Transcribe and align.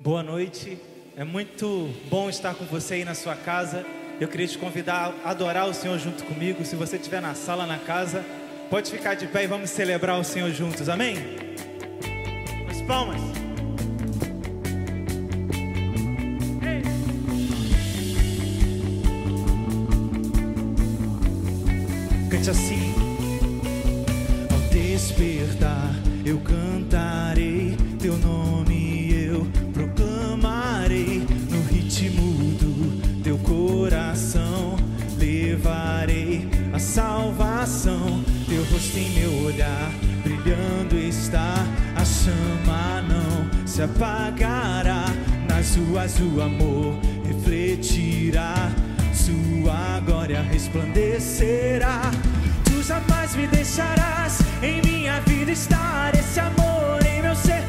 Boa 0.00 0.22
noite. 0.22 0.78
É 1.16 1.24
muito 1.24 1.92
bom 2.08 2.30
estar 2.30 2.54
com 2.54 2.64
você 2.64 2.94
aí 2.94 3.04
na 3.04 3.16
sua 3.16 3.34
casa. 3.34 3.84
Eu 4.20 4.28
queria 4.28 4.46
te 4.46 4.56
convidar 4.56 5.12
a 5.24 5.30
adorar 5.30 5.68
o 5.68 5.74
Senhor 5.74 5.98
junto 5.98 6.22
comigo. 6.22 6.64
Se 6.64 6.76
você 6.76 6.94
estiver 6.94 7.20
na 7.20 7.34
sala, 7.34 7.66
na 7.66 7.78
casa, 7.78 8.24
pode 8.70 8.92
ficar 8.92 9.14
de 9.14 9.26
pé 9.26 9.42
e 9.42 9.46
vamos 9.48 9.70
celebrar 9.70 10.16
o 10.20 10.22
Senhor 10.22 10.52
juntos. 10.52 10.88
Amém? 10.88 11.16
As 12.70 12.80
palmas. 12.82 13.20
Ei. 16.62 16.82
Cante 22.30 22.50
assim. 22.50 22.77
Se 43.78 43.84
apagará, 43.84 45.04
nas 45.48 45.76
ruas 45.76 46.18
o 46.18 46.40
amor 46.42 46.98
refletirá. 47.24 48.72
Sua 49.14 50.00
glória 50.04 50.42
resplandecerá. 50.42 52.00
Tu 52.64 52.82
jamais 52.82 53.36
me 53.36 53.46
deixarás 53.46 54.40
em 54.64 54.82
minha 54.82 55.20
vida 55.20 55.52
estar. 55.52 56.12
Esse 56.12 56.40
amor 56.40 57.06
em 57.06 57.22
meu 57.22 57.36
ser 57.36 57.62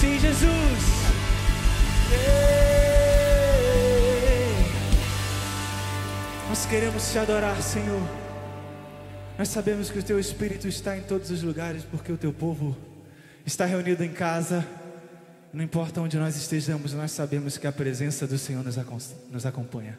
Sim, 0.00 0.18
Jesus. 0.18 0.96
Nós 6.48 6.66
queremos 6.66 7.10
te 7.10 7.18
adorar, 7.18 7.62
Senhor. 7.62 8.02
Nós 9.38 9.48
sabemos 9.48 9.90
que 9.90 9.98
o 9.98 10.02
teu 10.02 10.18
Espírito 10.20 10.68
está 10.68 10.96
em 10.96 11.02
todos 11.02 11.30
os 11.30 11.42
lugares, 11.42 11.82
porque 11.84 12.12
o 12.12 12.16
teu 12.16 12.32
povo 12.32 12.76
está 13.44 13.64
reunido 13.64 14.04
em 14.04 14.12
casa. 14.12 14.66
Não 15.52 15.64
importa 15.64 16.00
onde 16.00 16.18
nós 16.18 16.36
estejamos, 16.36 16.92
nós 16.92 17.12
sabemos 17.12 17.56
que 17.56 17.66
a 17.66 17.72
presença 17.72 18.26
do 18.26 18.36
Senhor 18.36 18.62
nos 18.64 19.46
acompanha. 19.46 19.98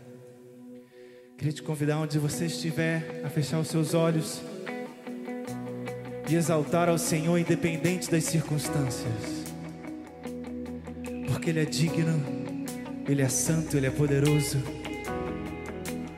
Queria 1.38 1.54
te 1.54 1.64
convidar 1.64 1.98
onde 1.98 2.20
você 2.20 2.46
estiver 2.46 3.22
a 3.24 3.30
fechar 3.30 3.60
os 3.60 3.68
seus 3.68 3.94
olhos 3.94 4.42
e 6.30 6.36
exaltar 6.36 6.90
ao 6.90 6.98
Senhor, 6.98 7.38
independente 7.38 8.12
das 8.12 8.24
circunstâncias, 8.26 9.37
porque 11.38 11.52
Ele 11.52 11.62
é 11.62 11.66
digno, 11.66 12.20
Ele 13.08 13.22
é 13.22 13.30
santo, 13.30 13.78
Ele 13.78 13.86
é 13.86 13.92
poderoso. 13.92 14.58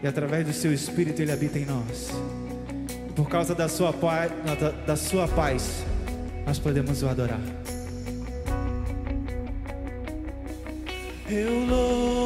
E 0.02 0.08
através 0.08 0.46
do 0.46 0.54
Seu 0.54 0.74
Espírito 0.74 1.22
Ele 1.22 1.32
habita 1.32 1.60
em 1.60 1.66
nós. 1.66 2.10
Por 3.18 3.28
causa 3.28 3.54
da 3.54 3.68
Sua, 3.68 3.92
paz, 3.92 4.32
da, 4.46 4.70
da 4.70 4.96
sua 4.96 5.28
paz, 5.28 5.84
nós 6.46 6.58
podemos 6.58 7.04
o 7.04 7.10
adorar. 7.10 7.42
Eu 11.30 11.66
louvo. 11.66 12.19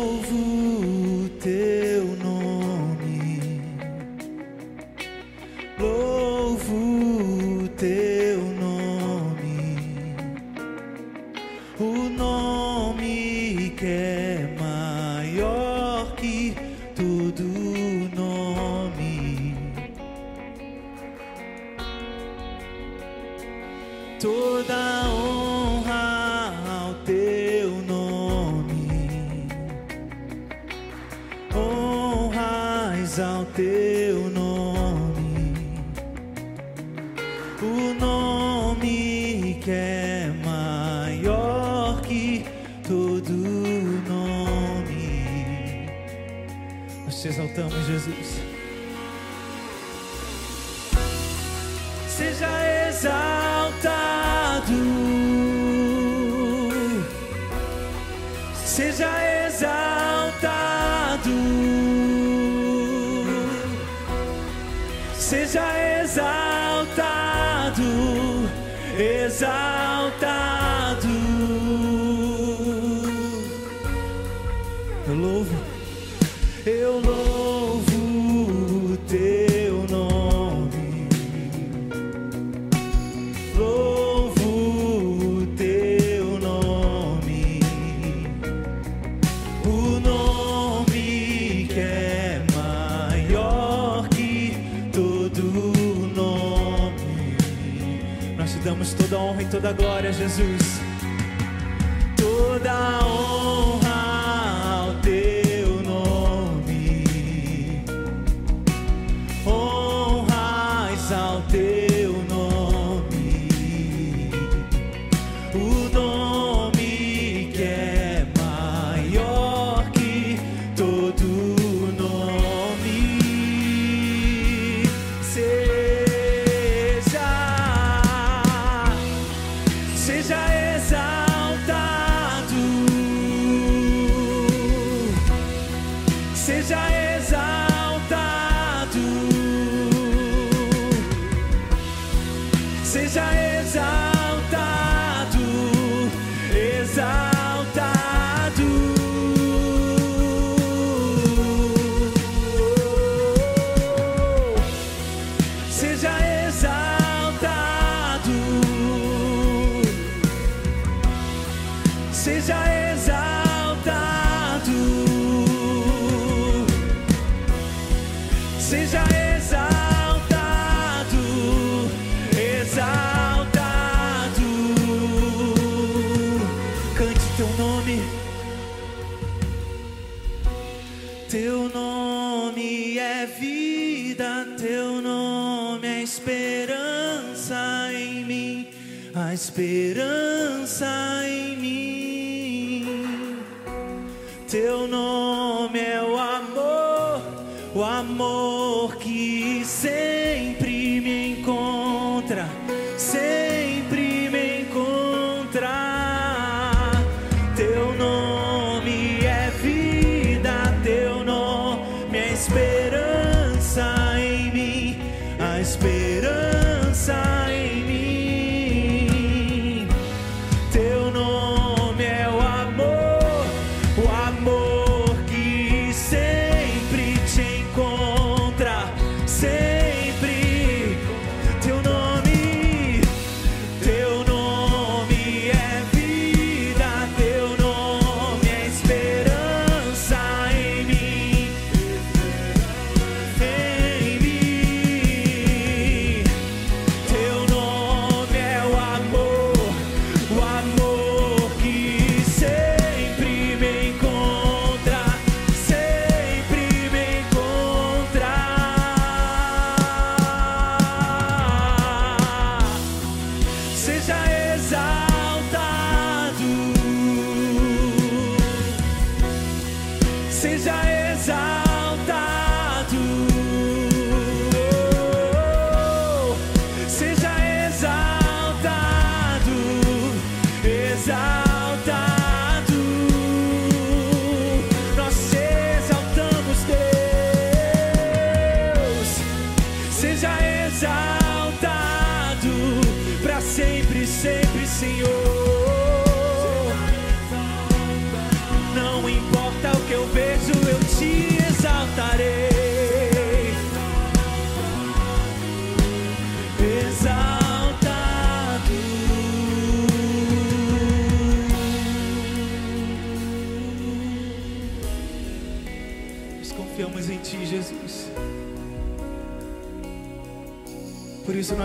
Exaltamos, 47.53 47.87
Jesus. 47.87 48.32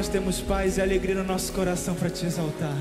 Temos 0.09 0.41
paz 0.41 0.79
e 0.79 0.81
alegria 0.81 1.15
no 1.15 1.25
nosso 1.25 1.53
coração 1.53 1.95
para 1.95 2.11
Te 2.11 2.27
exaltar. 2.27 2.77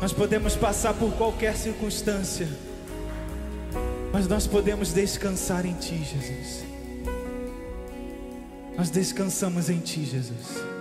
Nós 0.00 0.12
podemos 0.12 0.54
passar 0.54 0.94
por 0.94 1.12
qualquer 1.14 1.56
circunstância, 1.56 2.48
mas 4.12 4.28
nós 4.28 4.46
podemos 4.46 4.92
descansar 4.92 5.66
em 5.66 5.74
Ti, 5.74 5.98
Jesus. 5.98 6.64
Nós 8.76 8.90
descansamos 8.90 9.68
em 9.68 9.80
Ti, 9.80 10.04
Jesus. 10.04 10.77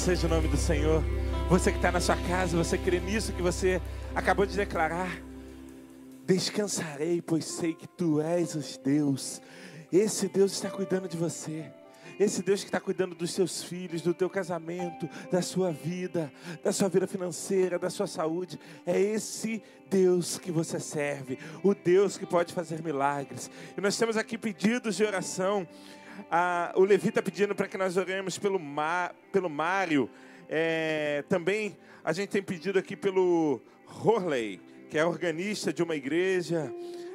Seja 0.00 0.26
o 0.26 0.30
nome 0.30 0.48
do 0.48 0.56
Senhor. 0.56 1.04
Você 1.50 1.70
que 1.70 1.76
está 1.76 1.92
na 1.92 2.00
sua 2.00 2.16
casa, 2.16 2.56
você 2.56 2.78
crê 2.78 2.98
nisso 3.00 3.34
que 3.34 3.42
você 3.42 3.82
acabou 4.14 4.46
de 4.46 4.56
declarar? 4.56 5.20
Descansarei, 6.24 7.20
pois 7.20 7.44
sei 7.44 7.74
que 7.74 7.86
tu 7.86 8.18
és 8.18 8.54
o 8.54 8.82
Deus. 8.82 9.42
Esse 9.92 10.26
Deus 10.26 10.52
está 10.52 10.70
cuidando 10.70 11.06
de 11.06 11.18
você. 11.18 11.70
Esse 12.18 12.42
Deus 12.42 12.60
que 12.60 12.68
está 12.68 12.80
cuidando 12.80 13.14
dos 13.14 13.30
seus 13.32 13.62
filhos, 13.62 14.00
do 14.00 14.14
teu 14.14 14.30
casamento, 14.30 15.06
da 15.30 15.42
sua 15.42 15.70
vida, 15.70 16.32
da 16.64 16.72
sua 16.72 16.88
vida 16.88 17.06
financeira, 17.06 17.78
da 17.78 17.90
sua 17.90 18.06
saúde. 18.06 18.58
É 18.86 18.98
esse 18.98 19.62
Deus 19.90 20.38
que 20.38 20.50
você 20.50 20.80
serve, 20.80 21.38
o 21.62 21.74
Deus 21.74 22.16
que 22.16 22.24
pode 22.24 22.54
fazer 22.54 22.82
milagres. 22.82 23.50
E 23.76 23.80
nós 23.82 23.98
temos 23.98 24.16
aqui 24.16 24.38
pedidos 24.38 24.96
de 24.96 25.04
oração 25.04 25.68
a, 26.30 26.72
o 26.76 26.84
Levi 26.84 27.08
está 27.08 27.22
pedindo 27.22 27.54
para 27.54 27.68
que 27.68 27.78
nós 27.78 27.96
oremos 27.96 28.38
pelo, 28.38 28.58
Mar, 28.58 29.14
pelo 29.30 29.48
Mário. 29.48 30.10
É, 30.48 31.24
também 31.28 31.76
a 32.02 32.12
gente 32.12 32.30
tem 32.30 32.42
pedido 32.42 32.78
aqui 32.78 32.96
pelo 32.96 33.60
Horley, 33.86 34.60
que 34.88 34.98
é 34.98 35.04
organista 35.04 35.72
de 35.72 35.82
uma 35.82 35.94
igreja. 35.94 36.72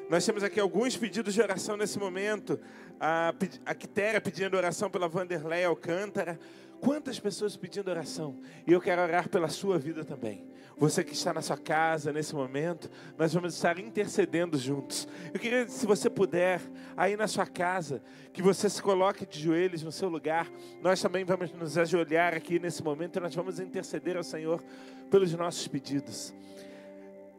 Nós 0.09 0.25
temos 0.25 0.43
aqui 0.43 0.59
alguns 0.59 0.95
pedidos 0.95 1.33
de 1.33 1.41
oração 1.41 1.75
nesse 1.75 1.97
momento. 1.97 2.59
A, 3.00 3.33
a 3.65 3.75
Quitéria 3.75 4.21
pedindo 4.21 4.55
oração 4.55 4.89
pela 4.89 5.07
Vanderlei 5.07 5.65
Alcântara. 5.65 6.39
Quantas 6.79 7.19
pessoas 7.19 7.57
pedindo 7.57 7.89
oração? 7.89 8.38
E 8.67 8.71
eu 8.71 8.79
quero 8.79 9.01
orar 9.01 9.27
pela 9.27 9.47
sua 9.47 9.79
vida 9.79 10.05
também. 10.05 10.45
Você 10.77 11.03
que 11.03 11.13
está 11.13 11.34
na 11.34 11.41
sua 11.41 11.58
casa 11.58 12.12
nesse 12.12 12.36
momento, 12.36 12.89
nós 13.17 13.34
vamos 13.34 13.53
estar 13.55 13.79
intercedendo 13.79 14.58
juntos. 14.58 15.08
Eu 15.34 15.39
queria, 15.39 15.67
se 15.67 15.86
você 15.86 16.10
puder, 16.10 16.62
aí 16.98 17.15
na 17.15 17.27
sua 17.27 17.46
casa, 17.46 18.01
que 18.34 18.41
você 18.41 18.70
se 18.70 18.82
coloque 18.82 19.25
de 19.25 19.41
joelhos 19.41 19.84
no 19.84 19.91
seu 19.91 20.10
lugar. 20.10 20.51
Nós 20.82 21.01
também 21.01 21.24
vamos 21.24 21.51
nos 21.53 21.77
ajoelhar 21.77 22.34
aqui 22.34 22.60
nesse 22.60 22.84
momento 22.84 23.17
e 23.17 23.22
nós 23.22 23.34
vamos 23.34 23.60
interceder 23.60 24.17
ao 24.17 24.24
Senhor 24.24 24.62
pelos 25.10 25.34
nossos 25.34 25.65
pedidos. 25.67 26.34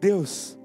Deus, 0.00 0.59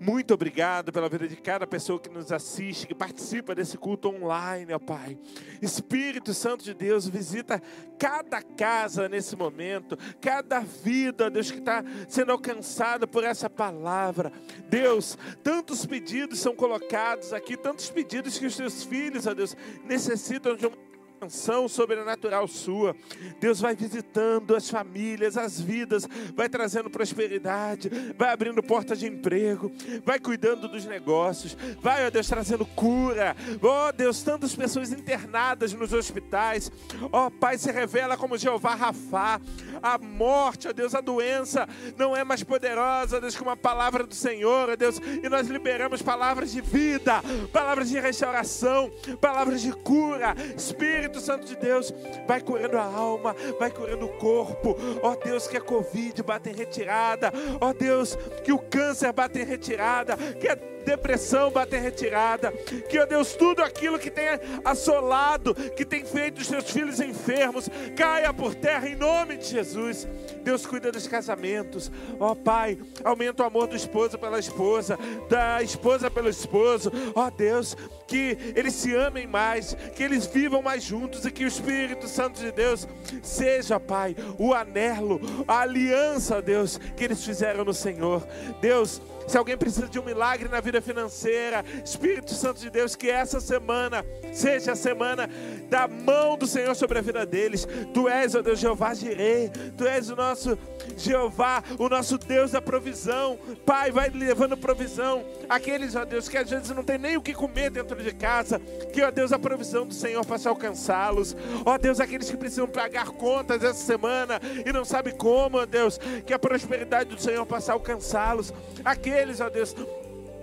muito 0.00 0.34
obrigado 0.34 0.92
pela 0.92 1.08
vida 1.08 1.26
de 1.26 1.36
cada 1.36 1.66
pessoa 1.66 1.98
que 1.98 2.08
nos 2.08 2.30
assiste, 2.32 2.86
que 2.86 2.94
participa 2.94 3.54
desse 3.54 3.78
culto 3.78 4.08
online, 4.08 4.72
ó 4.72 4.78
Pai. 4.78 5.18
Espírito 5.62 6.34
Santo 6.34 6.64
de 6.64 6.74
Deus, 6.74 7.08
visita 7.08 7.62
cada 7.98 8.42
casa 8.42 9.08
nesse 9.08 9.36
momento, 9.36 9.96
cada 10.20 10.60
vida, 10.60 11.30
Deus, 11.30 11.50
que 11.50 11.58
está 11.58 11.84
sendo 12.08 12.32
alcançada 12.32 13.06
por 13.06 13.24
essa 13.24 13.48
palavra. 13.48 14.32
Deus, 14.68 15.16
tantos 15.42 15.86
pedidos 15.86 16.38
são 16.38 16.54
colocados 16.54 17.32
aqui, 17.32 17.56
tantos 17.56 17.90
pedidos 17.90 18.38
que 18.38 18.46
os 18.46 18.56
teus 18.56 18.84
filhos, 18.84 19.26
ó 19.26 19.34
Deus, 19.34 19.56
necessitam 19.84 20.56
de 20.56 20.66
uma 20.66 20.93
intervenção 21.24 21.68
sobrenatural 21.68 22.46
sua. 22.46 22.94
Deus 23.40 23.60
vai 23.60 23.74
visitando 23.74 24.54
as 24.54 24.68
famílias, 24.68 25.36
as 25.36 25.60
vidas, 25.60 26.06
vai 26.34 26.48
trazendo 26.48 26.90
prosperidade, 26.90 27.90
vai 28.16 28.32
abrindo 28.32 28.62
portas 28.62 28.98
de 28.98 29.06
emprego, 29.06 29.72
vai 30.04 30.18
cuidando 30.18 30.68
dos 30.68 30.84
negócios, 30.84 31.56
vai, 31.80 32.06
ó 32.06 32.10
Deus, 32.10 32.28
trazendo 32.28 32.66
cura. 32.66 33.36
Ó 33.62 33.92
Deus, 33.92 34.22
tantas 34.22 34.54
pessoas 34.54 34.92
internadas 34.92 35.72
nos 35.72 35.92
hospitais. 35.92 36.70
Ó 37.12 37.30
Pai, 37.30 37.58
se 37.58 37.70
revela 37.70 38.16
como 38.16 38.38
Jeová 38.38 38.74
Rafá. 38.74 39.40
A 39.82 39.98
morte, 39.98 40.68
ó 40.68 40.72
Deus, 40.72 40.94
a 40.94 41.00
doença 41.00 41.68
não 41.96 42.16
é 42.16 42.24
mais 42.24 42.42
poderosa, 42.42 43.20
Deus, 43.20 43.36
que 43.36 43.42
uma 43.42 43.56
palavra 43.56 44.06
do 44.06 44.14
Senhor, 44.14 44.70
ó 44.70 44.76
Deus, 44.76 45.00
e 45.22 45.28
nós 45.28 45.48
liberamos 45.48 46.02
palavras 46.02 46.52
de 46.52 46.60
vida, 46.60 47.22
palavras 47.52 47.88
de 47.88 47.98
restauração, 47.98 48.90
palavras 49.20 49.60
de 49.60 49.72
cura. 49.72 50.34
Espírito 50.56 51.13
Espírito 51.14 51.20
Santo 51.20 51.46
de 51.46 51.56
Deus 51.56 51.92
vai 52.26 52.40
curando 52.40 52.76
a 52.78 52.84
alma, 52.84 53.34
vai 53.58 53.70
curando 53.70 54.06
o 54.06 54.12
corpo. 54.18 54.76
Ó 55.02 55.12
oh, 55.12 55.16
Deus, 55.16 55.46
que 55.46 55.56
a 55.56 55.60
Covid 55.60 56.22
bate 56.22 56.50
em 56.50 56.54
retirada. 56.54 57.32
Ó 57.60 57.68
oh, 57.68 57.74
Deus, 57.74 58.16
que 58.42 58.52
o 58.52 58.58
câncer 58.58 59.12
bate 59.12 59.38
em 59.38 59.44
retirada. 59.44 60.16
Que 60.16 60.48
a 60.48 60.58
depressão 60.84 61.50
bate 61.50 61.76
em 61.76 61.80
retirada. 61.80 62.52
Que, 62.88 62.98
ó 62.98 63.06
Deus, 63.06 63.34
tudo 63.34 63.62
aquilo 63.62 63.98
que 63.98 64.10
tem 64.10 64.24
assolado, 64.64 65.54
que 65.54 65.84
tem 65.84 66.04
feito 66.04 66.40
os 66.40 66.46
seus 66.46 66.70
filhos 66.70 67.00
enfermos, 67.00 67.68
caia 67.96 68.32
por 68.32 68.54
terra 68.54 68.88
em 68.88 68.94
nome 68.94 69.36
de 69.36 69.46
Jesus. 69.46 70.06
Deus 70.42 70.66
cuida 70.66 70.92
dos 70.92 71.08
casamentos. 71.08 71.90
Ó 72.20 72.34
Pai, 72.34 72.78
aumenta 73.02 73.42
o 73.42 73.46
amor 73.46 73.66
do 73.66 73.74
esposo 73.74 74.18
pela 74.18 74.38
esposa, 74.38 74.98
da 75.28 75.62
esposa 75.62 76.10
pelo 76.10 76.28
esposo. 76.28 76.92
Ó 77.14 77.30
Deus, 77.30 77.76
que 78.06 78.36
eles 78.54 78.74
se 78.74 78.94
amem 78.94 79.26
mais, 79.26 79.74
que 79.94 80.02
eles 80.02 80.26
vivam 80.26 80.62
mais 80.62 80.82
juntos 80.82 81.24
e 81.24 81.30
que 81.30 81.44
o 81.44 81.48
Espírito 81.48 82.06
Santo 82.06 82.40
de 82.40 82.52
Deus 82.52 82.86
seja, 83.22 83.80
Pai, 83.80 84.14
o 84.38 84.52
anelo, 84.52 85.20
a 85.48 85.60
aliança, 85.60 86.42
Deus, 86.42 86.78
que 86.96 87.04
eles 87.04 87.24
fizeram 87.24 87.64
no 87.64 87.72
Senhor. 87.72 88.26
Deus, 88.60 89.00
se 89.26 89.38
alguém 89.38 89.56
precisa 89.56 89.88
de 89.88 89.98
um 89.98 90.04
milagre 90.04 90.48
na 90.48 90.60
vida 90.60 90.80
financeira, 90.80 91.64
Espírito 91.84 92.32
Santo 92.34 92.60
de 92.60 92.70
Deus, 92.70 92.94
que 92.94 93.10
essa 93.10 93.40
semana 93.40 94.04
seja 94.32 94.72
a 94.72 94.76
semana 94.76 95.28
da 95.68 95.86
mão 95.88 96.36
do 96.36 96.46
Senhor 96.46 96.74
sobre 96.74 96.98
a 96.98 97.02
vida 97.02 97.24
deles. 97.24 97.66
Tu 97.92 98.08
és, 98.08 98.34
ó 98.34 98.42
Deus, 98.42 98.58
Jeová 98.58 98.94
Jirei, 98.94 99.50
Tu 99.76 99.86
és 99.86 100.10
o 100.10 100.16
nosso 100.16 100.58
Jeová, 100.96 101.62
o 101.78 101.88
nosso 101.88 102.18
Deus 102.18 102.50
da 102.50 102.60
provisão. 102.60 103.38
Pai, 103.64 103.90
vai 103.90 104.10
levando 104.10 104.56
provisão. 104.56 105.24
Aqueles, 105.48 105.94
ó 105.94 106.04
Deus, 106.04 106.28
que 106.28 106.36
às 106.36 106.50
vezes 106.50 106.70
não 106.70 106.82
tem 106.82 106.98
nem 106.98 107.16
o 107.16 107.22
que 107.22 107.32
comer 107.32 107.70
dentro 107.70 108.02
de 108.02 108.12
casa, 108.12 108.60
que, 108.92 109.02
ó 109.02 109.10
Deus, 109.10 109.32
a 109.32 109.38
provisão 109.38 109.86
do 109.86 109.94
Senhor 109.94 110.24
possa 110.24 110.48
alcançá-los. 110.48 111.36
Ó 111.64 111.76
Deus, 111.78 112.00
aqueles 112.00 112.30
que 112.30 112.36
precisam 112.36 112.66
pagar 112.66 113.06
contas 113.06 113.62
essa 113.62 113.84
semana 113.84 114.40
e 114.64 114.72
não 114.72 114.84
sabem 114.84 115.14
como, 115.14 115.58
ó 115.58 115.66
Deus, 115.66 115.98
que 116.26 116.32
a 116.32 116.38
prosperidade 116.38 117.14
do 117.14 117.20
Senhor 117.20 117.44
possa 117.46 117.72
alcançá-los. 117.72 118.52
Aqueles 118.84 119.13
aqueles, 119.14 119.40
ó 119.40 119.48
Deus, 119.48 119.74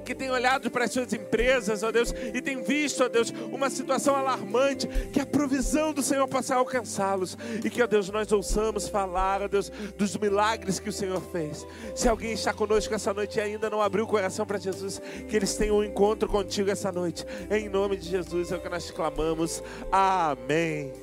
que 0.06 0.16
têm 0.16 0.32
olhado 0.32 0.72
para 0.72 0.86
as 0.86 0.92
suas 0.92 1.12
empresas, 1.14 1.84
ó 1.84 1.92
Deus, 1.92 2.14
e 2.34 2.42
têm 2.42 2.64
visto, 2.64 3.04
ó 3.04 3.10
Deus, 3.10 3.32
uma 3.52 3.70
situação 3.70 4.16
alarmante, 4.16 4.88
que 5.12 5.20
a 5.20 5.26
provisão 5.26 5.94
do 5.94 6.02
Senhor 6.02 6.28
possa 6.28 6.56
alcançá-los, 6.56 7.38
e 7.64 7.70
que, 7.70 7.84
ó 7.84 7.88
Deus, 7.88 8.10
nós 8.10 8.32
ouçamos 8.32 8.88
falar, 8.88 9.42
ó 9.42 9.48
Deus, 9.48 9.70
dos 9.98 10.16
milagres 10.18 10.80
que 10.80 10.90
o 10.90 10.94
Senhor 10.94 11.22
fez. 11.32 11.68
Se 11.94 12.08
alguém 12.08 12.32
está 12.32 12.54
conosco 12.54 12.94
essa 12.94 13.14
noite 13.14 13.38
e 13.38 13.42
ainda 13.42 13.70
não 13.70 13.82
abriu 13.82 14.06
o 14.06 14.08
coração 14.08 14.46
para 14.46 14.58
Jesus, 14.58 15.02
que 15.28 15.36
eles 15.36 15.56
tenham 15.56 15.78
um 15.78 15.84
encontro 15.84 16.28
contigo 16.30 16.70
essa 16.72 16.92
noite, 16.92 17.26
em 17.50 17.68
nome 17.68 17.98
de 17.98 18.10
Jesus 18.10 18.52
é 18.52 18.56
o 18.56 18.60
que 18.60 18.70
nós 18.70 18.90
clamamos. 18.90 19.62
Amém. 19.92 20.94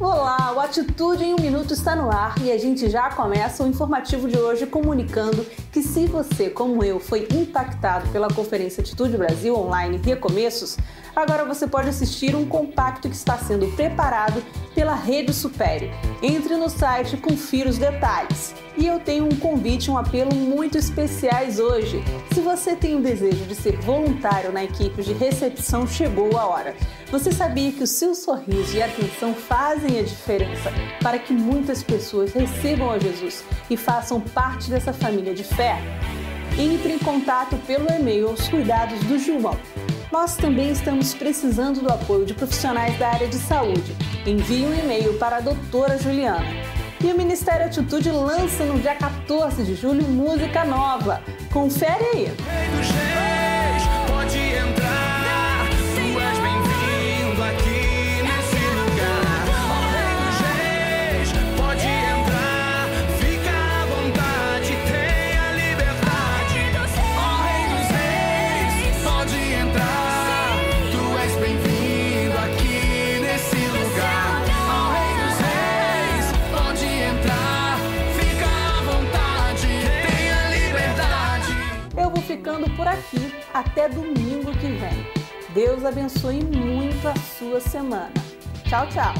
Olá, 0.00 0.37
o 0.58 0.60
Atitude 0.60 1.22
em 1.22 1.34
um 1.34 1.40
Minuto 1.40 1.72
está 1.72 1.94
no 1.94 2.10
ar 2.10 2.34
e 2.42 2.50
a 2.50 2.58
gente 2.58 2.90
já 2.90 3.08
começa 3.10 3.62
o 3.62 3.68
informativo 3.68 4.26
de 4.26 4.36
hoje 4.36 4.66
comunicando 4.66 5.46
que 5.70 5.80
se 5.80 6.06
você, 6.06 6.50
como 6.50 6.82
eu, 6.82 6.98
foi 6.98 7.28
impactado 7.32 8.08
pela 8.08 8.26
Conferência 8.26 8.80
Atitude 8.80 9.16
Brasil 9.16 9.54
Online 9.56 9.98
Recomeços, 9.98 10.76
agora 11.22 11.44
você 11.44 11.66
pode 11.66 11.88
assistir 11.88 12.36
um 12.36 12.46
compacto 12.46 13.08
que 13.08 13.16
está 13.16 13.36
sendo 13.36 13.66
preparado 13.74 14.42
pela 14.74 14.94
Rede 14.94 15.34
Supere. 15.34 15.90
Entre 16.22 16.56
no 16.56 16.68
site 16.68 17.14
e 17.14 17.16
confira 17.16 17.68
os 17.68 17.78
detalhes. 17.78 18.54
E 18.76 18.86
eu 18.86 19.00
tenho 19.00 19.24
um 19.24 19.36
convite, 19.36 19.90
um 19.90 19.98
apelo 19.98 20.32
muito 20.34 20.78
especiais 20.78 21.58
hoje. 21.58 22.02
Se 22.32 22.40
você 22.40 22.76
tem 22.76 22.96
o 22.96 23.02
desejo 23.02 23.44
de 23.46 23.54
ser 23.54 23.76
voluntário 23.78 24.52
na 24.52 24.62
equipe 24.62 25.02
de 25.02 25.12
recepção, 25.12 25.86
chegou 25.86 26.38
a 26.38 26.46
hora. 26.46 26.76
Você 27.10 27.32
sabia 27.32 27.72
que 27.72 27.82
o 27.82 27.86
seu 27.86 28.14
sorriso 28.14 28.76
e 28.76 28.82
atenção 28.82 29.34
fazem 29.34 29.98
a 29.98 30.02
diferença 30.02 30.70
para 31.02 31.18
que 31.18 31.32
muitas 31.32 31.82
pessoas 31.82 32.32
recebam 32.32 32.90
a 32.90 32.98
Jesus 32.98 33.42
e 33.68 33.76
façam 33.76 34.20
parte 34.20 34.70
dessa 34.70 34.92
família 34.92 35.34
de 35.34 35.42
fé? 35.42 35.78
Entre 36.56 36.92
em 36.92 36.98
contato 36.98 37.56
pelo 37.66 37.90
e-mail 37.90 38.28
aos 38.28 38.48
cuidados 38.48 38.98
do 39.00 39.18
Gilmão 39.18 39.56
nós 40.10 40.36
também 40.36 40.70
estamos 40.70 41.14
precisando 41.14 41.80
do 41.80 41.92
apoio 41.92 42.24
de 42.24 42.34
profissionais 42.34 42.98
da 42.98 43.08
área 43.08 43.28
de 43.28 43.36
saúde. 43.36 43.96
Envie 44.26 44.66
um 44.66 44.74
e-mail 44.74 45.14
para 45.14 45.36
a 45.36 45.40
doutora 45.40 45.98
Juliana. 45.98 46.46
E 47.02 47.12
o 47.12 47.16
Ministério 47.16 47.66
Atitude 47.66 48.10
lança 48.10 48.64
no 48.64 48.80
dia 48.80 48.94
14 48.94 49.62
de 49.64 49.74
julho 49.74 50.02
música 50.02 50.64
nova. 50.64 51.22
Confere 51.52 52.04
aí! 52.12 53.47
Deus 85.54 85.84
abençoe 85.84 86.44
muito 86.44 87.08
a 87.08 87.16
sua 87.16 87.60
semana. 87.60 88.12
Tchau, 88.68 88.86
tchau! 88.88 89.14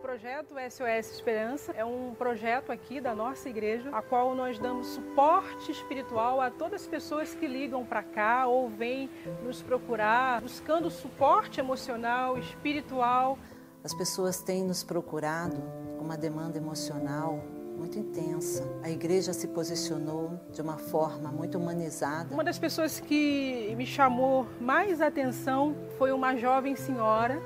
projeto 0.00 0.54
SOS 0.70 1.12
Esperança 1.12 1.72
é 1.72 1.84
um 1.84 2.14
projeto 2.14 2.70
aqui 2.70 3.00
da 3.00 3.16
nossa 3.16 3.48
igreja, 3.48 3.90
a 3.90 4.00
qual 4.00 4.32
nós 4.34 4.58
damos 4.60 4.86
suporte 4.86 5.72
espiritual 5.72 6.40
a 6.40 6.50
todas 6.50 6.82
as 6.82 6.86
pessoas 6.86 7.34
que 7.34 7.48
ligam 7.48 7.84
para 7.84 8.02
cá 8.02 8.46
ou 8.46 8.70
vêm 8.70 9.10
nos 9.42 9.60
procurar, 9.60 10.40
buscando 10.40 10.88
suporte 10.88 11.58
emocional, 11.58 12.38
espiritual. 12.38 13.36
As 13.82 13.92
pessoas 13.92 14.40
têm 14.40 14.62
nos 14.62 14.84
procurado 14.84 15.56
com 15.98 16.04
uma 16.04 16.16
demanda 16.16 16.58
emocional 16.58 17.42
muito 17.76 17.98
intensa. 17.98 18.66
A 18.82 18.90
igreja 18.90 19.32
se 19.32 19.48
posicionou 19.48 20.40
de 20.52 20.62
uma 20.62 20.78
forma 20.78 21.30
muito 21.30 21.58
humanizada. 21.58 22.32
Uma 22.32 22.44
das 22.44 22.58
pessoas 22.58 23.00
que 23.00 23.74
me 23.76 23.86
chamou 23.86 24.46
mais 24.60 25.00
atenção 25.00 25.76
foi 25.98 26.12
uma 26.12 26.36
jovem 26.36 26.76
senhora 26.76 27.42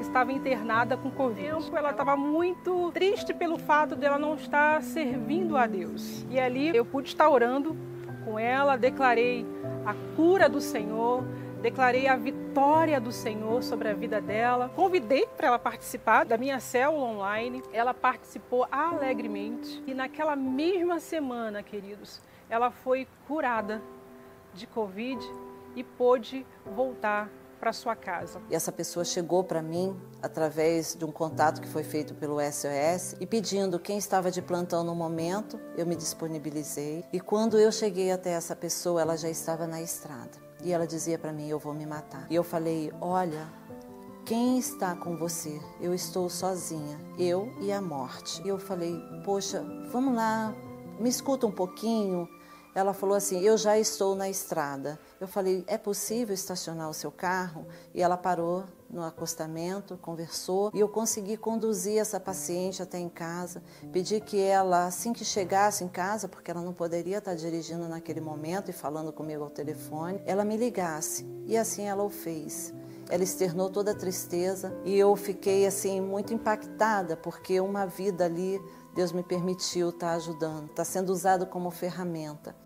estava 0.00 0.32
internada 0.32 0.96
com 0.96 1.10
Covid. 1.10 1.74
Ela 1.74 1.90
estava 1.90 2.16
muito 2.16 2.90
triste 2.92 3.32
pelo 3.32 3.58
fato 3.58 3.96
de 3.96 4.04
ela 4.04 4.18
não 4.18 4.34
estar 4.34 4.82
servindo 4.82 5.56
a 5.56 5.66
Deus. 5.66 6.26
E 6.30 6.38
ali 6.38 6.76
eu 6.76 6.84
pude 6.84 7.08
estar 7.08 7.28
orando 7.28 7.76
com 8.24 8.38
ela, 8.38 8.76
declarei 8.76 9.46
a 9.84 9.94
cura 10.16 10.48
do 10.48 10.60
Senhor, 10.60 11.24
declarei 11.60 12.06
a 12.06 12.16
vitória 12.16 13.00
do 13.00 13.12
Senhor 13.12 13.62
sobre 13.62 13.88
a 13.88 13.94
vida 13.94 14.20
dela. 14.20 14.70
Convidei 14.74 15.26
para 15.36 15.48
ela 15.48 15.58
participar 15.58 16.24
da 16.24 16.36
minha 16.36 16.60
célula 16.60 17.04
online. 17.04 17.62
Ela 17.72 17.94
participou 17.94 18.66
alegremente 18.70 19.82
e 19.86 19.94
naquela 19.94 20.36
mesma 20.36 21.00
semana, 21.00 21.62
queridos, 21.62 22.20
ela 22.48 22.70
foi 22.70 23.06
curada 23.26 23.82
de 24.54 24.66
Covid 24.66 25.20
e 25.74 25.84
pôde 25.84 26.46
voltar 26.64 27.30
para 27.58 27.72
sua 27.72 27.96
casa. 27.96 28.40
E 28.50 28.54
essa 28.54 28.70
pessoa 28.70 29.04
chegou 29.04 29.42
para 29.42 29.62
mim 29.62 29.96
através 30.22 30.94
de 30.94 31.04
um 31.04 31.10
contato 31.10 31.60
que 31.60 31.68
foi 31.68 31.82
feito 31.82 32.14
pelo 32.14 32.36
SOS 32.40 33.16
e 33.18 33.26
pedindo 33.26 33.78
quem 33.78 33.98
estava 33.98 34.30
de 34.30 34.42
plantão 34.42 34.84
no 34.84 34.94
momento, 34.94 35.58
eu 35.76 35.86
me 35.86 35.96
disponibilizei. 35.96 37.04
E 37.12 37.20
quando 37.20 37.58
eu 37.58 37.72
cheguei 37.72 38.10
até 38.10 38.30
essa 38.30 38.54
pessoa, 38.54 39.00
ela 39.00 39.16
já 39.16 39.28
estava 39.28 39.66
na 39.66 39.80
estrada. 39.80 40.45
E 40.66 40.72
ela 40.72 40.84
dizia 40.84 41.16
para 41.16 41.32
mim: 41.32 41.48
"Eu 41.48 41.60
vou 41.60 41.72
me 41.72 41.86
matar". 41.86 42.26
E 42.28 42.34
eu 42.34 42.42
falei: 42.42 42.92
"Olha, 43.00 43.46
quem 44.24 44.58
está 44.58 44.96
com 44.96 45.16
você? 45.16 45.60
Eu 45.80 45.94
estou 45.94 46.28
sozinha, 46.28 46.98
eu 47.16 47.52
e 47.60 47.70
a 47.70 47.80
morte". 47.80 48.42
E 48.44 48.48
eu 48.48 48.58
falei: 48.58 49.00
"Poxa, 49.24 49.64
vamos 49.92 50.16
lá, 50.16 50.52
me 50.98 51.08
escuta 51.08 51.46
um 51.46 51.52
pouquinho". 51.52 52.28
Ela 52.74 52.92
falou 52.92 53.16
assim: 53.16 53.40
Eu 53.40 53.56
já 53.56 53.78
estou 53.78 54.16
na 54.16 54.28
estrada. 54.28 54.98
Eu 55.20 55.28
falei: 55.28 55.64
É 55.68 55.78
possível 55.78 56.34
estacionar 56.34 56.90
o 56.90 56.94
seu 56.94 57.12
carro? 57.12 57.64
E 57.94 58.02
ela 58.02 58.16
parou 58.16 58.64
no 58.90 59.02
acostamento, 59.02 59.96
conversou 59.98 60.70
e 60.74 60.80
eu 60.80 60.88
consegui 60.88 61.36
conduzir 61.36 61.98
essa 61.98 62.20
paciente 62.20 62.82
até 62.82 62.98
em 62.98 63.08
casa. 63.08 63.62
Pedi 63.92 64.20
que 64.20 64.40
ela, 64.40 64.86
assim 64.86 65.12
que 65.12 65.24
chegasse 65.24 65.84
em 65.84 65.88
casa, 65.88 66.28
porque 66.28 66.50
ela 66.50 66.62
não 66.62 66.72
poderia 66.72 67.18
estar 67.18 67.34
dirigindo 67.34 67.88
naquele 67.88 68.20
momento 68.20 68.70
e 68.70 68.72
falando 68.72 69.12
comigo 69.12 69.44
ao 69.44 69.50
telefone, 69.50 70.20
ela 70.24 70.44
me 70.44 70.56
ligasse. 70.56 71.26
E 71.46 71.56
assim 71.56 71.84
ela 71.84 72.02
o 72.02 72.10
fez. 72.10 72.72
Ela 73.08 73.22
externou 73.22 73.70
toda 73.70 73.92
a 73.92 73.94
tristeza 73.94 74.76
e 74.84 74.96
eu 74.98 75.14
fiquei 75.14 75.66
assim 75.66 76.00
muito 76.00 76.34
impactada 76.34 77.16
porque 77.16 77.60
uma 77.60 77.86
vida 77.86 78.24
ali 78.24 78.60
Deus 78.94 79.12
me 79.12 79.22
permitiu 79.22 79.90
estar 79.90 80.14
ajudando, 80.14 80.70
está 80.70 80.84
sendo 80.84 81.10
usado 81.10 81.46
como 81.46 81.70
ferramenta. 81.70 82.56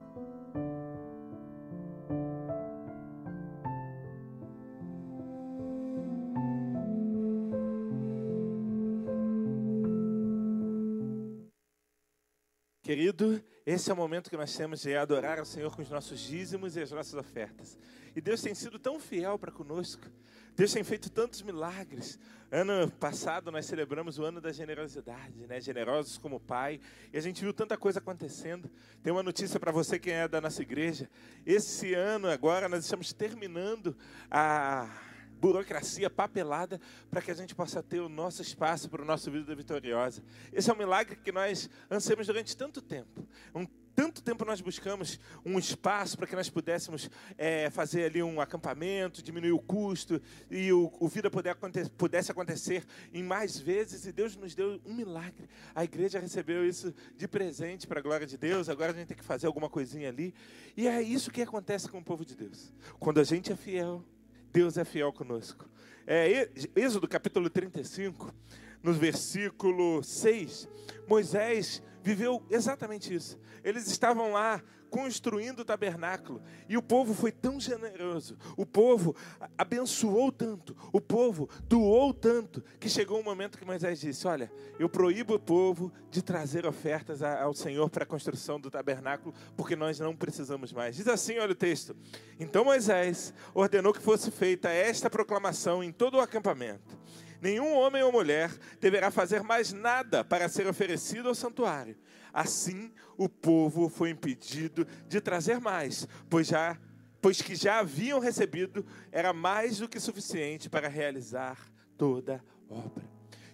Querido, 12.90 13.40
esse 13.64 13.88
é 13.88 13.94
o 13.94 13.96
momento 13.96 14.28
que 14.28 14.36
nós 14.36 14.52
temos 14.52 14.80
de 14.80 14.96
adorar 14.96 15.38
ao 15.38 15.44
Senhor 15.44 15.72
com 15.76 15.80
os 15.80 15.88
nossos 15.88 16.18
dízimos 16.18 16.74
e 16.74 16.80
as 16.80 16.90
nossas 16.90 17.14
ofertas. 17.14 17.78
E 18.16 18.20
Deus 18.20 18.42
tem 18.42 18.52
sido 18.52 18.80
tão 18.80 18.98
fiel 18.98 19.38
para 19.38 19.52
conosco. 19.52 20.02
Deus 20.56 20.72
tem 20.72 20.82
feito 20.82 21.08
tantos 21.08 21.40
milagres. 21.40 22.18
Ano 22.50 22.90
passado 22.90 23.52
nós 23.52 23.64
celebramos 23.66 24.18
o 24.18 24.24
ano 24.24 24.40
da 24.40 24.50
generosidade, 24.50 25.46
né? 25.46 25.60
Generosos 25.60 26.18
como 26.18 26.40
Pai. 26.40 26.80
E 27.12 27.16
a 27.16 27.20
gente 27.20 27.40
viu 27.44 27.54
tanta 27.54 27.76
coisa 27.76 28.00
acontecendo. 28.00 28.68
Tem 29.04 29.12
uma 29.12 29.22
notícia 29.22 29.60
para 29.60 29.70
você 29.70 29.96
quem 29.96 30.14
é 30.14 30.26
da 30.26 30.40
nossa 30.40 30.60
igreja. 30.60 31.08
Esse 31.46 31.94
ano 31.94 32.26
agora 32.26 32.68
nós 32.68 32.82
estamos 32.82 33.12
terminando 33.12 33.96
a 34.28 34.90
burocracia 35.40 36.10
papelada 36.10 36.80
para 37.10 37.22
que 37.22 37.30
a 37.30 37.34
gente 37.34 37.54
possa 37.54 37.82
ter 37.82 38.00
o 38.00 38.08
nosso 38.08 38.42
espaço 38.42 38.88
para 38.88 39.02
o 39.02 39.04
nosso 39.04 39.30
vida 39.30 39.54
vitoriosa. 39.54 40.22
Esse 40.52 40.70
é 40.70 40.72
um 40.72 40.76
milagre 40.76 41.16
que 41.16 41.32
nós 41.32 41.70
anseiamos 41.90 42.26
durante 42.26 42.56
tanto 42.56 42.82
tempo. 42.82 43.26
Um 43.54 43.66
tanto 43.94 44.22
tempo 44.22 44.44
nós 44.44 44.60
buscamos 44.60 45.20
um 45.44 45.58
espaço 45.58 46.16
para 46.16 46.26
que 46.26 46.34
nós 46.34 46.48
pudéssemos 46.48 47.10
é, 47.36 47.68
fazer 47.70 48.04
ali 48.04 48.22
um 48.22 48.40
acampamento, 48.40 49.22
diminuir 49.22 49.52
o 49.52 49.58
custo 49.58 50.22
e 50.50 50.72
o, 50.72 50.90
o 50.98 51.08
vida 51.08 51.30
poder, 51.30 51.54
pudesse 51.98 52.30
acontecer 52.30 52.84
em 53.12 53.22
mais 53.22 53.58
vezes. 53.58 54.06
E 54.06 54.12
Deus 54.12 54.36
nos 54.36 54.54
deu 54.54 54.80
um 54.86 54.94
milagre. 54.94 55.48
A 55.74 55.84
igreja 55.84 56.18
recebeu 56.18 56.66
isso 56.66 56.94
de 57.16 57.28
presente 57.28 57.86
para 57.86 58.00
a 58.00 58.02
glória 58.02 58.26
de 58.26 58.38
Deus. 58.38 58.68
Agora 58.68 58.92
a 58.92 58.94
gente 58.94 59.08
tem 59.08 59.16
que 59.16 59.24
fazer 59.24 59.46
alguma 59.46 59.68
coisinha 59.68 60.08
ali. 60.08 60.32
E 60.76 60.88
é 60.88 61.02
isso 61.02 61.30
que 61.30 61.42
acontece 61.42 61.88
com 61.88 61.98
o 61.98 62.04
povo 62.04 62.24
de 62.24 62.34
Deus. 62.34 62.72
Quando 62.98 63.20
a 63.20 63.24
gente 63.24 63.52
é 63.52 63.56
fiel, 63.56 64.02
Deus 64.52 64.76
é 64.76 64.84
fiel 64.84 65.12
conosco. 65.12 65.68
É, 66.06 66.48
Êxodo 66.74 67.06
capítulo 67.06 67.48
35, 67.48 68.34
no 68.82 68.92
versículo 68.92 70.02
6, 70.02 70.68
Moisés 71.06 71.82
viveu 72.02 72.44
exatamente 72.50 73.14
isso. 73.14 73.38
Eles 73.62 73.86
estavam 73.86 74.32
lá 74.32 74.62
construindo 74.90 75.60
o 75.60 75.64
tabernáculo. 75.64 76.42
E 76.68 76.76
o 76.76 76.82
povo 76.82 77.14
foi 77.14 77.30
tão 77.30 77.58
generoso, 77.60 78.36
o 78.56 78.66
povo 78.66 79.14
abençoou 79.56 80.32
tanto, 80.32 80.76
o 80.92 81.00
povo 81.00 81.48
doou 81.64 82.12
tanto, 82.12 82.62
que 82.78 82.88
chegou 82.88 83.20
um 83.20 83.22
momento 83.22 83.56
que 83.56 83.64
Moisés 83.64 84.00
disse: 84.00 84.26
Olha, 84.26 84.52
eu 84.78 84.88
proíbo 84.88 85.34
o 85.34 85.38
povo 85.38 85.92
de 86.10 86.20
trazer 86.20 86.66
ofertas 86.66 87.22
ao 87.22 87.54
Senhor 87.54 87.88
para 87.88 88.02
a 88.02 88.06
construção 88.06 88.60
do 88.60 88.70
tabernáculo, 88.70 89.32
porque 89.56 89.76
nós 89.76 90.00
não 90.00 90.14
precisamos 90.14 90.72
mais. 90.72 90.96
Diz 90.96 91.06
assim: 91.06 91.38
olha 91.38 91.52
o 91.52 91.54
texto. 91.54 91.96
Então 92.38 92.64
Moisés 92.64 93.32
ordenou 93.54 93.92
que 93.92 94.00
fosse 94.00 94.30
feita 94.30 94.68
esta 94.68 95.08
proclamação 95.08 95.84
em 95.84 95.92
todo 95.92 96.16
o 96.16 96.20
acampamento. 96.20 96.99
Nenhum 97.40 97.74
homem 97.74 98.02
ou 98.02 98.12
mulher 98.12 98.50
deverá 98.80 99.10
fazer 99.10 99.42
mais 99.42 99.72
nada 99.72 100.22
para 100.22 100.48
ser 100.48 100.66
oferecido 100.66 101.28
ao 101.28 101.34
santuário 101.34 101.96
Assim, 102.32 102.92
o 103.16 103.28
povo 103.28 103.88
foi 103.88 104.10
impedido 104.10 104.86
de 105.08 105.20
trazer 105.20 105.60
mais, 105.60 106.06
pois 106.28 106.46
já 106.46 106.78
pois 107.22 107.42
que 107.42 107.54
já 107.54 107.80
haviam 107.80 108.18
recebido 108.18 108.86
era 109.12 109.30
mais 109.30 109.76
do 109.76 109.86
que 109.86 110.00
suficiente 110.00 110.70
para 110.70 110.88
realizar 110.88 111.58
toda 111.98 112.42
obra. 112.66 113.04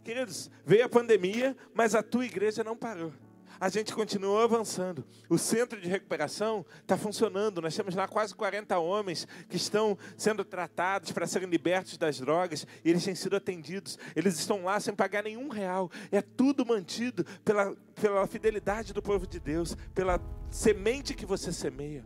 Queridos, 0.05 0.49
veio 0.65 0.85
a 0.85 0.89
pandemia, 0.89 1.57
mas 1.75 1.93
a 1.93 2.01
tua 2.01 2.25
igreja 2.25 2.63
não 2.63 2.77
parou 2.77 3.13
a 3.61 3.69
gente 3.69 3.95
continuou 3.95 4.41
avançando. 4.43 5.05
O 5.29 5.39
centro 5.39 5.81
de 5.81 5.89
recuperação 5.89 6.65
está 6.81 6.97
funcionando. 6.97 7.61
Nós 7.61 7.75
temos 7.75 7.95
lá 7.95 8.07
quase 8.07 8.35
40 8.35 8.79
homens 8.79 9.27
que 9.49 9.57
estão 9.57 9.97
sendo 10.17 10.45
tratados 10.45 11.13
para 11.13 11.27
serem 11.27 11.49
libertos 11.49 11.97
das 11.97 12.19
drogas 12.19 12.67
e 12.85 12.91
eles 12.91 13.05
têm 13.05 13.15
sido 13.15 13.37
atendidos. 13.37 13.99
Eles 14.15 14.39
estão 14.39 14.65
lá 14.65 14.79
sem 14.81 14.95
pagar 14.95 15.25
nenhum 15.25 15.49
real. 15.49 15.91
É 16.11 16.21
tudo 16.21 16.67
mantido 16.67 17.25
pela, 17.45 17.75
pela 17.95 18.27
fidelidade 18.27 18.93
do 18.93 19.03
povo 19.03 19.27
de 19.27 19.41
Deus, 19.41 19.77
pela 19.95 20.21
semente 20.51 21.15
que 21.15 21.27
você 21.27 21.53
semeia. 21.53 22.05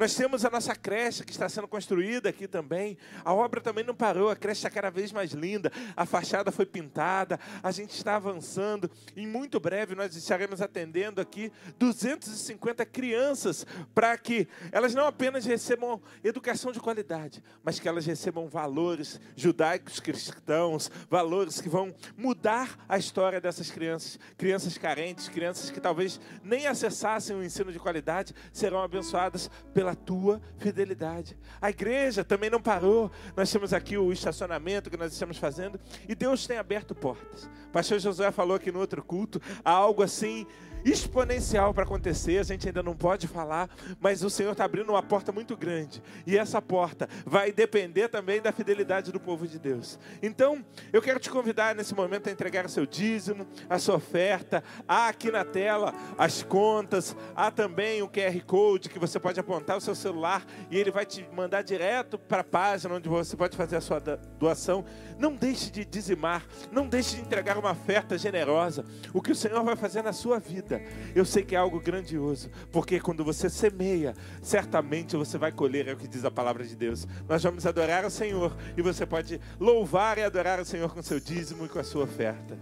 Nós 0.00 0.14
temos 0.14 0.46
a 0.46 0.50
nossa 0.50 0.74
creche 0.74 1.22
que 1.22 1.30
está 1.30 1.46
sendo 1.46 1.68
construída 1.68 2.30
aqui 2.30 2.48
também. 2.48 2.96
A 3.22 3.34
obra 3.34 3.60
também 3.60 3.84
não 3.84 3.94
parou, 3.94 4.30
a 4.30 4.34
creche 4.34 4.60
está 4.60 4.70
cada 4.70 4.88
vez 4.90 5.12
mais 5.12 5.32
linda, 5.32 5.70
a 5.94 6.06
fachada 6.06 6.50
foi 6.50 6.64
pintada, 6.64 7.38
a 7.62 7.70
gente 7.70 7.90
está 7.90 8.16
avançando. 8.16 8.90
Em 9.14 9.26
muito 9.26 9.60
breve 9.60 9.94
nós 9.94 10.16
estaremos 10.16 10.62
atendendo 10.62 11.20
aqui 11.20 11.52
250 11.78 12.86
crianças 12.86 13.66
para 13.94 14.16
que 14.16 14.48
elas 14.72 14.94
não 14.94 15.06
apenas 15.06 15.44
recebam 15.44 16.00
educação 16.24 16.72
de 16.72 16.80
qualidade, 16.80 17.44
mas 17.62 17.78
que 17.78 17.86
elas 17.86 18.06
recebam 18.06 18.48
valores 18.48 19.20
judaicos 19.36 20.00
cristãos, 20.00 20.90
valores 21.10 21.60
que 21.60 21.68
vão 21.68 21.94
mudar 22.16 22.78
a 22.88 22.96
história 22.96 23.38
dessas 23.38 23.70
crianças, 23.70 24.18
crianças 24.38 24.78
carentes, 24.78 25.28
crianças 25.28 25.68
que 25.68 25.78
talvez 25.78 26.18
nem 26.42 26.66
acessassem 26.66 27.36
o 27.36 27.44
ensino 27.44 27.70
de 27.70 27.78
qualidade, 27.78 28.34
serão 28.50 28.82
abençoadas 28.82 29.50
pela 29.74 29.89
pela 29.90 29.94
tua 29.94 30.40
fidelidade. 30.58 31.36
A 31.60 31.70
igreja 31.70 32.24
também 32.24 32.50
não 32.50 32.60
parou. 32.60 33.10
Nós 33.36 33.50
temos 33.50 33.72
aqui 33.72 33.96
o 33.96 34.12
estacionamento 34.12 34.90
que 34.90 34.96
nós 34.96 35.12
estamos 35.12 35.36
fazendo 35.36 35.78
e 36.08 36.14
Deus 36.14 36.46
tem 36.46 36.58
aberto 36.58 36.94
portas. 36.94 37.44
O 37.66 37.72
pastor 37.72 37.98
Josué 37.98 38.30
falou 38.30 38.56
aqui 38.56 38.70
no 38.70 38.78
outro 38.78 39.02
culto 39.02 39.40
algo 39.64 40.02
assim 40.02 40.46
exponencial 40.84 41.72
para 41.74 41.84
acontecer, 41.84 42.38
a 42.38 42.42
gente 42.42 42.66
ainda 42.66 42.82
não 42.82 42.94
pode 42.94 43.26
falar, 43.26 43.68
mas 44.00 44.22
o 44.22 44.30
Senhor 44.30 44.52
está 44.52 44.64
abrindo 44.64 44.90
uma 44.90 45.02
porta 45.02 45.32
muito 45.32 45.56
grande. 45.56 46.02
E 46.26 46.36
essa 46.36 46.60
porta 46.60 47.08
vai 47.24 47.52
depender 47.52 48.08
também 48.08 48.40
da 48.40 48.52
fidelidade 48.52 49.12
do 49.12 49.20
povo 49.20 49.46
de 49.46 49.58
Deus. 49.58 49.98
Então, 50.22 50.64
eu 50.92 51.02
quero 51.02 51.18
te 51.18 51.30
convidar 51.30 51.74
nesse 51.74 51.94
momento 51.94 52.28
a 52.28 52.32
entregar 52.32 52.66
o 52.66 52.68
seu 52.68 52.86
dízimo, 52.86 53.46
a 53.68 53.78
sua 53.78 53.96
oferta. 53.96 54.62
Há 54.86 55.08
aqui 55.08 55.30
na 55.30 55.44
tela 55.44 55.94
as 56.18 56.42
contas, 56.42 57.16
há 57.34 57.50
também 57.50 58.02
o 58.02 58.08
QR 58.08 58.38
Code 58.46 58.88
que 58.88 58.98
você 58.98 59.18
pode 59.18 59.40
apontar 59.40 59.76
o 59.76 59.80
seu 59.80 59.94
celular 59.94 60.44
e 60.70 60.76
ele 60.76 60.90
vai 60.90 61.06
te 61.06 61.26
mandar 61.32 61.62
direto 61.62 62.18
para 62.18 62.40
a 62.40 62.44
página 62.44 62.94
onde 62.94 63.08
você 63.08 63.36
pode 63.36 63.56
fazer 63.56 63.76
a 63.76 63.80
sua 63.80 64.00
doação. 64.38 64.84
Não 65.18 65.34
deixe 65.34 65.70
de 65.70 65.84
dizimar, 65.84 66.44
não 66.70 66.86
deixe 66.86 67.16
de 67.16 67.22
entregar 67.22 67.56
uma 67.58 67.72
oferta 67.72 68.18
generosa. 68.18 68.84
O 69.12 69.22
que 69.22 69.32
o 69.32 69.34
Senhor 69.34 69.62
vai 69.64 69.76
fazer 69.76 70.02
na 70.02 70.12
sua 70.12 70.38
vida, 70.38 70.69
eu 71.14 71.24
sei 71.24 71.42
que 71.42 71.54
é 71.54 71.58
algo 71.58 71.80
grandioso, 71.80 72.50
porque 72.70 73.00
quando 73.00 73.24
você 73.24 73.48
semeia, 73.48 74.14
certamente 74.42 75.16
você 75.16 75.38
vai 75.38 75.50
colher, 75.50 75.88
é 75.88 75.92
o 75.92 75.96
que 75.96 76.06
diz 76.06 76.24
a 76.24 76.30
palavra 76.30 76.64
de 76.64 76.76
Deus. 76.76 77.06
Nós 77.28 77.42
vamos 77.42 77.64
adorar 77.64 78.04
o 78.04 78.10
Senhor 78.10 78.54
e 78.76 78.82
você 78.82 79.06
pode 79.06 79.40
louvar 79.58 80.18
e 80.18 80.22
adorar 80.22 80.60
o 80.60 80.64
Senhor 80.64 80.92
com 80.92 81.02
seu 81.02 81.18
dízimo 81.18 81.64
e 81.64 81.68
com 81.68 81.78
a 81.78 81.84
sua 81.84 82.04
oferta. 82.04 82.58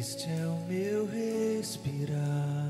Este 0.00 0.30
é 0.30 0.46
o 0.46 0.56
meu 0.66 1.04
respirar. 1.04 2.69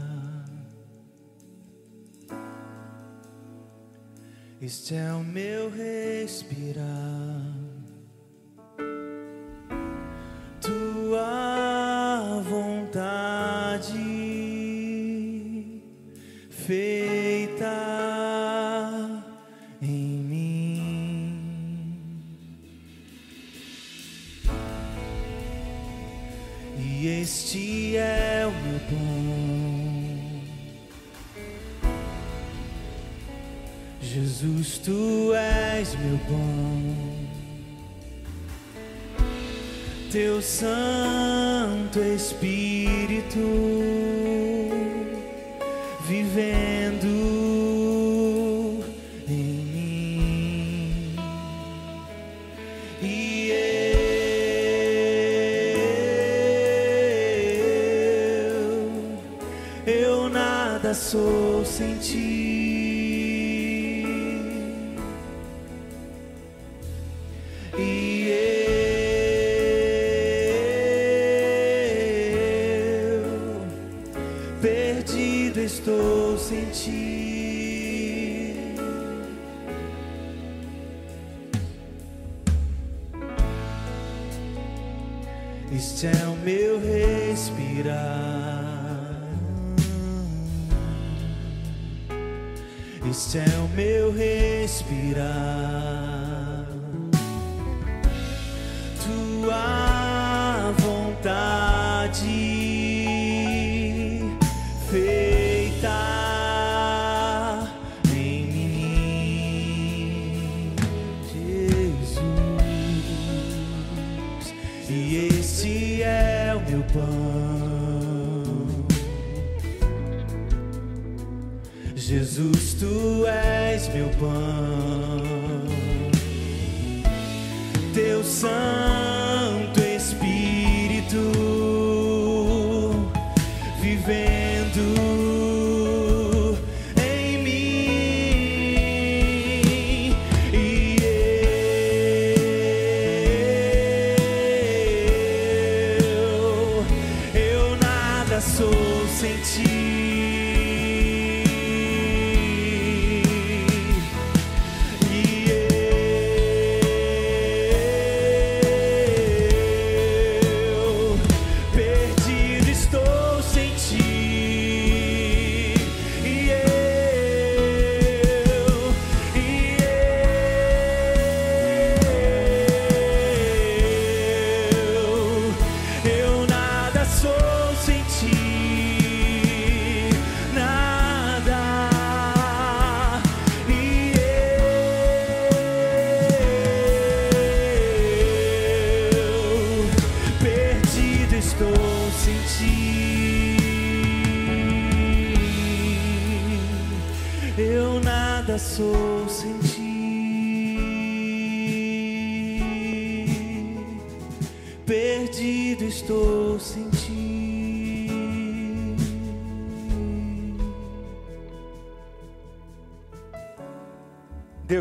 Este 4.63 4.95
é 4.95 5.11
o 5.15 5.25
meu 5.25 5.71
respirar. 5.71 6.85
Tua 10.61 12.43
vontade 12.43 13.89
feita 16.51 18.30
Jesus, 34.41 34.79
tu 34.79 35.35
és 35.35 35.95
meu 35.97 36.17
bom. 36.27 36.95
Teu 40.11 40.41
Santo 40.41 41.99
Espírito 42.01 43.39
vivendo 46.09 47.05
em 49.29 49.45
mim. 49.75 51.17
E 53.03 53.51
eu, 59.87 59.93
eu 59.93 60.31
nada 60.31 60.95
sou 60.95 61.63
sem 61.67 61.99
ti. 61.99 62.80
Este 93.23 93.39
é 93.39 93.59
o 93.59 93.69
meu 93.77 94.11
respirar. 94.15 96.00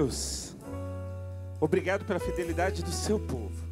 Deus, 0.09 0.55
obrigado 1.59 2.03
pela 2.03 2.19
fidelidade 2.19 2.83
do 2.83 2.91
seu 2.91 3.19
povo. 3.19 3.69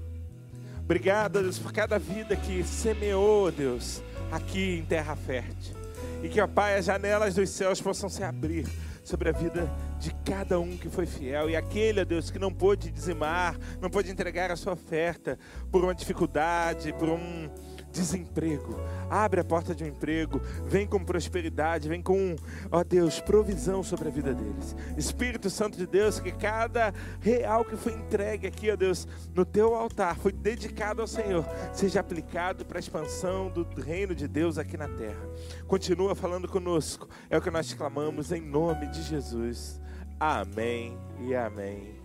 Obrigado, 0.84 1.41
Deus, 1.41 1.58
por 1.58 1.73
cada 1.73 1.97
vida 1.97 2.36
que 2.36 2.63
semeou, 2.63 3.52
Deus, 3.52 4.04
aqui 4.32 4.78
em 4.78 4.86
terra 4.86 5.15
fértil. 5.15 5.76
E 6.21 6.30
que, 6.30 6.39
ó 6.39 6.45
Pai, 6.45 6.78
as 6.78 6.86
janelas 6.86 7.34
dos 7.34 7.50
céus 7.50 7.82
possam 7.82 8.08
se 8.08 8.23
abrir 8.23 8.67
sobre 9.04 9.30
a 9.30 9.32
vida 9.32 9.67
de 10.00 10.13
cada 10.23 10.60
um 10.60 10.78
que 10.78 10.89
foi 10.89 11.08
fiel. 11.08 11.50
E 11.50 11.56
aquele, 11.56 12.02
ó 12.02 12.06
Deus, 12.06 12.30
que 12.30 12.38
não 12.38 12.54
pôde 12.54 12.91
dizimar, 12.91 13.58
não 13.82 13.89
pôde 13.89 14.12
entregar 14.12 14.52
a 14.52 14.56
sua 14.56 14.73
oferta 14.73 15.39
por 15.71 15.84
uma 15.84 15.95
dificuldade, 15.95 16.93
por 16.93 17.10
um 17.10 17.50
desemprego. 17.97 18.79
Abre 19.10 19.39
a 19.39 19.43
porta 19.43 19.73
de 19.73 19.83
um 19.83 19.88
emprego, 19.88 20.39
vem 20.65 20.86
com 20.86 21.03
prosperidade, 21.03 21.89
vem 21.89 22.01
com, 22.01 22.36
ó 22.71 22.83
Deus, 22.83 23.19
provisão 23.19 23.81
sobre 23.81 24.07
a 24.07 24.12
vida 24.12 24.33
deles. 24.33 24.75
Espírito 24.95 25.49
Santo 25.49 25.77
de 25.77 25.88
Deus, 25.88 26.19
que 26.19 26.31
cada 26.31 26.93
real 27.19 27.65
que 27.65 27.75
foi 27.75 27.93
entregue 27.93 28.47
aqui, 28.47 28.69
ó 28.69 28.75
Deus, 28.75 29.07
no 29.33 29.43
teu 29.43 29.73
altar, 29.75 30.15
foi 30.17 30.31
dedicado 30.31 31.01
ao 31.01 31.07
Senhor, 31.07 31.45
seja 31.73 31.99
aplicado 31.99 32.65
para 32.65 32.77
a 32.77 32.79
expansão 32.79 33.49
do 33.49 33.63
reino 33.81 34.13
de 34.13 34.27
Deus 34.27 34.57
aqui 34.57 34.77
na 34.77 34.88
terra. 34.88 35.27
Continua 35.67 36.13
falando 36.13 36.47
conosco, 36.47 37.10
é 37.29 37.38
o 37.38 37.41
que 37.41 37.49
nós 37.49 37.73
clamamos 37.73 38.31
em 38.31 38.41
nome 38.41 38.88
de 38.88 39.01
Jesus. 39.01 39.81
Amém 40.19 40.97
e 41.19 41.36
amém. 41.36 41.95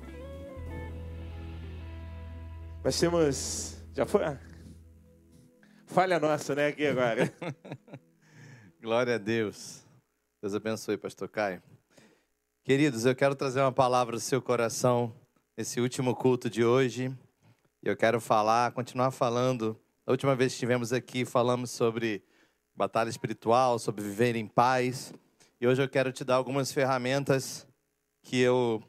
Nós 2.84 2.98
temos. 2.98 3.76
Já 3.94 4.04
foi? 4.04 4.22
Falha 5.92 6.18
nossa, 6.18 6.54
né? 6.54 6.68
Aqui 6.68 6.86
agora. 6.86 7.30
Glória 8.80 9.16
a 9.16 9.18
Deus. 9.18 9.84
Deus 10.40 10.54
abençoe, 10.54 10.96
Pastor 10.96 11.28
Caio. 11.28 11.62
Queridos, 12.64 13.04
eu 13.04 13.14
quero 13.14 13.34
trazer 13.34 13.60
uma 13.60 13.70
palavra 13.70 14.16
do 14.16 14.20
seu 14.20 14.40
coração 14.40 15.14
nesse 15.54 15.82
último 15.82 16.16
culto 16.16 16.48
de 16.48 16.64
hoje. 16.64 17.14
Eu 17.82 17.94
quero 17.94 18.22
falar, 18.22 18.72
continuar 18.72 19.10
falando. 19.10 19.78
A 20.06 20.12
última 20.12 20.34
vez 20.34 20.52
que 20.52 20.54
estivemos 20.54 20.94
aqui, 20.94 21.26
falamos 21.26 21.70
sobre 21.70 22.24
batalha 22.74 23.10
espiritual, 23.10 23.78
sobre 23.78 24.02
viver 24.02 24.34
em 24.34 24.46
paz. 24.46 25.12
E 25.60 25.66
hoje 25.66 25.82
eu 25.82 25.88
quero 25.90 26.10
te 26.10 26.24
dar 26.24 26.36
algumas 26.36 26.72
ferramentas 26.72 27.66
que 28.22 28.40
eu 28.40 28.82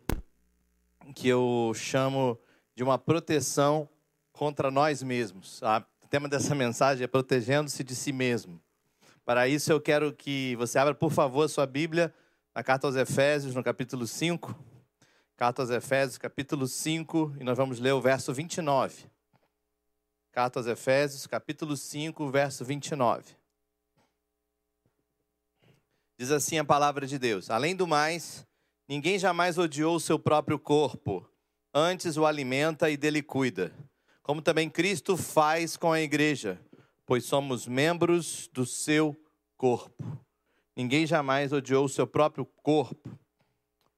que 1.14 1.28
eu 1.28 1.74
chamo 1.76 2.40
de 2.74 2.82
uma 2.82 2.98
proteção 2.98 3.90
contra 4.32 4.72
nós 4.72 5.04
mesmos. 5.04 5.62
A 5.62 5.86
tema 6.14 6.30
dessa 6.30 6.54
mensagem 6.54 7.04
é 7.04 7.08
protegendo-se 7.08 7.84
de 7.84 7.96
si 7.96 8.14
mesmo. 8.14 8.62
Para 9.26 9.48
isso 9.48 9.72
eu 9.72 9.82
quero 9.82 10.14
que 10.14 10.56
você 10.58 10.78
abra, 10.78 10.94
por 10.94 11.12
favor, 11.12 11.50
sua 11.50 11.66
Bíblia 11.66 12.14
na 12.54 12.64
carta 12.64 12.86
aos 12.86 12.96
Efésios, 12.96 13.56
no 13.56 13.64
capítulo 13.64 14.06
5. 14.06 14.56
Carta 15.36 15.64
aos 15.64 15.72
Efésios, 15.72 16.20
capítulo 16.20 16.68
5, 16.68 17.38
e 17.40 17.44
nós 17.44 17.58
vamos 17.58 17.80
ler 17.80 17.94
o 17.94 18.00
verso 18.00 18.32
29. 18.32 19.10
Carta 20.32 20.60
aos 20.60 20.68
Efésios, 20.68 21.26
capítulo 21.26 21.76
5, 21.76 22.30
verso 22.30 22.64
29. 22.64 23.36
Diz 26.20 26.30
assim 26.30 26.60
a 26.60 26.64
palavra 26.64 27.08
de 27.08 27.18
Deus: 27.18 27.50
Além 27.50 27.76
do 27.76 27.88
mais, 27.88 28.46
ninguém 28.88 29.18
jamais 29.18 29.58
odiou 29.58 29.96
o 29.96 30.00
seu 30.00 30.20
próprio 30.20 30.60
corpo, 30.60 31.28
antes 31.74 32.18
o 32.18 32.26
alimenta 32.28 32.88
e 32.92 32.98
dele 32.98 33.24
cuida 33.24 33.74
como 34.24 34.42
também 34.42 34.70
Cristo 34.70 35.18
faz 35.18 35.76
com 35.76 35.92
a 35.92 36.00
igreja, 36.00 36.60
pois 37.06 37.26
somos 37.26 37.68
membros 37.68 38.50
do 38.54 38.66
seu 38.66 39.16
corpo. 39.58 40.18
Ninguém 40.76 41.06
jamais 41.06 41.52
odiou 41.52 41.86
o 41.86 41.90
seu 41.90 42.08
próprio 42.08 42.46
corpo. 42.46 43.20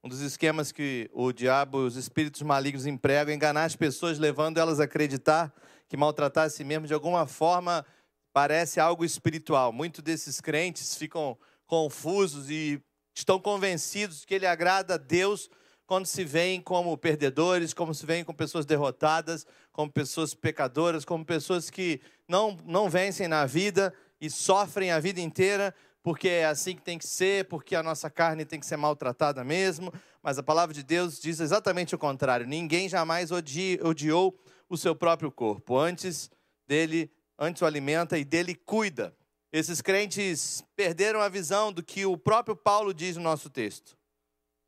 Um 0.02 0.08
dos 0.08 0.20
esquemas 0.20 0.72
que 0.72 1.08
o 1.12 1.32
diabo 1.32 1.82
e 1.82 1.86
os 1.86 1.96
espíritos 1.96 2.42
malignos 2.42 2.86
empregam 2.86 3.32
é 3.32 3.36
enganar 3.36 3.64
as 3.64 3.76
pessoas, 3.76 4.18
levando 4.18 4.58
elas 4.58 4.80
a 4.80 4.84
acreditar 4.84 5.54
que 5.88 5.96
maltratar 5.96 6.46
a 6.46 6.50
si 6.50 6.64
mesmo 6.64 6.86
de 6.86 6.94
alguma 6.94 7.26
forma 7.26 7.86
parece 8.32 8.80
algo 8.80 9.04
espiritual. 9.04 9.72
Muitos 9.72 10.02
desses 10.02 10.40
crentes 10.40 10.96
ficam 10.96 11.38
confusos 11.66 12.50
e 12.50 12.82
estão 13.14 13.40
convencidos 13.40 14.24
que 14.24 14.34
ele 14.34 14.46
agrada 14.46 14.94
a 14.94 14.98
Deus 14.98 15.48
quando 15.86 16.06
se 16.06 16.24
veem 16.24 16.60
como 16.60 16.98
perdedores, 16.98 17.72
como 17.72 17.94
se 17.94 18.04
veem 18.04 18.24
como 18.24 18.36
pessoas 18.36 18.66
derrotadas, 18.66 19.46
como 19.76 19.92
pessoas 19.92 20.32
pecadoras, 20.32 21.04
como 21.04 21.22
pessoas 21.22 21.68
que 21.68 22.00
não, 22.26 22.56
não 22.64 22.88
vencem 22.88 23.28
na 23.28 23.44
vida 23.44 23.92
e 24.18 24.30
sofrem 24.30 24.90
a 24.90 24.98
vida 24.98 25.20
inteira, 25.20 25.74
porque 26.02 26.30
é 26.30 26.46
assim 26.46 26.74
que 26.74 26.80
tem 26.80 26.96
que 26.96 27.06
ser, 27.06 27.44
porque 27.44 27.76
a 27.76 27.82
nossa 27.82 28.08
carne 28.08 28.46
tem 28.46 28.58
que 28.58 28.64
ser 28.64 28.78
maltratada 28.78 29.44
mesmo. 29.44 29.92
Mas 30.22 30.38
a 30.38 30.42
palavra 30.42 30.74
de 30.74 30.82
Deus 30.82 31.20
diz 31.20 31.40
exatamente 31.40 31.94
o 31.94 31.98
contrário: 31.98 32.46
ninguém 32.46 32.88
jamais 32.88 33.30
odi, 33.30 33.78
odiou 33.82 34.34
o 34.66 34.78
seu 34.78 34.96
próprio 34.96 35.30
corpo, 35.30 35.76
antes 35.76 36.30
dele, 36.66 37.10
antes 37.38 37.60
o 37.60 37.66
alimenta 37.66 38.16
e 38.16 38.24
dele 38.24 38.54
cuida. 38.54 39.14
Esses 39.52 39.82
crentes 39.82 40.64
perderam 40.74 41.20
a 41.20 41.28
visão 41.28 41.70
do 41.70 41.82
que 41.82 42.06
o 42.06 42.16
próprio 42.16 42.56
Paulo 42.56 42.94
diz 42.94 43.18
no 43.18 43.22
nosso 43.22 43.50
texto. 43.50 43.94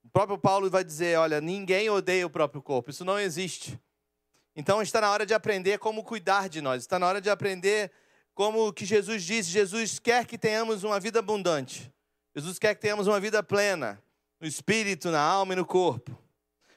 O 0.04 0.10
próprio 0.10 0.36
Paulo 0.36 0.68
vai 0.68 0.84
dizer: 0.84 1.18
olha, 1.18 1.40
ninguém 1.40 1.88
odeia 1.88 2.26
o 2.26 2.30
próprio 2.30 2.60
corpo, 2.60 2.90
isso 2.90 3.06
não 3.06 3.18
existe. 3.18 3.80
Então 4.58 4.82
está 4.82 5.00
na 5.00 5.08
hora 5.12 5.24
de 5.24 5.32
aprender 5.32 5.78
como 5.78 6.02
cuidar 6.02 6.48
de 6.48 6.60
nós, 6.60 6.82
está 6.82 6.98
na 6.98 7.06
hora 7.06 7.20
de 7.20 7.30
aprender 7.30 7.92
como 8.34 8.72
que 8.72 8.84
Jesus 8.84 9.22
disse: 9.22 9.50
Jesus 9.50 10.00
quer 10.00 10.26
que 10.26 10.36
tenhamos 10.36 10.82
uma 10.82 10.98
vida 10.98 11.20
abundante, 11.20 11.92
Jesus 12.34 12.58
quer 12.58 12.74
que 12.74 12.80
tenhamos 12.80 13.06
uma 13.06 13.20
vida 13.20 13.40
plena, 13.40 14.02
no 14.40 14.48
espírito, 14.48 15.12
na 15.12 15.20
alma 15.20 15.52
e 15.52 15.56
no 15.56 15.64
corpo. 15.64 16.18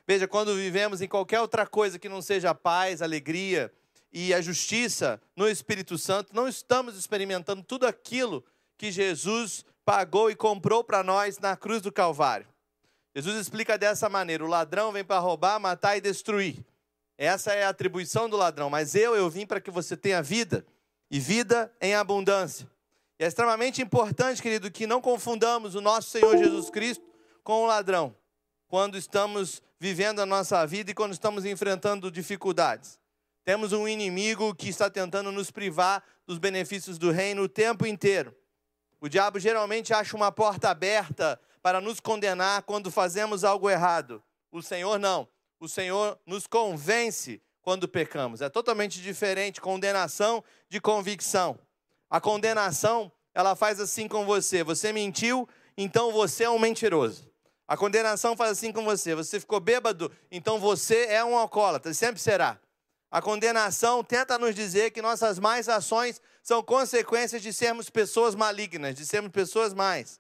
Veja, 0.05 0.27
quando 0.27 0.55
vivemos 0.55 1.01
em 1.01 1.07
qualquer 1.07 1.41
outra 1.41 1.65
coisa 1.65 1.97
que 1.97 2.07
não 2.07 2.21
seja 2.21 2.51
a 2.51 2.55
paz, 2.55 3.01
a 3.01 3.05
alegria 3.05 3.73
e 4.13 4.31
a 4.31 4.41
justiça 4.41 5.19
no 5.35 5.49
Espírito 5.49 5.97
Santo, 5.97 6.35
não 6.35 6.47
estamos 6.47 6.95
experimentando 6.95 7.63
tudo 7.63 7.87
aquilo 7.87 8.45
que 8.77 8.91
Jesus 8.91 9.65
pagou 9.83 10.29
e 10.29 10.35
comprou 10.35 10.83
para 10.83 11.01
nós 11.01 11.39
na 11.39 11.57
cruz 11.57 11.81
do 11.81 11.91
Calvário. 11.91 12.45
Jesus 13.15 13.37
explica 13.37 13.75
dessa 13.75 14.07
maneira: 14.07 14.45
o 14.45 14.47
ladrão 14.47 14.91
vem 14.91 15.03
para 15.03 15.19
roubar, 15.19 15.59
matar 15.59 15.97
e 15.97 16.01
destruir. 16.01 16.63
Essa 17.23 17.53
é 17.53 17.65
a 17.65 17.69
atribuição 17.69 18.27
do 18.27 18.35
ladrão, 18.35 18.67
mas 18.67 18.95
eu, 18.95 19.15
eu 19.15 19.29
vim 19.29 19.45
para 19.45 19.61
que 19.61 19.69
você 19.69 19.95
tenha 19.95 20.23
vida, 20.23 20.65
e 21.07 21.19
vida 21.19 21.71
em 21.79 21.93
abundância. 21.93 22.67
E 23.19 23.23
é 23.23 23.27
extremamente 23.27 23.79
importante, 23.79 24.41
querido, 24.41 24.71
que 24.71 24.87
não 24.87 24.99
confundamos 24.99 25.75
o 25.75 25.81
nosso 25.81 26.09
Senhor 26.09 26.35
Jesus 26.35 26.71
Cristo 26.71 27.05
com 27.43 27.61
o 27.61 27.67
ladrão, 27.67 28.15
quando 28.67 28.97
estamos 28.97 29.61
vivendo 29.79 30.19
a 30.19 30.25
nossa 30.25 30.65
vida 30.65 30.89
e 30.89 30.95
quando 30.95 31.11
estamos 31.11 31.45
enfrentando 31.45 32.09
dificuldades. 32.09 32.99
Temos 33.45 33.71
um 33.71 33.87
inimigo 33.87 34.55
que 34.55 34.69
está 34.69 34.89
tentando 34.89 35.31
nos 35.31 35.51
privar 35.51 36.03
dos 36.25 36.39
benefícios 36.39 36.97
do 36.97 37.11
reino 37.11 37.43
o 37.43 37.47
tempo 37.47 37.85
inteiro. 37.85 38.35
O 38.99 39.07
diabo 39.07 39.37
geralmente 39.37 39.93
acha 39.93 40.17
uma 40.17 40.31
porta 40.31 40.71
aberta 40.71 41.39
para 41.61 41.79
nos 41.79 41.99
condenar 41.99 42.63
quando 42.63 42.89
fazemos 42.89 43.43
algo 43.43 43.69
errado. 43.69 44.23
O 44.51 44.59
Senhor 44.63 44.97
não. 44.97 45.29
O 45.61 45.67
Senhor 45.67 46.19
nos 46.25 46.47
convence 46.47 47.39
quando 47.61 47.87
pecamos. 47.87 48.41
É 48.41 48.49
totalmente 48.49 48.99
diferente 48.99 49.61
condenação 49.61 50.43
de 50.67 50.81
convicção. 50.81 51.55
A 52.09 52.19
condenação, 52.19 53.11
ela 53.31 53.55
faz 53.55 53.79
assim 53.79 54.07
com 54.07 54.25
você: 54.25 54.63
você 54.63 54.91
mentiu, 54.91 55.47
então 55.77 56.11
você 56.11 56.45
é 56.45 56.49
um 56.49 56.57
mentiroso. 56.57 57.31
A 57.67 57.77
condenação 57.77 58.35
faz 58.35 58.53
assim 58.53 58.71
com 58.71 58.83
você: 58.83 59.13
você 59.13 59.39
ficou 59.39 59.59
bêbado, 59.59 60.11
então 60.31 60.59
você 60.59 61.05
é 61.05 61.23
um 61.23 61.37
alcoólatra, 61.37 61.93
sempre 61.93 62.19
será. 62.19 62.59
A 63.11 63.21
condenação 63.21 64.03
tenta 64.03 64.39
nos 64.39 64.55
dizer 64.55 64.89
que 64.89 64.99
nossas 64.99 65.37
más 65.37 65.69
ações 65.69 66.19
são 66.41 66.63
consequências 66.63 67.39
de 67.39 67.53
sermos 67.53 67.87
pessoas 67.87 68.33
malignas, 68.33 68.95
de 68.95 69.05
sermos 69.05 69.29
pessoas 69.31 69.75
más. 69.75 70.19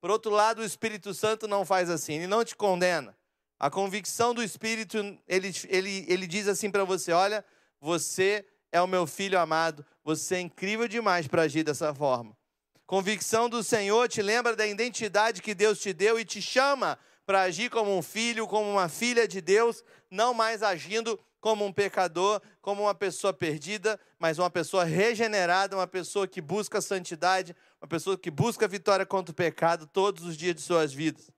Por 0.00 0.10
outro 0.10 0.32
lado, 0.32 0.62
o 0.62 0.64
Espírito 0.64 1.14
Santo 1.14 1.46
não 1.46 1.64
faz 1.64 1.88
assim, 1.88 2.14
ele 2.14 2.26
não 2.26 2.44
te 2.44 2.56
condena. 2.56 3.16
A 3.60 3.68
convicção 3.68 4.32
do 4.32 4.42
Espírito, 4.42 4.96
ele, 5.28 5.52
ele, 5.68 6.06
ele 6.08 6.26
diz 6.26 6.48
assim 6.48 6.70
para 6.70 6.82
você: 6.82 7.12
olha, 7.12 7.44
você 7.78 8.42
é 8.72 8.80
o 8.80 8.86
meu 8.86 9.06
filho 9.06 9.38
amado, 9.38 9.84
você 10.02 10.36
é 10.36 10.40
incrível 10.40 10.88
demais 10.88 11.28
para 11.28 11.42
agir 11.42 11.62
dessa 11.62 11.94
forma. 11.94 12.34
Convicção 12.86 13.50
do 13.50 13.62
Senhor 13.62 14.08
te 14.08 14.22
lembra 14.22 14.56
da 14.56 14.66
identidade 14.66 15.42
que 15.42 15.54
Deus 15.54 15.78
te 15.78 15.92
deu 15.92 16.18
e 16.18 16.24
te 16.24 16.40
chama 16.40 16.98
para 17.26 17.42
agir 17.42 17.68
como 17.68 17.94
um 17.96 18.00
filho, 18.00 18.48
como 18.48 18.68
uma 18.68 18.88
filha 18.88 19.28
de 19.28 19.42
Deus, 19.42 19.84
não 20.10 20.32
mais 20.32 20.62
agindo 20.62 21.20
como 21.38 21.64
um 21.64 21.72
pecador, 21.72 22.40
como 22.62 22.84
uma 22.84 22.94
pessoa 22.94 23.32
perdida, 23.32 24.00
mas 24.18 24.38
uma 24.38 24.50
pessoa 24.50 24.84
regenerada, 24.84 25.76
uma 25.76 25.86
pessoa 25.86 26.26
que 26.26 26.40
busca 26.40 26.80
santidade, 26.80 27.54
uma 27.80 27.86
pessoa 27.86 28.16
que 28.16 28.30
busca 28.30 28.66
vitória 28.66 29.04
contra 29.04 29.32
o 29.32 29.34
pecado 29.34 29.86
todos 29.86 30.24
os 30.24 30.36
dias 30.36 30.54
de 30.54 30.62
suas 30.62 30.94
vidas. 30.94 31.30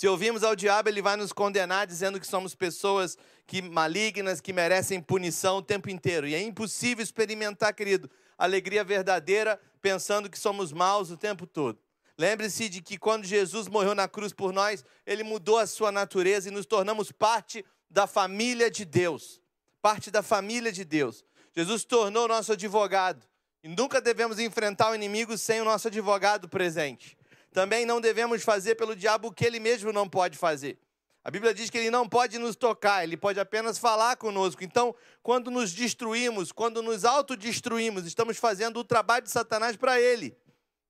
Se 0.00 0.08
ouvimos 0.08 0.42
ao 0.42 0.56
diabo, 0.56 0.88
ele 0.88 1.02
vai 1.02 1.14
nos 1.14 1.30
condenar 1.30 1.86
dizendo 1.86 2.18
que 2.18 2.26
somos 2.26 2.54
pessoas 2.54 3.18
que 3.46 3.60
malignas, 3.60 4.40
que 4.40 4.50
merecem 4.50 4.98
punição 4.98 5.58
o 5.58 5.62
tempo 5.62 5.90
inteiro. 5.90 6.26
E 6.26 6.34
é 6.34 6.40
impossível 6.40 7.04
experimentar, 7.04 7.74
querido, 7.74 8.10
alegria 8.38 8.82
verdadeira 8.82 9.60
pensando 9.82 10.30
que 10.30 10.38
somos 10.38 10.72
maus 10.72 11.10
o 11.10 11.18
tempo 11.18 11.46
todo. 11.46 11.78
Lembre-se 12.16 12.70
de 12.70 12.80
que 12.80 12.96
quando 12.96 13.26
Jesus 13.26 13.68
morreu 13.68 13.94
na 13.94 14.08
cruz 14.08 14.32
por 14.32 14.54
nós, 14.54 14.82
ele 15.04 15.22
mudou 15.22 15.58
a 15.58 15.66
sua 15.66 15.92
natureza 15.92 16.48
e 16.48 16.50
nos 16.50 16.64
tornamos 16.64 17.12
parte 17.12 17.62
da 17.90 18.06
família 18.06 18.70
de 18.70 18.86
Deus. 18.86 19.38
Parte 19.82 20.10
da 20.10 20.22
família 20.22 20.72
de 20.72 20.82
Deus. 20.82 21.22
Jesus 21.54 21.84
tornou 21.84 22.26
nosso 22.26 22.54
advogado. 22.54 23.28
E 23.62 23.68
nunca 23.68 24.00
devemos 24.00 24.38
enfrentar 24.38 24.92
o 24.92 24.94
inimigo 24.94 25.36
sem 25.36 25.60
o 25.60 25.64
nosso 25.66 25.88
advogado 25.88 26.48
presente. 26.48 27.19
Também 27.52 27.84
não 27.84 28.00
devemos 28.00 28.42
fazer 28.42 28.76
pelo 28.76 28.94
diabo 28.94 29.28
o 29.28 29.32
que 29.32 29.44
ele 29.44 29.58
mesmo 29.58 29.92
não 29.92 30.08
pode 30.08 30.38
fazer. 30.38 30.78
A 31.22 31.30
Bíblia 31.30 31.52
diz 31.52 31.68
que 31.68 31.76
ele 31.76 31.90
não 31.90 32.08
pode 32.08 32.38
nos 32.38 32.56
tocar, 32.56 33.04
ele 33.04 33.16
pode 33.16 33.38
apenas 33.38 33.76
falar 33.76 34.16
conosco. 34.16 34.64
Então, 34.64 34.94
quando 35.22 35.50
nos 35.50 35.72
destruímos, 35.72 36.50
quando 36.50 36.82
nos 36.82 37.04
autodestruímos, 37.04 38.06
estamos 38.06 38.38
fazendo 38.38 38.78
o 38.78 38.84
trabalho 38.84 39.24
de 39.24 39.30
Satanás 39.30 39.76
para 39.76 40.00
ele, 40.00 40.34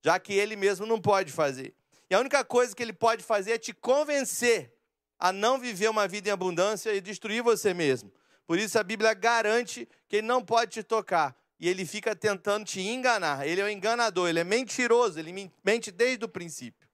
já 0.03 0.21
que 0.21 0.33
ele 0.33 0.55
mesmo 0.55 0.87
não 0.87 1.01
pode 1.01 1.33
fazer. 1.33 1.75
E 2.09 2.15
a 2.15 2.21
única 2.21 2.45
coisa 2.45 2.75
que 2.77 2.83
ele 2.83 2.93
pode 2.93 3.25
fazer 3.25 3.53
é 3.53 3.59
te 3.59 3.73
convencer 3.73 4.73
a 5.19 5.33
não 5.33 5.59
viver 5.59 5.89
uma 5.89 6.07
vida 6.07 6.29
em 6.29 6.33
abundância 6.33 6.95
e 6.95 7.01
destruir 7.01 7.43
você 7.43 7.75
mesmo. 7.75 8.13
Por 8.47 8.59
isso 8.59 8.79
a 8.79 8.83
Bíblia 8.83 9.15
garante 9.15 9.89
que 10.09 10.17
ele 10.17 10.27
não 10.27 10.45
pode 10.45 10.73
te 10.73 10.83
tocar. 10.83 11.37
E 11.61 11.69
ele 11.69 11.85
fica 11.85 12.17
tentando 12.17 12.65
te 12.65 12.81
enganar. 12.81 13.47
Ele 13.47 13.61
é 13.61 13.65
um 13.65 13.69
enganador, 13.69 14.29
ele 14.29 14.41
é 14.41 14.45
mentiroso, 14.45 15.19
ele 15.19 15.53
mente 15.63 15.91
desde 15.91 16.25
o 16.25 16.29
princípio. 16.29 16.89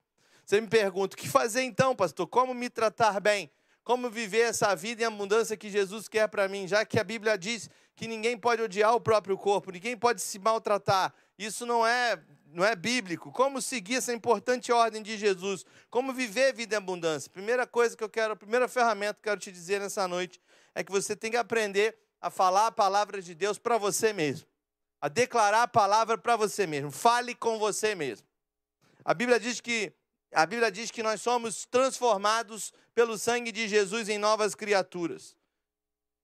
Você 0.45 0.59
me 0.59 0.67
pergunta: 0.67 1.15
o 1.15 1.17
que 1.17 1.29
fazer 1.29 1.61
então, 1.63 1.95
pastor? 1.95 2.27
Como 2.27 2.53
me 2.53 2.69
tratar 2.69 3.21
bem? 3.21 3.49
Como 3.81 4.09
viver 4.09 4.41
essa 4.41 4.75
vida 4.75 5.03
em 5.03 5.05
abundância 5.05 5.55
que 5.55 5.69
Jesus 5.69 6.09
quer 6.09 6.27
para 6.27 6.49
mim? 6.49 6.67
Já 6.67 6.83
que 6.83 6.99
a 6.99 7.03
Bíblia 7.05 7.37
diz 7.37 7.69
que 7.95 8.05
ninguém 8.05 8.37
pode 8.37 8.61
odiar 8.61 8.93
o 8.93 8.99
próprio 8.99 9.37
corpo, 9.37 9.71
ninguém 9.71 9.95
pode 9.95 10.21
se 10.21 10.37
maltratar. 10.37 11.13
Isso 11.39 11.65
não 11.65 11.87
é 11.87 12.21
não 12.47 12.65
é 12.65 12.75
bíblico. 12.75 13.31
Como 13.31 13.61
seguir 13.61 13.95
essa 13.95 14.13
importante 14.13 14.71
ordem 14.73 15.01
de 15.01 15.17
Jesus? 15.17 15.65
Como 15.89 16.11
viver 16.11 16.53
vida 16.53 16.75
em 16.75 16.77
abundância? 16.77 17.31
Primeira 17.31 17.65
coisa 17.65 17.95
que 17.95 18.03
eu 18.03 18.09
quero, 18.09 18.33
a 18.33 18.35
primeira 18.35 18.67
ferramenta 18.67 19.13
que 19.13 19.19
eu 19.19 19.31
quero 19.31 19.39
te 19.39 19.51
dizer 19.51 19.79
nessa 19.79 20.05
noite 20.07 20.41
é 20.75 20.83
que 20.83 20.91
você 20.91 21.15
tem 21.15 21.31
que 21.31 21.37
aprender 21.37 21.97
a 22.21 22.29
falar 22.29 22.67
a 22.67 22.71
palavra 22.71 23.21
de 23.21 23.33
Deus 23.33 23.57
para 23.57 23.77
você 23.77 24.11
mesmo. 24.11 24.47
A 24.99 25.07
declarar 25.07 25.63
a 25.63 25.67
palavra 25.67 26.17
para 26.17 26.35
você 26.35 26.65
mesmo. 26.65 26.91
Fale 26.91 27.35
com 27.35 27.59
você 27.59 27.93
mesmo. 27.93 28.25
A 29.05 29.13
Bíblia 29.13 29.39
diz 29.39 29.61
que 29.61 29.93
a 30.33 30.45
Bíblia 30.45 30.71
diz 30.71 30.91
que 30.91 31.01
nós 31.01 31.21
somos 31.21 31.65
transformados 31.65 32.73
pelo 32.93 33.17
sangue 33.17 33.51
de 33.51 33.67
Jesus 33.67 34.09
em 34.09 34.17
novas 34.17 34.53
criaturas, 34.53 35.35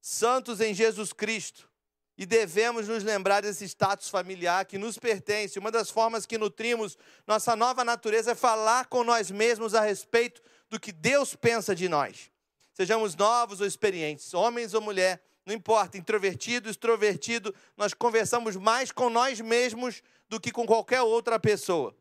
santos 0.02 0.60
em 0.60 0.74
Jesus 0.74 1.14
Cristo. 1.14 1.70
E 2.16 2.26
devemos 2.26 2.88
nos 2.88 3.04
lembrar 3.04 3.42
desse 3.42 3.66
status 3.68 4.08
familiar 4.08 4.66
que 4.66 4.78
nos 4.78 5.00
pertence. 5.00 5.58
Uma 5.58 5.72
das 5.72 5.90
formas 5.90 6.28
que 6.28 6.38
nutrimos 6.38 6.96
nossa 7.26 7.56
nova 7.56 7.84
natureza 7.84 8.34
é 8.34 8.36
falar 8.36 8.86
com 8.86 9.04
nós 9.04 9.32
mesmos 9.32 9.74
a 9.74 9.82
respeito 9.82 10.40
do 10.70 10.80
que 10.80 10.92
Deus 10.92 11.36
pensa 11.36 11.74
de 11.74 11.90
nós. 11.90 12.32
Sejamos 12.74 13.16
novos 13.16 13.62
ou 13.62 13.66
experientes, 13.66 14.34
homens 14.34 14.76
ou 14.76 14.82
mulher, 14.82 15.24
não 15.46 15.54
importa, 15.54 15.98
introvertido, 15.98 16.70
extrovertido, 16.70 17.54
nós 17.76 17.94
conversamos 17.94 18.56
mais 18.56 18.91
com 18.91 19.10
nós 19.10 19.41
mesmos 19.41 20.02
do 20.30 20.39
que 20.39 20.52
com 20.52 20.66
qualquer 20.66 21.02
outra 21.02 21.39
pessoa. 21.39 21.96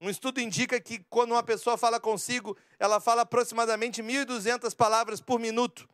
Um 0.00 0.08
estudo 0.08 0.40
indica 0.40 0.80
que 0.80 1.00
quando 1.10 1.32
uma 1.32 1.42
pessoa 1.42 1.76
fala 1.76 1.98
consigo, 1.98 2.56
ela 2.78 3.00
fala 3.00 3.22
aproximadamente 3.22 4.02
1.200 4.02 4.74
palavras 4.74 5.20
por 5.20 5.40
minuto. 5.40 5.88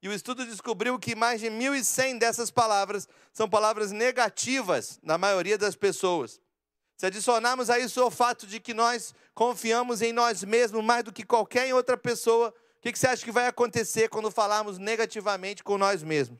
E 0.00 0.08
o 0.08 0.12
estudo 0.12 0.46
descobriu 0.46 0.96
que 0.98 1.16
mais 1.16 1.40
de 1.40 1.48
1.100 1.48 2.18
dessas 2.18 2.50
palavras 2.52 3.08
são 3.32 3.48
palavras 3.48 3.90
negativas 3.90 5.00
na 5.02 5.18
maioria 5.18 5.58
das 5.58 5.74
pessoas. 5.74 6.40
Se 6.96 7.06
adicionarmos 7.06 7.68
a 7.68 7.78
isso 7.78 8.04
o 8.04 8.10
fato 8.10 8.46
de 8.46 8.60
que 8.60 8.72
nós 8.72 9.12
confiamos 9.34 10.02
em 10.02 10.12
nós 10.12 10.42
mesmos 10.44 10.84
mais 10.84 11.04
do 11.04 11.12
que 11.12 11.24
qualquer 11.24 11.72
outra 11.74 11.96
pessoa, 11.96 12.54
o 12.78 12.82
que 12.82 12.98
você 12.98 13.06
acha 13.08 13.24
que 13.24 13.32
vai 13.32 13.46
acontecer 13.46 14.08
quando 14.08 14.30
falarmos 14.30 14.78
negativamente 14.78 15.64
com 15.64 15.76
nós 15.76 16.02
mesmos? 16.02 16.38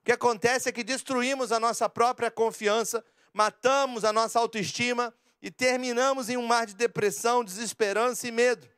O 0.00 0.04
que 0.04 0.12
acontece 0.12 0.68
é 0.68 0.72
que 0.72 0.82
destruímos 0.82 1.52
a 1.52 1.60
nossa 1.60 1.88
própria 1.88 2.30
confiança, 2.30 3.04
matamos 3.32 4.04
a 4.04 4.12
nossa 4.12 4.38
autoestima 4.38 5.14
e 5.40 5.50
terminamos 5.50 6.28
em 6.28 6.36
um 6.36 6.46
mar 6.46 6.66
de 6.66 6.74
depressão, 6.74 7.44
desesperança 7.44 8.26
e 8.26 8.30
medo. 8.30 8.68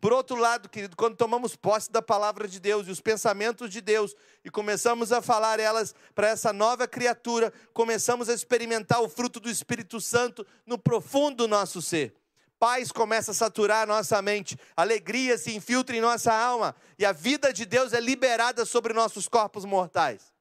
Por 0.00 0.12
outro 0.12 0.36
lado, 0.36 0.68
querido, 0.68 0.94
quando 0.96 1.16
tomamos 1.16 1.56
posse 1.56 1.90
da 1.90 2.02
palavra 2.02 2.46
de 2.46 2.60
Deus 2.60 2.86
e 2.86 2.90
os 2.90 3.00
pensamentos 3.00 3.70
de 3.70 3.80
Deus 3.80 4.14
e 4.44 4.50
começamos 4.50 5.12
a 5.12 5.22
falar 5.22 5.58
elas 5.58 5.94
para 6.14 6.28
essa 6.28 6.52
nova 6.52 6.86
criatura, 6.86 7.50
começamos 7.72 8.28
a 8.28 8.34
experimentar 8.34 9.00
o 9.00 9.08
fruto 9.08 9.40
do 9.40 9.48
Espírito 9.48 10.00
Santo 10.00 10.46
no 10.66 10.76
profundo 10.76 11.36
do 11.38 11.48
nosso 11.48 11.80
ser. 11.80 12.14
Paz 12.58 12.90
começa 12.92 13.32
a 13.32 13.34
saturar 13.34 13.82
a 13.82 13.86
nossa 13.86 14.20
mente, 14.22 14.56
alegria 14.76 15.36
se 15.36 15.54
infiltra 15.54 15.96
em 15.96 16.00
nossa 16.00 16.32
alma 16.32 16.74
e 16.98 17.04
a 17.04 17.12
vida 17.12 17.52
de 17.52 17.66
Deus 17.66 17.92
é 17.92 18.00
liberada 18.00 18.64
sobre 18.64 18.92
nossos 18.92 19.28
corpos 19.28 19.64
mortais. 19.64 20.32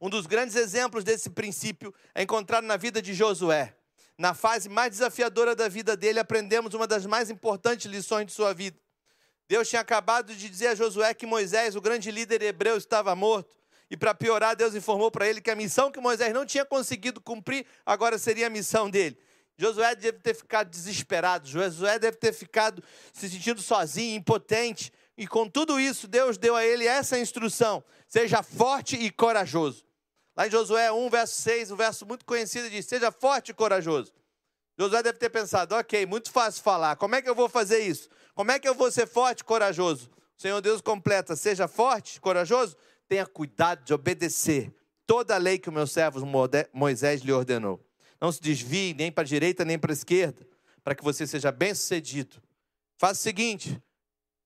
Um 0.00 0.10
dos 0.10 0.26
grandes 0.26 0.56
exemplos 0.56 1.04
desse 1.04 1.30
princípio 1.30 1.94
é 2.14 2.22
encontrado 2.22 2.64
na 2.64 2.76
vida 2.76 3.00
de 3.00 3.14
Josué. 3.14 3.76
Na 4.18 4.34
fase 4.34 4.68
mais 4.68 4.90
desafiadora 4.90 5.54
da 5.54 5.68
vida 5.68 5.96
dele, 5.96 6.18
aprendemos 6.18 6.74
uma 6.74 6.86
das 6.86 7.06
mais 7.06 7.30
importantes 7.30 7.86
lições 7.86 8.26
de 8.26 8.32
sua 8.32 8.52
vida. 8.52 8.78
Deus 9.48 9.68
tinha 9.68 9.80
acabado 9.80 10.34
de 10.34 10.48
dizer 10.48 10.68
a 10.68 10.74
Josué 10.74 11.12
que 11.14 11.26
Moisés, 11.26 11.76
o 11.76 11.80
grande 11.80 12.10
líder 12.10 12.42
hebreu, 12.42 12.76
estava 12.76 13.14
morto. 13.14 13.56
E 13.90 13.96
para 13.96 14.14
piorar, 14.14 14.56
Deus 14.56 14.74
informou 14.74 15.10
para 15.10 15.28
ele 15.28 15.40
que 15.40 15.50
a 15.50 15.54
missão 15.54 15.90
que 15.90 16.00
Moisés 16.00 16.32
não 16.32 16.46
tinha 16.46 16.64
conseguido 16.64 17.20
cumprir, 17.20 17.66
agora 17.84 18.18
seria 18.18 18.46
a 18.46 18.50
missão 18.50 18.88
dele. 18.88 19.18
Josué 19.62 19.94
deve 19.94 20.18
ter 20.18 20.34
ficado 20.34 20.68
desesperado, 20.68 21.48
Josué 21.48 21.96
deve 21.96 22.16
ter 22.16 22.32
ficado 22.32 22.82
se 23.12 23.30
sentindo 23.30 23.62
sozinho, 23.62 24.16
impotente. 24.16 24.92
E 25.16 25.24
com 25.24 25.48
tudo 25.48 25.78
isso, 25.78 26.08
Deus 26.08 26.36
deu 26.36 26.56
a 26.56 26.64
ele 26.64 26.84
essa 26.84 27.16
instrução: 27.16 27.84
seja 28.08 28.42
forte 28.42 28.96
e 28.96 29.08
corajoso. 29.08 29.86
Lá 30.36 30.48
em 30.48 30.50
Josué 30.50 30.90
1, 30.90 31.08
verso 31.10 31.40
6, 31.42 31.70
um 31.70 31.76
verso 31.76 32.04
muito 32.04 32.24
conhecido 32.24 32.68
diz: 32.68 32.86
Seja 32.86 33.12
forte 33.12 33.50
e 33.50 33.54
corajoso. 33.54 34.12
Josué 34.76 35.00
deve 35.00 35.20
ter 35.20 35.30
pensado: 35.30 35.76
ok, 35.76 36.06
muito 36.06 36.32
fácil 36.32 36.60
falar, 36.60 36.96
como 36.96 37.14
é 37.14 37.22
que 37.22 37.30
eu 37.30 37.34
vou 37.34 37.48
fazer 37.48 37.78
isso? 37.84 38.08
Como 38.34 38.50
é 38.50 38.58
que 38.58 38.68
eu 38.68 38.74
vou 38.74 38.90
ser 38.90 39.06
forte 39.06 39.42
e 39.42 39.44
corajoso? 39.44 40.10
O 40.36 40.42
Senhor 40.42 40.60
Deus 40.60 40.80
completa: 40.80 41.36
seja 41.36 41.68
forte 41.68 42.20
corajoso, 42.20 42.76
tenha 43.06 43.24
cuidado 43.24 43.84
de 43.84 43.94
obedecer 43.94 44.74
toda 45.06 45.36
a 45.36 45.38
lei 45.38 45.56
que 45.56 45.68
o 45.68 45.72
meu 45.72 45.86
servo 45.86 46.18
Moisés 46.72 47.20
lhe 47.20 47.32
ordenou. 47.32 47.91
Não 48.22 48.30
se 48.30 48.40
desvie 48.40 48.94
nem 48.94 49.10
para 49.10 49.24
a 49.24 49.26
direita 49.26 49.64
nem 49.64 49.76
para 49.76 49.90
a 49.90 49.92
esquerda, 49.92 50.46
para 50.84 50.94
que 50.94 51.02
você 51.02 51.26
seja 51.26 51.50
bem 51.50 51.74
sucedido. 51.74 52.40
Faça 52.96 53.18
o 53.18 53.22
seguinte: 53.24 53.82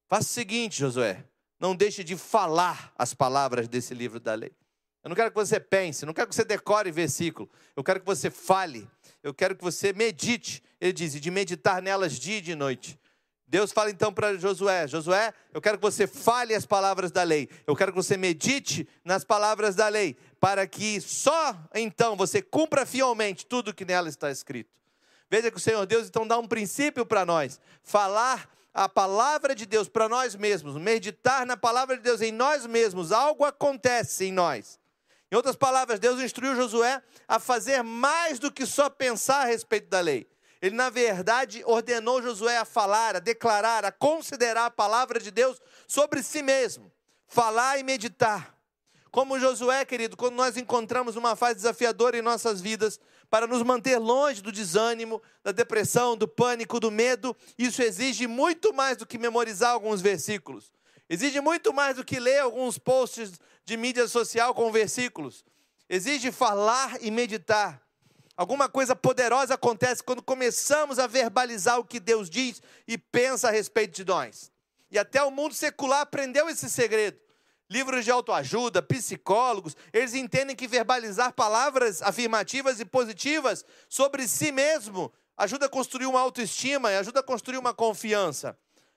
faça 0.09 0.22
o 0.22 0.33
seguinte, 0.33 0.79
Josué. 0.79 1.22
Não 1.61 1.77
deixe 1.77 2.03
de 2.03 2.16
falar 2.16 2.91
as 2.97 3.12
palavras 3.12 3.68
desse 3.68 3.93
livro 3.93 4.18
da 4.18 4.33
lei. 4.33 4.53
Eu 5.05 5.11
não 5.11 5.14
quero 5.14 5.31
que 5.31 5.37
você 5.37 5.61
pense, 5.61 6.07
não 6.07 6.14
quero 6.14 6.27
que 6.27 6.35
você 6.35 6.45
decore 6.45 6.91
versículo. 6.91 7.51
Eu 7.77 7.85
quero 7.85 8.01
que 8.01 8.07
você 8.07 8.31
fale. 8.31 8.89
Eu 9.22 9.35
quero 9.35 9.55
que 9.55 9.62
você 9.62 9.93
medite. 9.93 10.62
Ele 10.81 10.95
diz, 10.95 11.12
de 11.20 11.31
meditar 11.31 11.83
nelas 11.83 12.18
dia 12.18 12.39
e 12.39 12.41
de 12.41 12.55
noite. 12.55 12.99
Deus 13.49 13.72
fala 13.72 13.90
então 13.90 14.12
para 14.12 14.36
Josué: 14.36 14.88
Josué, 14.88 15.32
eu 15.53 15.61
quero 15.61 15.78
que 15.78 15.82
você 15.82 16.07
fale 16.07 16.55
as 16.55 16.66
palavras 16.66 17.12
da 17.12 17.22
lei. 17.22 17.49
Eu 17.66 17.76
quero 17.76 17.92
que 17.92 17.97
você 17.97 18.16
medite 18.16 18.88
nas 19.05 19.24
palavras 19.24 19.76
da 19.76 19.88
lei, 19.88 20.16
para 20.40 20.66
que 20.66 21.01
só 21.01 21.57
então 21.74 22.16
você 22.16 22.42
cumpra 22.42 22.84
fielmente 22.84 23.47
tudo 23.47 23.72
que 23.72 23.84
nela 23.84 24.09
está 24.09 24.30
escrito. 24.30 24.70
Veja 25.30 25.51
que 25.51 25.57
o 25.57 25.61
Senhor 25.61 25.86
Deus 25.86 26.09
então 26.09 26.26
dá 26.26 26.36
um 26.38 26.47
princípio 26.47 27.07
para 27.07 27.24
nós: 27.24 27.61
falar 27.82 28.49
a 28.74 28.88
palavra 28.88 29.55
de 29.55 29.64
Deus 29.64 29.88
para 29.88 30.09
nós 30.09 30.34
mesmos, 30.34 30.76
meditar 30.76 31.47
na 31.47 31.57
palavra 31.57 31.97
de 31.97 32.03
Deus 32.03 32.20
em 32.20 32.32
nós 32.32 32.66
mesmos, 32.66 33.12
algo 33.12 33.44
acontece 33.44 34.26
em 34.26 34.32
nós. 34.32 34.78
Em 35.30 35.36
outras 35.36 35.57
palavras, 35.57 35.99
Deus 35.99 36.20
instruiu 36.20 36.55
Josué 36.55 37.03
a 37.26 37.38
fazer 37.38 37.82
mais 37.82 38.38
do 38.38 38.51
que 38.53 38.66
só 38.66 38.90
pensar 38.90 39.42
a 39.42 39.44
respeito 39.47 39.88
da 39.88 40.01
lei. 40.01 40.26
Ele, 40.61 40.75
na 40.75 40.91
verdade, 40.91 41.63
ordenou 41.65 42.23
Josué 42.23 42.57
a 42.57 42.65
falar, 42.65 43.17
a 43.17 43.21
declarar, 43.21 43.85
a 43.85 43.93
considerar 43.93 44.67
a 44.67 44.71
palavra 44.71 45.21
de 45.21 45.31
Deus 45.31 45.61
sobre 45.87 46.23
si 46.23 46.43
mesmo, 46.43 46.91
falar 47.27 47.79
e 47.79 47.83
meditar. 47.83 48.57
Como 49.11 49.39
Josué, 49.41 49.85
querido, 49.85 50.17
quando 50.17 50.35
nós 50.35 50.57
encontramos 50.57 51.17
uma 51.17 51.35
fase 51.35 51.55
desafiadora 51.55 52.19
em 52.19 52.23
nossas 52.23 52.61
vidas, 52.61 53.01
para 53.31 53.47
nos 53.47 53.63
manter 53.63 53.99
longe 53.99 54.43
do 54.43 54.53
desânimo, 54.53 55.23
da 55.43 55.53
depressão, 55.53 56.17
do 56.17 56.29
pânico, 56.29 56.79
do 56.79 56.91
medo, 56.91 57.37
isso 57.59 57.83
exige 57.83 58.27
muito 58.27 58.73
mais 58.73 58.97
do 58.97 59.07
que 59.07 59.19
memorizar 59.19 59.71
alguns 59.71 60.01
versículos. 60.01 60.73
Exige 61.09 61.41
muito 61.41 61.73
mais 61.73 61.97
do 61.97 62.05
que 62.05 62.19
ler 62.19 62.41
alguns 62.41 62.79
posts 62.79 63.33
de 63.65 63.77
mídia 63.77 64.07
social 64.09 64.55
com 64.55 64.71
versículos. 64.71 65.45
Exige 65.89 66.33
falar 66.33 66.99
e 67.01 67.11
meditar. 67.11 67.86
Alguma 68.37 68.68
coisa 68.68 68.95
poderosa 68.95 69.55
acontece 69.55 70.03
quando 70.03 70.22
começamos 70.22 70.99
a 70.99 71.07
verbalizar 71.07 71.78
o 71.78 71.84
que 71.84 71.99
Deus 71.99 72.28
diz 72.28 72.61
e 72.87 72.99
pensa 72.99 73.49
a 73.49 73.51
respeito 73.51 73.97
de 73.97 74.05
nós. 74.05 74.53
E 74.91 74.99
até 74.99 75.22
o 75.22 75.30
mundo 75.30 75.55
secular 75.55 76.03
aprendeu 76.03 76.47
esse 76.49 76.68
segredo. 76.68 77.18
Livros 77.68 78.05
de 78.05 78.11
autoajuda, 78.11 78.82
psicólogos, 78.82 79.74
eles 79.91 80.12
entendem 80.12 80.55
que 80.55 80.68
verbalizar 80.68 81.32
palavras 81.32 82.03
afirmativas 82.03 82.78
e 82.78 82.84
positivas 82.84 83.64
sobre 83.89 84.28
si 84.28 84.53
mesmo 84.53 85.11
ajuda 85.37 85.66
a 85.66 85.70
construir 85.70 86.07
uma 86.07 86.20
autoestima 86.20 86.93
e 86.93 86.97
ajuda 86.99 87.20
a 87.20 87.24
construir 87.24 87.57
uma 87.57 87.72
confiança. 87.72 88.57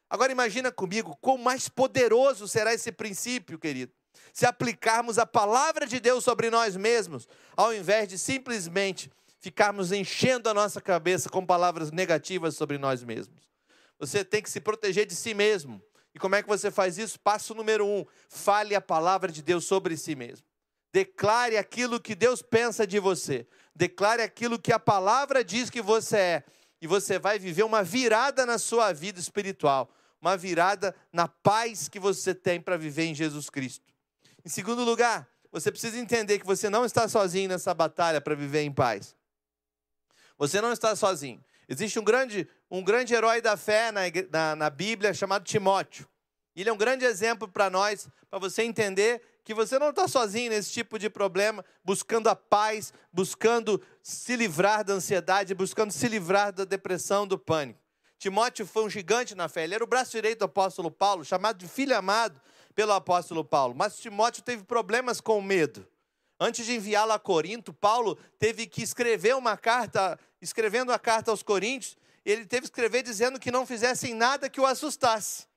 Agora 0.10 0.32
imagina 0.32 0.70
comigo, 0.70 1.18
quão 1.22 1.38
mais 1.38 1.70
poderoso 1.70 2.48
será 2.48 2.74
esse 2.74 2.92
princípio, 2.92 3.58
querido 3.58 3.94
se 4.34 4.46
aplicarmos 4.46 5.18
a 5.18 5.26
palavra 5.26 5.86
de 5.86 6.00
Deus 6.00 6.24
sobre 6.24 6.50
nós 6.50 6.76
mesmos, 6.76 7.28
ao 7.56 7.74
invés 7.74 8.08
de 8.08 8.18
simplesmente 8.18 9.12
ficarmos 9.40 9.92
enchendo 9.92 10.50
a 10.50 10.54
nossa 10.54 10.82
cabeça 10.82 11.30
com 11.30 11.46
palavras 11.46 11.92
negativas 11.92 12.56
sobre 12.56 12.78
nós 12.78 13.04
mesmos. 13.04 13.50
Você 13.98 14.24
tem 14.24 14.42
que 14.42 14.50
se 14.50 14.60
proteger 14.60 15.06
de 15.06 15.16
si 15.16 15.34
mesmo. 15.34 15.82
E 16.14 16.20
como 16.20 16.36
é 16.36 16.42
que 16.42 16.48
você 16.48 16.72
faz 16.72 16.98
isso? 16.98 17.20
Passo 17.20 17.54
número 17.54 17.86
um: 17.86 18.06
fale 18.30 18.76
a 18.76 18.82
palavra 18.82 19.32
de 19.32 19.42
Deus 19.42 19.66
sobre 19.66 19.98
si 19.98 20.16
mesmo. 20.16 20.46
Declare 20.92 21.58
aquilo 21.58 22.00
que 22.00 22.16
Deus 22.16 22.42
pensa 22.42 22.88
de 22.88 23.00
você. 23.00 23.48
Declare 23.76 24.22
aquilo 24.22 24.58
que 24.58 24.74
a 24.74 24.80
palavra 24.80 25.44
diz 25.44 25.70
que 25.70 25.82
você 25.82 26.18
é. 26.18 26.44
E 26.82 26.88
você 26.88 27.20
vai 27.20 27.38
viver 27.38 27.64
uma 27.64 27.84
virada 27.84 28.46
na 28.46 28.58
sua 28.58 28.92
vida 28.92 29.20
espiritual. 29.20 29.94
Uma 30.22 30.36
virada 30.36 30.96
na 31.14 31.28
paz 31.28 31.88
que 31.88 32.00
você 32.00 32.34
tem 32.34 32.60
para 32.60 32.76
viver 32.76 33.06
em 33.06 33.16
Jesus 33.16 33.50
Cristo. 33.50 33.86
Em 34.44 34.50
segundo 34.50 34.84
lugar, 34.84 35.30
você 35.52 35.72
precisa 35.72 35.98
entender 35.98 36.40
que 36.40 36.46
você 36.46 36.70
não 36.70 36.86
está 36.86 37.08
sozinho 37.08 37.50
nessa 37.50 37.74
batalha 37.74 38.20
para 38.20 38.34
viver 38.34 38.62
em 38.62 38.72
paz. 38.72 39.16
Você 40.40 40.62
não 40.62 40.72
está 40.72 40.96
sozinho. 40.96 41.44
Existe 41.68 42.00
um 42.00 42.04
grande, 42.04 42.48
um 42.72 42.82
grande 42.82 43.14
herói 43.14 43.42
da 43.42 43.58
fé 43.58 43.92
na, 43.92 44.02
na, 44.32 44.56
na 44.56 44.70
Bíblia 44.70 45.14
chamado 45.14 45.44
Timóteo. 45.44 46.08
Ele 46.56 46.70
é 46.70 46.74
um 46.74 46.78
grande 46.78 47.06
exemplo 47.06 47.48
para 47.48 47.70
nós, 47.70 48.08
para 48.30 48.40
você 48.40 48.64
entender 48.64 49.22
que 49.44 49.54
você 49.54 49.78
não 49.78 49.90
está 49.90 50.08
sozinho 50.08 50.50
nesse 50.50 50.72
tipo 50.72 50.98
de 50.98 51.10
problema, 51.10 51.64
buscando 51.84 52.28
a 52.28 52.36
paz, 52.36 52.94
buscando 53.12 53.82
se 54.02 54.36
livrar 54.36 54.84
da 54.84 54.94
ansiedade, 54.94 55.54
buscando 55.54 55.92
se 55.92 56.08
livrar 56.08 56.52
da 56.52 56.66
depressão, 56.66 57.28
do 57.28 57.38
pânico. 57.38 57.80
Timóteo 58.18 58.66
foi 58.66 58.84
um 58.84 58.90
gigante 58.90 59.36
na 59.36 59.48
fé, 59.48 59.64
ele 59.64 59.76
era 59.76 59.84
o 59.84 59.88
braço 59.88 60.12
direito 60.12 60.40
do 60.40 60.46
apóstolo 60.46 60.92
Paulo, 60.92 61.24
chamado 61.24 61.58
de 61.58 61.68
filho 61.68 61.96
amado 61.96 62.42
pelo 62.76 62.92
apóstolo 62.94 63.44
Paulo. 63.44 63.74
Mas 63.76 63.98
Timóteo 63.98 64.44
teve 64.44 64.64
problemas 64.64 65.22
com 65.22 65.38
o 65.38 65.42
medo. 65.42 65.88
Antes 66.40 66.66
de 66.66 66.74
enviá-lo 66.76 67.12
a 67.12 67.20
Corinto, 67.20 67.74
Paulo 67.74 68.18
teve 68.38 68.66
que 68.66 68.82
escrever 68.82 69.36
uma 69.36 69.58
carta, 69.58 70.18
escrevendo 70.42 70.92
a 70.94 70.98
carta 70.98 71.32
aos 71.32 71.44
Coríntios, 71.44 71.98
ele 72.24 72.46
teve 72.46 72.62
que 72.62 72.68
escrever 72.68 73.04
dizendo 73.04 73.40
que 73.40 73.52
não 73.52 73.66
fizessem 73.66 74.14
nada 74.14 74.50
que 74.50 74.62
o 74.62 74.66
assustasse. 74.66 75.48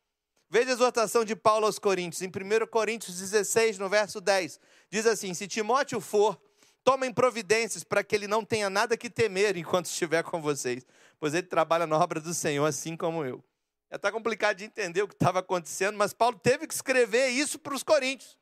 Veja 0.51 0.71
a 0.71 0.73
exortação 0.73 1.25
de 1.25 1.37
Paulo 1.37 1.67
aos 1.67 1.79
Coríntios, 1.79 2.21
em 2.21 2.27
1 2.27 2.67
Coríntios 2.67 3.19
16, 3.19 3.79
no 3.79 3.89
verso 3.89 4.21
10. 4.21 4.61
Diz 4.91 5.07
assim: 5.07 5.33
Se 5.33 5.47
Timóteo 5.47 6.01
for, 6.01 6.39
tomem 6.85 7.13
providências 7.13 7.85
para 7.85 8.03
que 8.03 8.15
ele 8.15 8.27
não 8.27 8.45
tenha 8.45 8.69
nada 8.69 8.97
que 8.97 9.09
temer 9.09 9.57
enquanto 9.57 9.87
estiver 9.87 10.23
com 10.23 10.43
vocês, 10.43 10.85
pois 11.19 11.33
ele 11.33 11.47
trabalha 11.47 11.87
na 11.87 11.97
obra 11.97 12.21
do 12.21 12.35
Senhor, 12.35 12.67
assim 12.67 12.97
como 12.97 13.25
eu. 13.25 13.43
Já 13.91 13.97
está 13.97 14.11
complicado 14.11 14.57
de 14.57 14.65
entender 14.65 15.03
o 15.03 15.09
que 15.09 15.15
estava 15.15 15.39
acontecendo, 15.39 15.97
mas 15.97 16.13
Paulo 16.13 16.39
teve 16.39 16.67
que 16.67 16.75
escrever 16.75 17.29
isso 17.29 17.59
para 17.59 17.75
os 17.75 17.83
coríntios. 17.83 18.37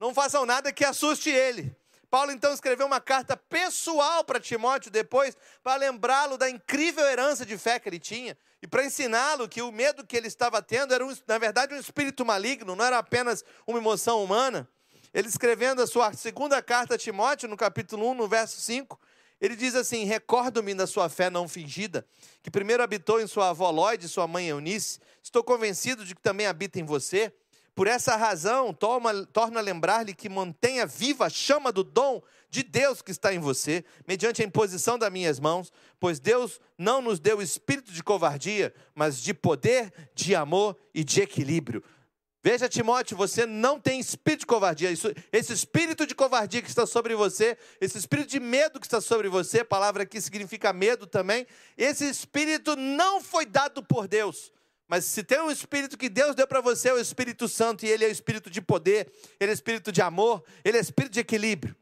Não 0.00 0.14
façam 0.14 0.44
nada 0.44 0.72
que 0.72 0.84
assuste 0.84 1.30
ele. 1.30 1.74
Paulo 2.10 2.30
então 2.30 2.52
escreveu 2.52 2.86
uma 2.86 3.00
carta 3.00 3.36
pessoal 3.36 4.24
para 4.24 4.40
Timóteo 4.40 4.90
depois, 4.90 5.36
para 5.62 5.76
lembrá-lo 5.80 6.38
da 6.38 6.48
incrível 6.48 7.04
herança 7.04 7.44
de 7.44 7.58
fé 7.58 7.78
que 7.78 7.88
ele 7.88 7.98
tinha 7.98 8.36
e 8.62 8.66
para 8.66 8.84
ensiná-lo 8.84 9.48
que 9.48 9.60
o 9.60 9.70
medo 9.70 10.04
que 10.04 10.16
ele 10.16 10.26
estava 10.26 10.62
tendo 10.62 10.94
era, 10.94 11.04
um, 11.04 11.14
na 11.26 11.38
verdade, 11.38 11.74
um 11.74 11.78
espírito 11.78 12.24
maligno, 12.24 12.74
não 12.74 12.84
era 12.84 12.98
apenas 12.98 13.44
uma 13.66 13.78
emoção 13.78 14.22
humana. 14.22 14.68
Ele 15.12 15.28
escrevendo 15.28 15.82
a 15.82 15.86
sua 15.86 16.12
segunda 16.12 16.60
carta 16.62 16.94
a 16.94 16.98
Timóteo, 16.98 17.48
no 17.48 17.56
capítulo 17.56 18.10
1, 18.10 18.14
no 18.14 18.28
verso 18.28 18.60
5, 18.60 18.98
ele 19.40 19.54
diz 19.54 19.74
assim: 19.74 20.04
Recordo-me 20.04 20.74
da 20.74 20.86
sua 20.86 21.08
fé 21.08 21.30
não 21.30 21.48
fingida, 21.48 22.06
que 22.42 22.50
primeiro 22.50 22.82
habitou 22.82 23.20
em 23.20 23.26
sua 23.26 23.50
avó 23.50 23.70
Lloyd, 23.70 24.08
sua 24.08 24.26
mãe 24.26 24.48
Eunice. 24.48 24.98
Estou 25.22 25.44
convencido 25.44 26.04
de 26.04 26.14
que 26.14 26.20
também 26.20 26.46
habita 26.46 26.80
em 26.80 26.84
você 26.84 27.32
por 27.76 27.86
essa 27.86 28.16
razão, 28.16 28.72
toma, 28.72 29.26
torna 29.26 29.60
a 29.60 29.62
lembrar-lhe 29.62 30.14
que 30.14 30.30
mantenha 30.30 30.86
viva 30.86 31.26
a 31.26 31.30
chama 31.30 31.70
do 31.70 31.84
dom 31.84 32.22
de 32.48 32.62
Deus 32.62 33.02
que 33.02 33.10
está 33.10 33.34
em 33.34 33.38
você, 33.38 33.84
mediante 34.08 34.40
a 34.40 34.46
imposição 34.46 34.98
das 34.98 35.12
minhas 35.12 35.38
mãos, 35.38 35.70
pois 36.00 36.18
Deus 36.18 36.58
não 36.78 37.02
nos 37.02 37.20
deu 37.20 37.42
espírito 37.42 37.92
de 37.92 38.02
covardia, 38.02 38.74
mas 38.94 39.20
de 39.20 39.34
poder, 39.34 39.92
de 40.14 40.34
amor 40.34 40.74
e 40.94 41.04
de 41.04 41.20
equilíbrio. 41.20 41.84
Veja, 42.42 42.66
Timóteo, 42.66 43.14
você 43.14 43.44
não 43.44 43.78
tem 43.78 44.00
espírito 44.00 44.40
de 44.40 44.46
covardia. 44.46 44.90
Isso, 44.90 45.12
esse 45.30 45.52
espírito 45.52 46.06
de 46.06 46.14
covardia 46.14 46.62
que 46.62 46.70
está 46.70 46.86
sobre 46.86 47.14
você, 47.14 47.58
esse 47.78 47.98
espírito 47.98 48.30
de 48.30 48.40
medo 48.40 48.80
que 48.80 48.86
está 48.86 49.02
sobre 49.02 49.28
você, 49.28 49.62
palavra 49.62 50.04
aqui 50.04 50.18
significa 50.18 50.72
medo 50.72 51.06
também, 51.06 51.46
esse 51.76 52.08
espírito 52.08 52.74
não 52.74 53.20
foi 53.20 53.44
dado 53.44 53.82
por 53.82 54.08
Deus. 54.08 54.50
Mas 54.88 55.04
se 55.04 55.24
tem 55.24 55.40
um 55.40 55.50
espírito 55.50 55.98
que 55.98 56.08
Deus 56.08 56.34
deu 56.34 56.46
para 56.46 56.60
você, 56.60 56.90
é 56.90 56.92
o 56.92 57.00
Espírito 57.00 57.48
Santo, 57.48 57.84
e 57.84 57.88
ele 57.88 58.04
é 58.04 58.08
o 58.08 58.12
espírito 58.12 58.48
de 58.48 58.60
poder, 58.60 59.10
ele 59.40 59.50
é 59.50 59.54
espírito 59.54 59.90
de 59.90 60.00
amor, 60.00 60.44
ele 60.64 60.78
é 60.78 60.80
espírito 60.80 61.12
de 61.12 61.20
equilíbrio. 61.20 61.74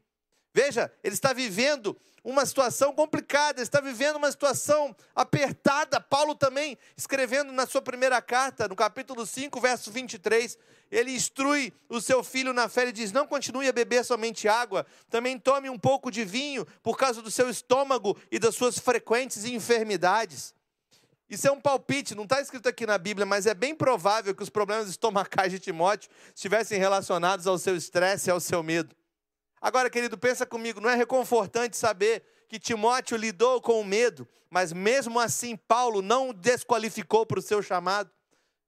Veja, 0.55 0.89
ele 1.03 1.13
está 1.13 1.33
vivendo 1.33 1.97
uma 2.23 2.45
situação 2.45 2.93
complicada, 2.93 3.59
ele 3.59 3.67
está 3.67 3.81
vivendo 3.81 4.15
uma 4.15 4.31
situação 4.31 4.95
apertada. 5.13 5.99
Paulo 5.99 6.33
também, 6.33 6.77
escrevendo 6.97 7.51
na 7.51 7.67
sua 7.67 7.81
primeira 7.81 8.21
carta, 8.21 8.65
no 8.67 8.75
capítulo 8.75 9.25
5, 9.25 9.59
verso 9.59 9.91
23, 9.91 10.57
ele 10.89 11.11
instrui 11.11 11.73
o 11.89 11.99
seu 11.99 12.23
filho 12.23 12.53
na 12.53 12.69
fé 12.69 12.87
e 12.87 12.93
diz: 12.93 13.11
Não 13.11 13.27
continue 13.27 13.67
a 13.67 13.73
beber 13.73 14.05
somente 14.05 14.47
água, 14.47 14.85
também 15.09 15.37
tome 15.37 15.69
um 15.69 15.77
pouco 15.77 16.09
de 16.09 16.23
vinho, 16.23 16.65
por 16.81 16.97
causa 16.97 17.21
do 17.21 17.29
seu 17.29 17.49
estômago 17.49 18.17
e 18.31 18.39
das 18.39 18.55
suas 18.55 18.79
frequentes 18.79 19.43
enfermidades. 19.43 20.55
Isso 21.29 21.47
é 21.47 21.51
um 21.51 21.59
palpite, 21.59 22.13
não 22.13 22.23
está 22.23 22.39
escrito 22.39 22.69
aqui 22.69 22.85
na 22.85 22.97
Bíblia, 22.97 23.25
mas 23.25 23.47
é 23.47 23.53
bem 23.53 23.73
provável 23.73 24.35
que 24.35 24.43
os 24.43 24.49
problemas 24.49 24.87
estomacais 24.87 25.51
de 25.51 25.59
Timóteo 25.59 26.09
estivessem 26.35 26.77
relacionados 26.77 27.47
ao 27.47 27.57
seu 27.57 27.75
estresse 27.75 28.29
e 28.29 28.31
ao 28.31 28.39
seu 28.39 28.61
medo. 28.61 28.95
Agora, 29.59 29.89
querido, 29.89 30.17
pensa 30.17 30.45
comigo, 30.45 30.79
não 30.79 30.89
é 30.89 30.95
reconfortante 30.95 31.75
saber 31.75 32.23
que 32.47 32.59
Timóteo 32.59 33.17
lidou 33.17 33.59
com 33.59 33.81
o 33.81 33.85
medo, 33.85 34.27
mas 34.49 34.71
mesmo 34.71 35.19
assim 35.19 35.55
Paulo 35.55 36.01
não 36.01 36.29
o 36.29 36.33
desqualificou 36.33 37.25
para 37.25 37.39
o 37.39 37.41
seu 37.41 37.63
chamado. 37.63 38.11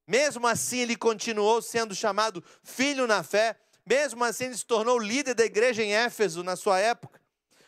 Mesmo 0.07 0.47
assim 0.47 0.79
ele 0.79 0.95
continuou 0.95 1.61
sendo 1.61 1.93
chamado 1.93 2.43
filho 2.63 3.05
na 3.05 3.21
fé. 3.21 3.55
Mesmo 3.85 4.23
assim 4.23 4.45
ele 4.45 4.57
se 4.57 4.65
tornou 4.65 4.97
líder 4.97 5.35
da 5.35 5.45
igreja 5.45 5.83
em 5.83 5.93
Éfeso 5.93 6.43
na 6.43 6.55
sua 6.55 6.79
época. 6.79 7.21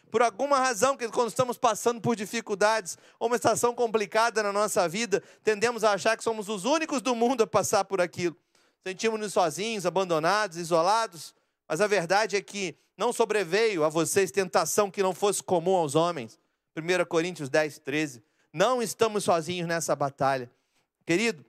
Por 0.09 0.21
alguma 0.21 0.57
razão, 0.57 0.97
que 0.97 1.07
quando 1.09 1.29
estamos 1.29 1.57
passando 1.57 2.01
por 2.01 2.15
dificuldades 2.15 2.97
ou 3.19 3.27
uma 3.27 3.35
estação 3.35 3.75
complicada 3.75 4.41
na 4.41 4.51
nossa 4.51 4.87
vida, 4.89 5.21
tendemos 5.43 5.83
a 5.83 5.91
achar 5.91 6.17
que 6.17 6.23
somos 6.23 6.49
os 6.49 6.65
únicos 6.65 7.01
do 7.01 7.13
mundo 7.13 7.43
a 7.43 7.47
passar 7.47 7.85
por 7.85 8.01
aquilo. 8.01 8.35
Sentimos-nos 8.85 9.33
sozinhos, 9.33 9.85
abandonados, 9.85 10.57
isolados, 10.57 11.35
mas 11.67 11.81
a 11.81 11.87
verdade 11.87 12.35
é 12.35 12.41
que 12.41 12.75
não 12.97 13.13
sobreveio 13.13 13.83
a 13.83 13.89
vocês 13.89 14.31
tentação 14.31 14.89
que 14.89 15.03
não 15.03 15.13
fosse 15.13 15.43
comum 15.43 15.75
aos 15.75 15.95
homens. 15.95 16.39
1 16.75 17.05
Coríntios 17.05 17.49
10, 17.49 17.79
13. 17.79 18.23
Não 18.51 18.81
estamos 18.81 19.23
sozinhos 19.25 19.67
nessa 19.67 19.95
batalha. 19.95 20.49
Querido, 21.05 21.45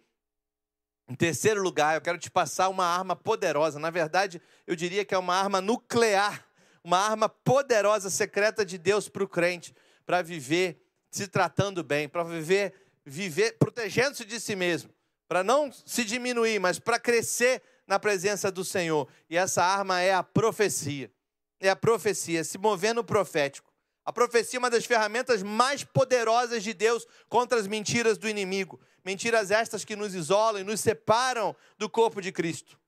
em 1.09 1.15
terceiro 1.15 1.63
lugar, 1.63 1.95
eu 1.95 2.01
quero 2.01 2.19
te 2.19 2.31
passar 2.31 2.69
uma 2.69 2.85
arma 2.85 3.17
poderosa. 3.17 3.79
Na 3.79 3.91
verdade, 3.91 4.41
eu 4.67 4.77
diria 4.77 5.05
que 5.05 5.15
é 5.15 5.19
uma 5.19 5.35
arma 5.35 5.61
nuclear 5.61 6.47
uma 6.83 6.99
arma 6.99 7.29
poderosa, 7.29 8.11
secreta 8.11 8.65
de 8.65 8.79
Deus 8.79 9.09
para 9.09 9.25
o 9.25 9.29
crente, 9.29 9.75
para 10.07 10.23
viver 10.23 10.83
se 11.11 11.27
tratando 11.27 11.83
bem, 11.83 12.09
para 12.09 12.23
viver, 12.23 12.75
viver 13.05 13.59
protegendo-se 13.59 14.25
de 14.25 14.41
si 14.41 14.55
mesmo, 14.55 14.91
para 15.29 15.43
não 15.43 15.71
se 15.73 16.05
diminuir, 16.05 16.59
mas 16.59 16.79
para 16.79 16.99
crescer 16.99 17.63
na 17.87 17.99
presença 17.99 18.51
do 18.51 18.65
Senhor. 18.65 19.09
E 19.29 19.37
essa 19.37 19.63
arma 19.63 20.01
é 20.01 20.15
a 20.15 20.23
profecia. 20.23 21.11
É 21.59 21.69
a 21.69 21.77
profecia, 21.77 22.43
se 22.43 22.57
mover 22.57 22.95
no 22.95 23.05
profético. 23.05 23.71
A 24.05 24.13
profecia 24.13 24.57
é 24.57 24.61
uma 24.61 24.71
das 24.71 24.87
ferramentas 24.87 25.43
mais 25.43 25.85
poderosas 25.85 26.63
de 26.63 26.73
Deus 26.73 27.07
contra 27.29 27.59
as 27.59 27.67
mentiras 27.67 28.17
do 28.17 28.29
inimigo. 28.29 28.81
Mentiras 29.05 29.51
estas 29.51 29.85
que 29.85 29.95
nos 29.95 30.15
isolam 30.15 30.63
e 30.63 30.65
nos 30.65 30.81
separam 30.81 31.55
do 31.79 31.89
corpo 31.89 32.21
de 32.21 32.33
Cristo. 32.33 32.79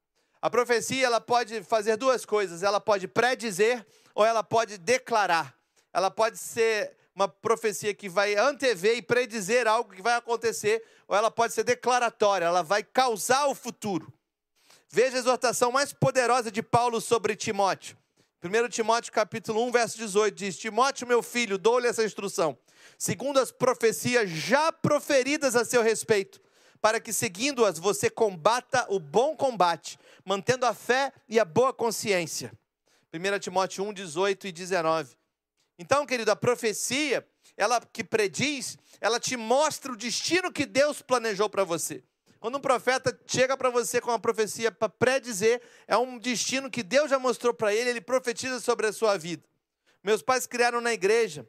A 0.42 0.50
profecia 0.50 1.06
ela 1.06 1.20
pode 1.20 1.62
fazer 1.62 1.96
duas 1.96 2.26
coisas. 2.26 2.64
Ela 2.64 2.80
pode 2.80 3.06
predizer 3.06 3.86
ou 4.12 4.26
ela 4.26 4.42
pode 4.42 4.76
declarar. 4.76 5.56
Ela 5.92 6.10
pode 6.10 6.36
ser 6.36 6.96
uma 7.14 7.28
profecia 7.28 7.94
que 7.94 8.08
vai 8.08 8.34
antever 8.34 8.96
e 8.96 9.02
predizer 9.02 9.68
algo 9.68 9.92
que 9.92 10.02
vai 10.02 10.14
acontecer, 10.14 10.82
ou 11.06 11.14
ela 11.14 11.30
pode 11.30 11.52
ser 11.52 11.62
declaratória, 11.62 12.46
ela 12.46 12.62
vai 12.62 12.82
causar 12.82 13.46
o 13.48 13.54
futuro. 13.54 14.12
Veja 14.88 15.16
a 15.16 15.20
exortação 15.20 15.70
mais 15.70 15.92
poderosa 15.92 16.50
de 16.50 16.62
Paulo 16.62 17.00
sobre 17.00 17.36
Timóteo. 17.36 17.96
1 18.42 18.68
Timóteo 18.70 19.12
capítulo 19.12 19.62
1, 19.66 19.70
verso 19.70 19.98
18 19.98 20.34
diz: 20.34 20.56
Timóteo, 20.56 21.06
meu 21.06 21.22
filho, 21.22 21.58
dou-lhe 21.58 21.86
essa 21.86 22.02
instrução, 22.02 22.58
segundo 22.98 23.38
as 23.38 23.52
profecias 23.52 24.28
já 24.30 24.72
proferidas 24.72 25.54
a 25.54 25.64
seu 25.64 25.82
respeito, 25.82 26.40
para 26.82 27.00
que 27.00 27.12
seguindo-as 27.12 27.78
você 27.78 28.10
combata 28.10 28.84
o 28.90 28.98
bom 28.98 29.36
combate, 29.36 29.96
mantendo 30.24 30.66
a 30.66 30.74
fé 30.74 31.12
e 31.28 31.38
a 31.38 31.44
boa 31.44 31.72
consciência. 31.72 32.52
1 33.14 33.38
Timóteo 33.38 33.84
1, 33.84 33.92
18 33.92 34.48
e 34.48 34.52
19. 34.52 35.16
Então, 35.78 36.04
querido, 36.04 36.32
a 36.32 36.36
profecia, 36.36 37.26
ela 37.56 37.80
que 37.80 38.02
prediz, 38.02 38.76
ela 39.00 39.20
te 39.20 39.36
mostra 39.36 39.92
o 39.92 39.96
destino 39.96 40.52
que 40.52 40.66
Deus 40.66 41.00
planejou 41.00 41.48
para 41.48 41.62
você. 41.62 42.02
Quando 42.40 42.58
um 42.58 42.60
profeta 42.60 43.16
chega 43.28 43.56
para 43.56 43.70
você 43.70 44.00
com 44.00 44.10
uma 44.10 44.18
profecia 44.18 44.72
para 44.72 44.88
predizer, 44.88 45.62
é 45.86 45.96
um 45.96 46.18
destino 46.18 46.68
que 46.68 46.82
Deus 46.82 47.08
já 47.08 47.18
mostrou 47.18 47.54
para 47.54 47.72
ele, 47.72 47.90
ele 47.90 48.00
profetiza 48.00 48.58
sobre 48.58 48.88
a 48.88 48.92
sua 48.92 49.16
vida. 49.16 49.44
Meus 50.02 50.20
pais 50.20 50.48
criaram 50.48 50.80
na 50.80 50.92
igreja, 50.92 51.48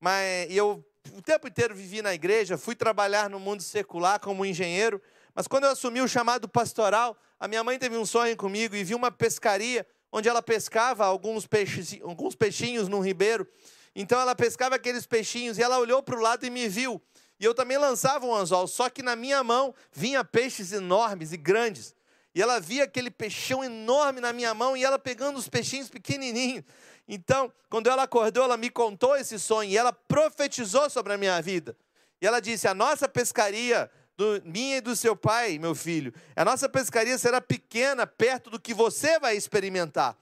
mas 0.00 0.50
eu 0.50 0.82
o 1.12 1.22
tempo 1.22 1.48
inteiro 1.48 1.74
vivi 1.74 2.02
na 2.02 2.14
igreja, 2.14 2.58
fui 2.58 2.74
trabalhar 2.74 3.30
no 3.30 3.40
mundo 3.40 3.62
secular 3.62 4.20
como 4.20 4.44
engenheiro, 4.44 5.00
Mas 5.34 5.46
quando 5.46 5.64
eu 5.64 5.70
assumi 5.70 6.00
o 6.00 6.08
chamado 6.08 6.48
pastoral, 6.48 7.16
a 7.38 7.46
minha 7.46 7.62
mãe 7.62 7.78
teve 7.78 7.96
um 7.96 8.04
sonho 8.04 8.36
comigo 8.36 8.74
e 8.74 8.84
viu 8.84 8.96
uma 8.96 9.10
pescaria 9.10 9.86
onde 10.12 10.28
ela 10.28 10.42
pescava 10.42 11.04
alguns, 11.04 11.46
peixes, 11.46 11.98
alguns 12.02 12.34
peixinhos 12.34 12.88
no 12.88 13.00
ribeiro. 13.00 13.46
Então 13.94 14.20
ela 14.20 14.34
pescava 14.34 14.74
aqueles 14.74 15.06
peixinhos 15.06 15.56
e 15.56 15.62
ela 15.62 15.78
olhou 15.78 16.02
para 16.02 16.16
o 16.16 16.20
lado 16.20 16.44
e 16.44 16.50
me 16.50 16.68
viu. 16.68 17.00
E 17.38 17.44
eu 17.44 17.54
também 17.54 17.78
lançava 17.78 18.26
um 18.26 18.34
anzol, 18.34 18.66
só 18.66 18.90
que 18.90 19.02
na 19.02 19.16
minha 19.16 19.42
mão 19.42 19.74
vinha 19.92 20.22
peixes 20.24 20.72
enormes 20.72 21.32
e 21.32 21.36
grandes. 21.36 21.94
E 22.34 22.40
ela 22.40 22.60
via 22.60 22.84
aquele 22.84 23.10
peixão 23.10 23.64
enorme 23.64 24.20
na 24.20 24.32
minha 24.32 24.52
mão 24.52 24.76
e 24.76 24.84
ela 24.84 24.98
pegando 24.98 25.38
os 25.38 25.48
peixinhos 25.48 25.88
pequenininhos. 25.88 26.64
Então, 27.12 27.52
quando 27.68 27.88
ela 27.88 28.04
acordou, 28.04 28.44
ela 28.44 28.56
me 28.56 28.70
contou 28.70 29.16
esse 29.16 29.36
sonho 29.36 29.68
e 29.68 29.76
ela 29.76 29.92
profetizou 29.92 30.88
sobre 30.88 31.12
a 31.12 31.18
minha 31.18 31.42
vida. 31.42 31.76
E 32.22 32.26
ela 32.26 32.38
disse: 32.38 32.68
A 32.68 32.72
nossa 32.72 33.08
pescaria 33.08 33.90
do, 34.16 34.40
minha 34.44 34.76
e 34.76 34.80
do 34.80 34.94
seu 34.94 35.16
pai, 35.16 35.58
meu 35.58 35.74
filho. 35.74 36.14
A 36.36 36.44
nossa 36.44 36.68
pescaria 36.68 37.18
será 37.18 37.40
pequena, 37.40 38.06
perto 38.06 38.48
do 38.48 38.60
que 38.60 38.72
você 38.72 39.18
vai 39.18 39.36
experimentar. 39.36 40.16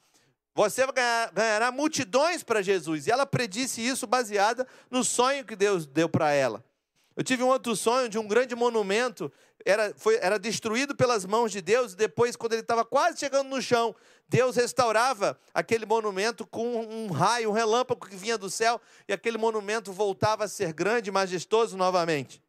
Você 0.55 0.91
ganhar, 0.91 1.31
ganhará 1.31 1.71
multidões 1.71 2.43
para 2.43 2.63
Jesus. 2.63 3.07
E 3.07 3.11
ela 3.11 3.27
predisse 3.27 3.87
isso 3.87 4.07
baseada 4.07 4.67
no 4.91 5.05
sonho 5.05 5.45
que 5.45 5.55
Deus 5.55 5.87
deu 5.87 6.09
para 6.09 6.33
ela. 6.33 6.65
Eu 7.19 7.25
tive 7.25 7.43
um 7.43 7.49
outro 7.49 7.75
sonho 7.75 8.09
de 8.09 8.17
um 8.17 8.29
grande 8.29 8.55
monumento, 8.55 9.33
era, 9.67 9.93
foi, 9.97 10.19
era 10.23 10.39
destruído 10.39 10.95
pelas 10.95 11.25
mãos 11.25 11.51
de 11.51 11.61
Deus, 11.61 11.93
e 11.93 11.97
depois, 11.97 12.37
quando 12.37 12.53
ele 12.53 12.63
estava 12.63 12.85
quase 12.85 13.19
chegando 13.19 13.49
no 13.49 13.61
chão, 13.61 13.93
Deus 14.29 14.55
restaurava 14.55 15.37
aquele 15.53 15.85
monumento 15.85 16.47
com 16.47 16.81
um 16.81 17.11
raio, 17.11 17.51
um 17.51 17.53
relâmpago 17.53 18.07
que 18.07 18.15
vinha 18.15 18.39
do 18.39 18.49
céu, 18.49 18.81
e 19.09 19.13
aquele 19.13 19.37
monumento 19.37 19.93
voltava 19.93 20.45
a 20.45 20.49
ser 20.49 20.73
grande 20.73 21.11
e 21.11 21.13
majestoso 21.13 21.77
novamente. 21.77 22.41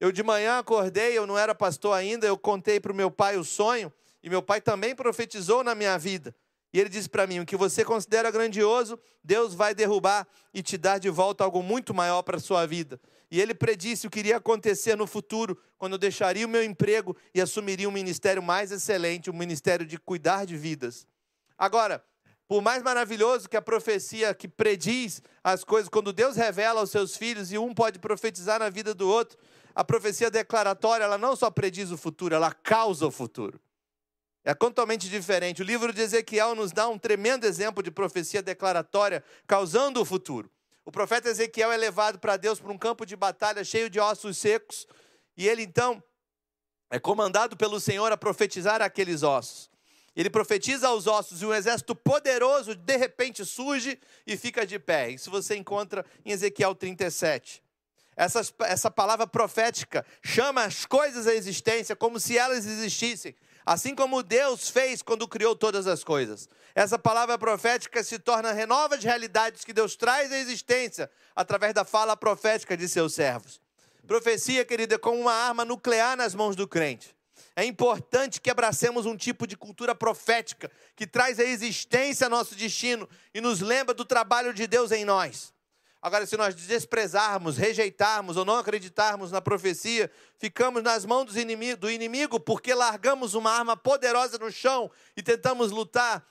Eu 0.00 0.10
de 0.10 0.22
manhã 0.22 0.60
acordei, 0.60 1.18
eu 1.18 1.26
não 1.26 1.36
era 1.36 1.54
pastor 1.54 1.94
ainda, 1.94 2.26
eu 2.26 2.38
contei 2.38 2.80
para 2.80 2.92
o 2.92 2.94
meu 2.94 3.10
pai 3.10 3.36
o 3.36 3.44
sonho, 3.44 3.92
e 4.22 4.30
meu 4.30 4.40
pai 4.40 4.62
também 4.62 4.94
profetizou 4.94 5.62
na 5.62 5.74
minha 5.74 5.98
vida. 5.98 6.34
E 6.72 6.80
ele 6.80 6.88
disse 6.88 7.08
para 7.08 7.26
mim: 7.26 7.40
o 7.40 7.44
que 7.44 7.56
você 7.56 7.84
considera 7.84 8.30
grandioso, 8.30 8.98
Deus 9.22 9.52
vai 9.52 9.74
derrubar 9.74 10.26
e 10.54 10.62
te 10.62 10.78
dar 10.78 10.98
de 10.98 11.10
volta 11.10 11.44
algo 11.44 11.62
muito 11.62 11.92
maior 11.92 12.22
para 12.22 12.38
a 12.38 12.40
sua 12.40 12.64
vida. 12.64 12.98
E 13.30 13.40
ele 13.40 13.54
predisse 13.54 14.06
o 14.06 14.10
que 14.10 14.18
iria 14.18 14.38
acontecer 14.38 14.96
no 14.96 15.06
futuro, 15.06 15.56
quando 15.78 15.92
eu 15.92 15.98
deixaria 15.98 16.46
o 16.46 16.50
meu 16.50 16.64
emprego 16.64 17.16
e 17.34 17.40
assumiria 17.40 17.88
um 17.88 17.92
ministério 17.92 18.42
mais 18.42 18.72
excelente, 18.72 19.30
um 19.30 19.34
ministério 19.34 19.86
de 19.86 19.98
cuidar 19.98 20.44
de 20.44 20.56
vidas. 20.56 21.06
Agora, 21.56 22.04
por 22.48 22.60
mais 22.60 22.82
maravilhoso 22.82 23.48
que 23.48 23.56
a 23.56 23.62
profecia 23.62 24.34
que 24.34 24.48
prediz 24.48 25.22
as 25.44 25.62
coisas, 25.62 25.88
quando 25.88 26.12
Deus 26.12 26.34
revela 26.34 26.80
aos 26.80 26.90
seus 26.90 27.16
filhos 27.16 27.52
e 27.52 27.58
um 27.58 27.72
pode 27.72 28.00
profetizar 28.00 28.58
na 28.58 28.68
vida 28.68 28.92
do 28.92 29.08
outro, 29.08 29.38
a 29.72 29.84
profecia 29.84 30.28
declaratória, 30.28 31.04
ela 31.04 31.16
não 31.16 31.36
só 31.36 31.48
prediz 31.48 31.92
o 31.92 31.96
futuro, 31.96 32.34
ela 32.34 32.52
causa 32.52 33.06
o 33.06 33.10
futuro. 33.12 33.60
É 34.44 34.52
totalmente 34.52 35.08
diferente. 35.08 35.62
O 35.62 35.64
livro 35.64 35.92
de 35.92 36.00
Ezequiel 36.00 36.56
nos 36.56 36.72
dá 36.72 36.88
um 36.88 36.98
tremendo 36.98 37.44
exemplo 37.44 37.82
de 37.82 37.90
profecia 37.92 38.42
declaratória, 38.42 39.22
causando 39.46 40.00
o 40.00 40.04
futuro. 40.04 40.50
O 40.84 40.92
profeta 40.92 41.28
Ezequiel 41.28 41.72
é 41.72 41.76
levado 41.76 42.18
para 42.18 42.36
Deus 42.36 42.60
para 42.60 42.72
um 42.72 42.78
campo 42.78 43.04
de 43.04 43.16
batalha 43.16 43.62
cheio 43.64 43.90
de 43.90 44.00
ossos 44.00 44.38
secos, 44.38 44.86
e 45.36 45.48
ele 45.48 45.62
então 45.62 46.02
é 46.90 46.98
comandado 46.98 47.56
pelo 47.56 47.78
Senhor 47.78 48.10
a 48.10 48.16
profetizar 48.16 48.82
aqueles 48.82 49.22
ossos. 49.22 49.70
Ele 50.16 50.28
profetiza 50.28 50.88
aos 50.88 51.06
ossos 51.06 51.40
e 51.40 51.46
um 51.46 51.54
exército 51.54 51.94
poderoso 51.94 52.74
de 52.74 52.96
repente 52.96 53.44
surge 53.44 53.98
e 54.26 54.36
fica 54.36 54.66
de 54.66 54.78
pé. 54.78 55.10
Isso 55.10 55.30
você 55.30 55.56
encontra 55.56 56.04
em 56.24 56.32
Ezequiel 56.32 56.74
37. 56.74 57.62
Essa, 58.16 58.42
essa 58.64 58.90
palavra 58.90 59.26
profética 59.26 60.04
chama 60.22 60.64
as 60.64 60.84
coisas 60.84 61.26
à 61.26 61.34
existência 61.34 61.94
como 61.94 62.18
se 62.18 62.36
elas 62.36 62.66
existissem, 62.66 63.34
assim 63.70 63.94
como 63.94 64.24
Deus 64.24 64.68
fez 64.68 65.00
quando 65.00 65.28
criou 65.28 65.54
todas 65.54 65.86
as 65.86 66.02
coisas. 66.02 66.48
Essa 66.74 66.98
palavra 66.98 67.38
profética 67.38 68.02
se 68.02 68.18
torna 68.18 68.50
renova 68.50 68.98
de 68.98 69.06
realidades 69.06 69.64
que 69.64 69.72
Deus 69.72 69.94
traz 69.94 70.32
à 70.32 70.38
existência 70.38 71.08
através 71.36 71.72
da 71.72 71.84
fala 71.84 72.16
profética 72.16 72.76
de 72.76 72.88
seus 72.88 73.14
servos. 73.14 73.60
Profecia, 74.08 74.64
querida, 74.64 74.96
é 74.96 74.98
como 74.98 75.20
uma 75.20 75.32
arma 75.32 75.64
nuclear 75.64 76.16
nas 76.16 76.34
mãos 76.34 76.56
do 76.56 76.66
crente. 76.66 77.14
É 77.54 77.64
importante 77.64 78.40
que 78.40 78.50
abracemos 78.50 79.06
um 79.06 79.16
tipo 79.16 79.46
de 79.46 79.56
cultura 79.56 79.94
profética 79.94 80.68
que 80.96 81.06
traz 81.06 81.38
à 81.38 81.44
existência 81.44 82.28
nosso 82.28 82.56
destino 82.56 83.08
e 83.32 83.40
nos 83.40 83.60
lembra 83.60 83.94
do 83.94 84.04
trabalho 84.04 84.52
de 84.52 84.66
Deus 84.66 84.90
em 84.90 85.04
nós. 85.04 85.54
Agora, 86.02 86.24
se 86.24 86.36
nós 86.36 86.54
desprezarmos, 86.54 87.58
rejeitarmos 87.58 88.38
ou 88.38 88.44
não 88.44 88.56
acreditarmos 88.56 89.30
na 89.30 89.40
profecia, 89.40 90.10
ficamos 90.38 90.82
nas 90.82 91.04
mãos 91.04 91.26
do 91.78 91.90
inimigo, 91.90 92.40
porque 92.40 92.72
largamos 92.72 93.34
uma 93.34 93.50
arma 93.50 93.76
poderosa 93.76 94.38
no 94.38 94.50
chão 94.50 94.90
e 95.14 95.22
tentamos 95.22 95.70
lutar 95.70 96.26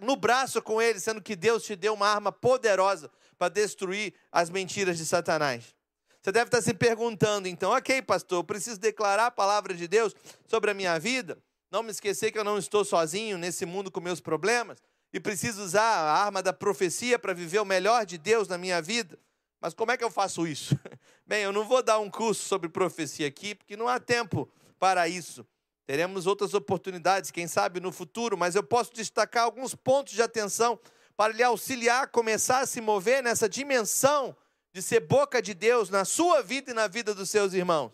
no 0.00 0.16
braço 0.16 0.60
com 0.60 0.82
ele, 0.82 0.98
sendo 0.98 1.22
que 1.22 1.36
Deus 1.36 1.62
te 1.62 1.76
deu 1.76 1.94
uma 1.94 2.08
arma 2.08 2.32
poderosa 2.32 3.08
para 3.38 3.48
destruir 3.48 4.12
as 4.32 4.50
mentiras 4.50 4.98
de 4.98 5.06
Satanás. 5.06 5.72
Você 6.20 6.32
deve 6.32 6.48
estar 6.48 6.60
se 6.60 6.74
perguntando, 6.74 7.46
então, 7.46 7.70
ok, 7.70 8.02
pastor, 8.02 8.40
eu 8.40 8.44
preciso 8.44 8.80
declarar 8.80 9.26
a 9.26 9.30
palavra 9.30 9.72
de 9.72 9.86
Deus 9.86 10.14
sobre 10.48 10.72
a 10.72 10.74
minha 10.74 10.98
vida? 10.98 11.38
Não 11.70 11.84
me 11.84 11.92
esquecer 11.92 12.32
que 12.32 12.38
eu 12.38 12.44
não 12.44 12.58
estou 12.58 12.84
sozinho 12.84 13.38
nesse 13.38 13.64
mundo 13.64 13.90
com 13.90 14.00
meus 14.00 14.20
problemas? 14.20 14.82
E 15.12 15.18
preciso 15.18 15.62
usar 15.62 15.82
a 15.82 16.12
arma 16.12 16.42
da 16.42 16.52
profecia 16.52 17.18
para 17.18 17.34
viver 17.34 17.58
o 17.58 17.64
melhor 17.64 18.06
de 18.06 18.16
Deus 18.16 18.46
na 18.46 18.56
minha 18.56 18.80
vida. 18.80 19.18
Mas 19.60 19.74
como 19.74 19.90
é 19.90 19.96
que 19.96 20.04
eu 20.04 20.10
faço 20.10 20.46
isso? 20.46 20.78
Bem, 21.26 21.42
eu 21.42 21.52
não 21.52 21.64
vou 21.64 21.82
dar 21.82 21.98
um 21.98 22.10
curso 22.10 22.42
sobre 22.46 22.68
profecia 22.68 23.26
aqui, 23.26 23.54
porque 23.54 23.76
não 23.76 23.88
há 23.88 23.98
tempo 23.98 24.48
para 24.78 25.08
isso. 25.08 25.46
Teremos 25.86 26.26
outras 26.26 26.54
oportunidades, 26.54 27.30
quem 27.30 27.48
sabe 27.48 27.80
no 27.80 27.90
futuro, 27.90 28.38
mas 28.38 28.54
eu 28.54 28.62
posso 28.62 28.92
destacar 28.94 29.44
alguns 29.44 29.74
pontos 29.74 30.12
de 30.12 30.22
atenção 30.22 30.78
para 31.16 31.32
lhe 31.32 31.42
auxiliar 31.42 32.04
a 32.04 32.06
começar 32.06 32.60
a 32.60 32.66
se 32.66 32.80
mover 32.80 33.22
nessa 33.22 33.48
dimensão 33.48 34.34
de 34.72 34.80
ser 34.80 35.00
boca 35.00 35.42
de 35.42 35.52
Deus 35.52 35.90
na 35.90 36.04
sua 36.04 36.42
vida 36.42 36.70
e 36.70 36.74
na 36.74 36.86
vida 36.86 37.12
dos 37.12 37.28
seus 37.28 37.52
irmãos. 37.52 37.92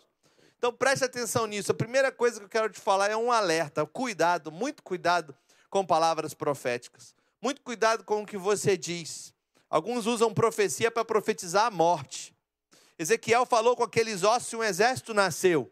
Então 0.57 0.71
preste 0.71 1.03
atenção 1.03 1.47
nisso. 1.47 1.71
A 1.71 1.75
primeira 1.75 2.11
coisa 2.11 2.39
que 2.39 2.45
eu 2.45 2.49
quero 2.49 2.69
te 2.69 2.79
falar 2.79 3.09
é 3.09 3.17
um 3.17 3.31
alerta. 3.31 3.85
Cuidado, 3.85 4.51
muito 4.51 4.81
cuidado 4.83 5.35
com 5.69 5.85
palavras 5.85 6.33
proféticas. 6.33 7.13
Muito 7.41 7.61
cuidado 7.61 8.03
com 8.03 8.23
o 8.23 8.25
que 8.25 8.37
você 8.37 8.77
diz. 8.77 9.33
Alguns 9.69 10.05
usam 10.05 10.33
profecia 10.33 10.89
para 10.89 11.05
profetizar 11.05 11.65
a 11.65 11.71
morte. 11.71 12.35
Ezequiel 12.97 13.45
falou 13.45 13.75
com 13.75 13.83
aqueles 13.83 14.23
ossos 14.23 14.53
e 14.53 14.55
um 14.55 14.63
exército 14.63 15.13
nasceu. 15.13 15.71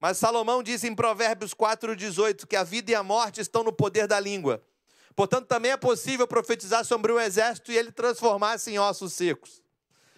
Mas 0.00 0.16
Salomão 0.18 0.62
diz 0.62 0.82
em 0.82 0.94
Provérbios 0.94 1.54
4,18 1.54 2.46
que 2.46 2.56
a 2.56 2.64
vida 2.64 2.90
e 2.90 2.94
a 2.94 3.02
morte 3.02 3.40
estão 3.40 3.62
no 3.62 3.72
poder 3.72 4.06
da 4.06 4.18
língua. 4.18 4.62
Portanto, 5.14 5.46
também 5.46 5.72
é 5.72 5.76
possível 5.76 6.26
profetizar 6.26 6.84
sobre 6.84 7.12
um 7.12 7.20
exército 7.20 7.70
e 7.70 7.76
ele 7.76 7.92
transformar-se 7.92 8.70
em 8.70 8.78
ossos 8.78 9.12
secos. 9.12 9.62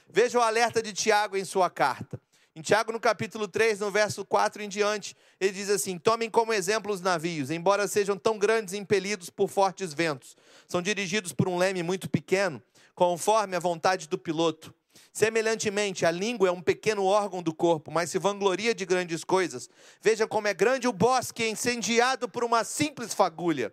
Veja 0.09 0.39
o 0.39 0.43
alerta 0.43 0.81
de 0.81 0.93
Tiago 0.93 1.37
em 1.37 1.45
sua 1.45 1.69
carta. 1.69 2.21
Em 2.55 2.61
Tiago, 2.61 2.93
no 2.93 3.01
capítulo 3.01 3.49
3, 3.49 3.81
no 3.81 3.91
verso 3.91 4.27
4 4.27 4.63
em 4.63 4.69
diante, 4.69 5.17
ele 5.41 5.53
diz 5.53 5.71
assim: 5.71 5.99
Tomem 5.99 6.29
como 6.29 6.53
exemplo 6.53 6.93
os 6.93 7.01
navios, 7.01 7.51
embora 7.51 7.89
sejam 7.89 8.15
tão 8.15 8.39
grandes 8.39 8.75
e 8.75 8.79
impelidos 8.79 9.31
por 9.31 9.49
fortes 9.49 9.95
ventos. 9.95 10.37
São 10.69 10.83
dirigidos 10.83 11.33
por 11.33 11.49
um 11.49 11.57
leme 11.57 11.83
muito 11.83 12.11
pequeno, 12.11 12.63
conforme 12.95 13.57
a 13.57 13.59
vontade 13.59 14.07
do 14.07 14.19
piloto. 14.19 14.75
Semelhantemente, 15.15 16.05
a 16.05 16.11
língua 16.11 16.49
é 16.49 16.53
um 16.53 16.61
pequeno 16.61 17.05
órgão 17.05 17.43
do 17.43 17.55
corpo, 17.55 17.91
mas 17.91 18.11
se 18.11 18.19
vangloria 18.19 18.75
de 18.75 18.85
grandes 18.85 19.25
coisas. 19.25 19.71
Veja 20.03 20.27
como 20.27 20.47
é 20.47 20.53
grande 20.53 20.87
o 20.87 20.93
bosque 20.93 21.49
incendiado 21.49 22.29
por 22.29 22.45
uma 22.45 22.65
simples 22.65 23.15
fagulha. 23.15 23.73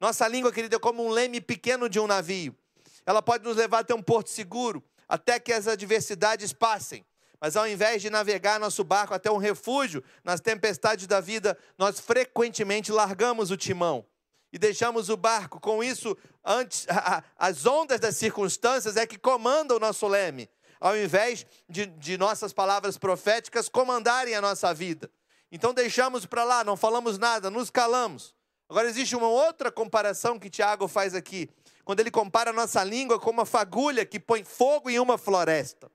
Nossa 0.00 0.28
língua, 0.28 0.52
querida, 0.52 0.76
é 0.76 0.78
como 0.78 1.04
um 1.04 1.10
leme 1.10 1.40
pequeno 1.40 1.88
de 1.88 1.98
um 1.98 2.06
navio. 2.06 2.56
Ela 3.04 3.20
pode 3.20 3.42
nos 3.42 3.56
levar 3.56 3.80
até 3.80 3.92
um 3.92 4.02
porto 4.02 4.30
seguro, 4.30 4.84
até 5.08 5.40
que 5.40 5.52
as 5.52 5.66
adversidades 5.66 6.52
passem. 6.52 7.04
Mas 7.44 7.58
ao 7.58 7.68
invés 7.68 8.00
de 8.00 8.08
navegar 8.08 8.58
nosso 8.58 8.82
barco 8.82 9.12
até 9.12 9.30
um 9.30 9.36
refúgio 9.36 10.02
nas 10.24 10.40
tempestades 10.40 11.06
da 11.06 11.20
vida, 11.20 11.58
nós 11.76 12.00
frequentemente 12.00 12.90
largamos 12.90 13.50
o 13.50 13.56
timão 13.58 14.06
e 14.50 14.58
deixamos 14.58 15.10
o 15.10 15.16
barco. 15.18 15.60
Com 15.60 15.84
isso, 15.84 16.16
antes, 16.42 16.86
as 17.36 17.66
ondas 17.66 18.00
das 18.00 18.16
circunstâncias 18.16 18.96
é 18.96 19.06
que 19.06 19.18
comandam 19.18 19.76
o 19.76 19.80
nosso 19.80 20.08
leme, 20.08 20.48
ao 20.80 20.96
invés 20.96 21.44
de, 21.68 21.84
de 21.84 22.16
nossas 22.16 22.50
palavras 22.50 22.96
proféticas 22.96 23.68
comandarem 23.68 24.34
a 24.34 24.40
nossa 24.40 24.72
vida. 24.72 25.10
Então 25.52 25.74
deixamos 25.74 26.24
para 26.24 26.44
lá, 26.44 26.64
não 26.64 26.78
falamos 26.78 27.18
nada, 27.18 27.50
nos 27.50 27.68
calamos. 27.68 28.34
Agora 28.70 28.88
existe 28.88 29.14
uma 29.14 29.28
outra 29.28 29.70
comparação 29.70 30.38
que 30.38 30.48
Tiago 30.48 30.88
faz 30.88 31.14
aqui, 31.14 31.50
quando 31.84 32.00
ele 32.00 32.10
compara 32.10 32.52
a 32.52 32.54
nossa 32.54 32.82
língua 32.82 33.20
com 33.20 33.28
uma 33.28 33.44
fagulha 33.44 34.06
que 34.06 34.18
põe 34.18 34.42
fogo 34.42 34.88
em 34.88 34.98
uma 34.98 35.18
floresta. 35.18 35.92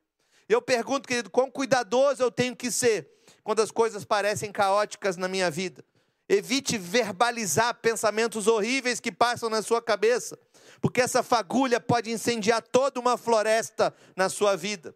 Eu 0.50 0.64
pergunto, 0.64 1.08
querido, 1.08 1.30
quão 1.30 1.52
cuidadoso 1.52 2.24
eu 2.24 2.32
tenho 2.32 2.56
que 2.56 2.72
ser 2.72 3.08
quando 3.44 3.62
as 3.62 3.70
coisas 3.70 4.04
parecem 4.04 4.52
caóticas 4.52 5.16
na 5.16 5.28
minha 5.28 5.52
vida. 5.52 5.86
Evite 6.28 6.78
verbalizar 6.78 7.76
pensamentos 7.76 8.48
horríveis 8.48 9.00
que 9.00 9.12
passam 9.12 9.50
na 9.50 9.62
sua 9.62 9.82
cabeça, 9.82 10.38
porque 10.82 11.02
essa 11.02 11.22
fagulha 11.22 11.80
pode 11.80 12.12
incendiar 12.12 12.62
toda 12.62 13.00
uma 13.00 13.16
floresta 13.16 13.94
na 14.16 14.28
sua 14.28 14.56
vida. 14.56 14.96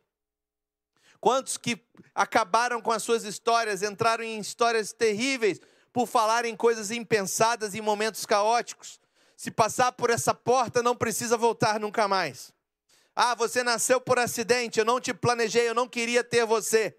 Quantos 1.20 1.58
que 1.58 1.80
acabaram 2.14 2.82
com 2.82 2.92
as 2.92 3.02
suas 3.02 3.24
histórias, 3.24 3.82
entraram 3.82 4.24
em 4.24 4.40
histórias 4.40 4.92
terríveis 4.92 5.60
por 5.92 6.08
falarem 6.08 6.56
coisas 6.56 6.92
impensadas 6.92 7.74
em 7.74 7.82
momentos 7.82 8.26
caóticos. 8.26 9.00
Se 9.36 9.50
passar 9.50 9.92
por 9.92 10.10
essa 10.10 10.34
porta, 10.34 10.84
não 10.84 10.96
precisa 10.96 11.38
voltar 11.38 11.80
nunca 11.80 12.08
mais. 12.08 12.53
Ah, 13.16 13.36
você 13.36 13.64
nasceu 13.64 14.02
por 14.02 14.18
acidente, 14.18 14.80
eu 14.80 14.86
não 14.86 15.00
te 15.00 15.14
planejei, 15.14 15.70
eu 15.70 15.76
não 15.76 15.88
queria 15.88 16.24
ter 16.24 16.46
você. 16.46 16.96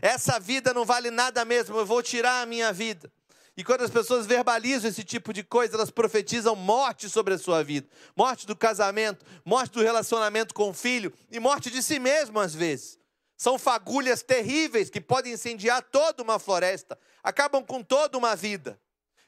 Essa 0.00 0.38
vida 0.38 0.72
não 0.72 0.84
vale 0.84 1.10
nada 1.10 1.44
mesmo, 1.44 1.76
eu 1.76 1.86
vou 1.86 2.02
tirar 2.02 2.42
a 2.42 2.46
minha 2.46 2.72
vida. 2.72 3.10
E 3.56 3.62
quando 3.62 3.82
as 3.82 3.90
pessoas 3.90 4.26
verbalizam 4.26 4.88
esse 4.88 5.04
tipo 5.04 5.32
de 5.32 5.42
coisa, 5.42 5.74
elas 5.74 5.90
profetizam 5.90 6.56
morte 6.56 7.08
sobre 7.08 7.34
a 7.34 7.38
sua 7.38 7.62
vida, 7.62 7.86
morte 8.16 8.46
do 8.46 8.56
casamento, 8.56 9.24
morte 9.44 9.72
do 9.72 9.82
relacionamento 9.82 10.54
com 10.54 10.70
o 10.70 10.72
filho 10.72 11.12
e 11.30 11.38
morte 11.38 11.70
de 11.70 11.82
si 11.82 11.98
mesmo 11.98 12.40
às 12.40 12.54
vezes. 12.54 12.98
São 13.36 13.58
fagulhas 13.58 14.22
terríveis 14.22 14.88
que 14.88 15.00
podem 15.00 15.32
incendiar 15.32 15.82
toda 15.82 16.22
uma 16.22 16.38
floresta, 16.38 16.98
acabam 17.22 17.62
com 17.62 17.82
toda 17.82 18.16
uma 18.16 18.34
vida. 18.34 18.80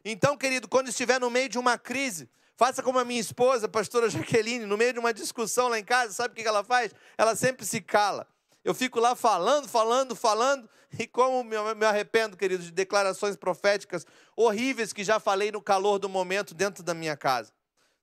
Então, 0.05 0.37
querido, 0.37 0.69
quando 0.69 0.89
estiver 0.89 1.21
no 1.21 1.31
meio 1.31 1.49
de 1.49 1.59
uma 1.59 1.77
crise, 1.77 2.29
faça 2.57 2.83
como 2.83 2.99
a 2.99 3.05
minha 3.05 3.21
esposa, 3.21 3.67
a 3.67 3.69
pastora 3.69 4.09
Jaqueline, 4.09 4.67
no 4.67 4.77
meio 4.77 4.93
de 4.93 4.99
uma 4.99 5.13
discussão 5.13 5.69
lá 5.69 5.79
em 5.79 5.85
casa, 5.85 6.13
sabe 6.13 6.33
o 6.33 6.43
que 6.43 6.47
ela 6.47 6.65
faz? 6.65 6.93
Ela 7.19 7.35
sempre 7.35 7.65
se 7.67 7.81
cala. 7.81 8.27
Eu 8.65 8.75
fico 8.75 8.99
lá 8.99 9.15
falando, 9.15 9.69
falando, 9.69 10.17
falando, 10.17 10.69
e 10.99 11.07
como 11.07 11.45
me 11.45 11.87
arrependo, 11.87 12.37
querido, 12.37 12.63
de 12.63 12.71
declarações 12.71 13.37
proféticas 13.37 14.07
horríveis 14.37 14.93
que 14.93 15.05
já 15.05 15.21
falei 15.21 15.53
no 15.53 15.61
calor 15.61 15.99
do 15.99 16.09
momento 16.09 16.55
dentro 16.55 16.83
da 16.83 16.95
minha 16.95 17.17
casa. 17.17 17.53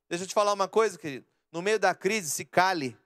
Deixa 0.08 0.24
eu 0.24 0.28
te 0.28 0.34
falar 0.34 0.52
uma 0.52 0.68
coisa, 0.68 0.98
querido. 0.98 1.26
No 1.50 1.62
meio 1.62 1.78
da 1.78 1.94
crise, 1.94 2.30
se 2.30 2.44
cale. 2.44 2.96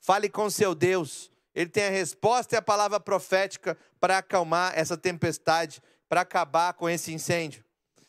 Fale 0.00 0.28
com 0.28 0.50
seu 0.50 0.74
Deus. 0.74 1.30
Ele 1.54 1.70
tem 1.70 1.84
a 1.84 1.90
resposta 1.90 2.54
e 2.54 2.58
a 2.58 2.62
palavra 2.62 3.00
profética 3.00 3.78
para 3.98 4.18
acalmar 4.18 4.76
essa 4.76 4.96
tempestade, 4.96 5.82
para 6.08 6.20
acabar 6.20 6.74
com 6.74 6.88
esse 6.88 7.12
incêndio. 7.12 7.64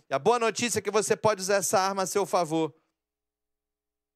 E 0.10 0.14
a 0.14 0.20
boa 0.20 0.38
notícia 0.38 0.80
é 0.80 0.82
que 0.82 0.92
você 0.92 1.16
pode 1.16 1.42
usar 1.42 1.56
essa 1.56 1.80
arma 1.80 2.04
a 2.04 2.08
seu 2.08 2.26
favor. 2.26 2.74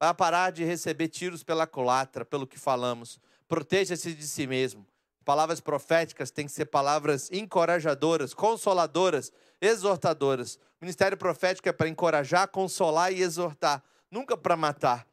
Vai 0.02 0.12
parar 0.12 0.50
de 0.50 0.64
receber 0.64 1.06
tiros 1.06 1.44
pela 1.44 1.64
culatra, 1.64 2.24
pelo 2.24 2.44
que 2.44 2.58
falamos. 2.58 3.20
Proteja-se 3.46 4.12
de 4.12 4.26
si 4.26 4.48
mesmo. 4.48 4.84
Palavras 5.24 5.60
proféticas 5.60 6.32
têm 6.32 6.46
que 6.46 6.50
ser 6.50 6.64
palavras 6.64 7.30
encorajadoras, 7.30 8.34
consoladoras, 8.34 9.30
exortadoras. 9.60 10.56
O 10.56 10.60
ministério 10.80 11.16
profético 11.16 11.68
é 11.68 11.72
para 11.72 11.88
encorajar, 11.88 12.48
consolar 12.48 13.12
e 13.12 13.22
exortar, 13.22 13.80
nunca 14.10 14.36
para 14.36 14.56
matar. 14.56 15.06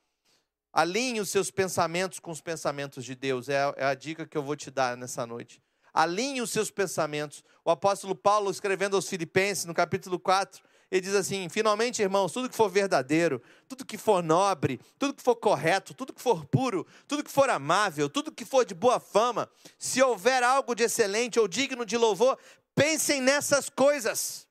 Alinhe 0.74 1.20
os 1.20 1.30
seus 1.30 1.52
pensamentos 1.52 2.20
com 2.20 2.32
os 2.32 2.42
pensamentos 2.42 3.06
de 3.06 3.14
Deus. 3.14 3.48
É 3.48 3.60
a, 3.60 3.74
é 3.78 3.86
a 3.86 3.94
dica 3.94 4.26
que 4.26 4.36
eu 4.36 4.42
vou 4.42 4.56
te 4.56 4.72
dar 4.72 4.98
nessa 4.98 5.24
noite. 5.24 5.62
Alinhe 5.94 6.42
os 6.42 6.50
seus 6.50 6.72
pensamentos. 6.72 7.44
O 7.64 7.70
apóstolo 7.70 8.16
Paulo, 8.16 8.50
escrevendo 8.50 8.96
aos 8.96 9.08
Filipenses, 9.08 9.66
no 9.66 9.74
capítulo 9.76 10.18
4, 10.18 10.64
ele 10.92 11.02
diz 11.02 11.14
assim: 11.14 11.48
finalmente, 11.50 12.02
irmãos, 12.02 12.32
tudo 12.32 12.50
que 12.50 12.56
for 12.56 12.70
verdadeiro, 12.70 13.42
tudo 13.68 13.86
que 13.86 13.98
for 13.98 14.24
nobre, 14.24 14.80
tudo 14.98 15.14
que 15.14 15.22
for 15.22 15.36
correto, 15.36 15.94
tudo 15.94 16.14
que 16.14 16.22
for 16.22 16.46
puro, 16.46 16.86
tudo 17.08 17.24
que 17.24 17.32
for 17.32 17.50
amável, 17.50 18.10
tudo 18.10 18.32
que 18.32 18.46
for 18.46 18.66
de 18.66 18.74
boa 18.74 19.00
fama, 19.00 19.50
se 19.78 20.02
houver 20.02 20.44
algo 20.44 20.74
de 20.74 20.84
excelente 20.84 21.40
ou 21.40 21.48
digno 21.48 21.86
de 21.86 21.98
louvor, 21.98 22.38
pensem 22.74 23.22
nessas 23.22 23.70
coisas. 23.70 24.48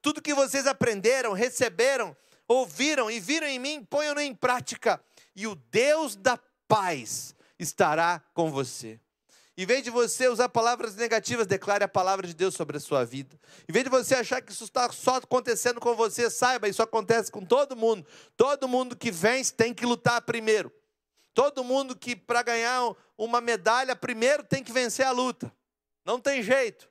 Tudo 0.00 0.22
que 0.22 0.32
vocês 0.32 0.66
aprenderam, 0.66 1.32
receberam, 1.32 2.16
ouviram 2.48 3.10
e 3.10 3.20
viram 3.20 3.46
em 3.46 3.58
mim, 3.58 3.84
ponham-no 3.84 4.20
em 4.20 4.34
prática 4.34 5.02
e 5.34 5.46
o 5.46 5.54
Deus 5.54 6.16
da 6.16 6.38
paz 6.66 7.34
estará 7.58 8.22
com 8.32 8.50
você. 8.50 8.98
Em 9.58 9.64
vez 9.64 9.82
de 9.82 9.88
você 9.88 10.28
usar 10.28 10.50
palavras 10.50 10.94
negativas, 10.96 11.46
declare 11.46 11.82
a 11.82 11.88
palavra 11.88 12.26
de 12.26 12.34
Deus 12.34 12.54
sobre 12.54 12.76
a 12.76 12.80
sua 12.80 13.04
vida. 13.06 13.40
Em 13.66 13.72
vez 13.72 13.84
de 13.84 13.90
você 13.90 14.14
achar 14.14 14.42
que 14.42 14.52
isso 14.52 14.64
está 14.64 14.92
só 14.92 15.16
acontecendo 15.16 15.80
com 15.80 15.94
você, 15.94 16.28
saiba, 16.28 16.68
isso 16.68 16.82
acontece 16.82 17.32
com 17.32 17.42
todo 17.42 17.74
mundo. 17.74 18.06
Todo 18.36 18.68
mundo 18.68 18.94
que 18.94 19.10
vence 19.10 19.54
tem 19.54 19.72
que 19.72 19.86
lutar 19.86 20.20
primeiro. 20.20 20.70
Todo 21.32 21.64
mundo 21.64 21.96
que, 21.96 22.14
para 22.14 22.42
ganhar 22.42 22.94
uma 23.16 23.40
medalha, 23.40 23.96
primeiro 23.96 24.44
tem 24.44 24.62
que 24.62 24.72
vencer 24.72 25.06
a 25.06 25.10
luta. 25.10 25.50
Não 26.04 26.20
tem 26.20 26.42
jeito. 26.42 26.88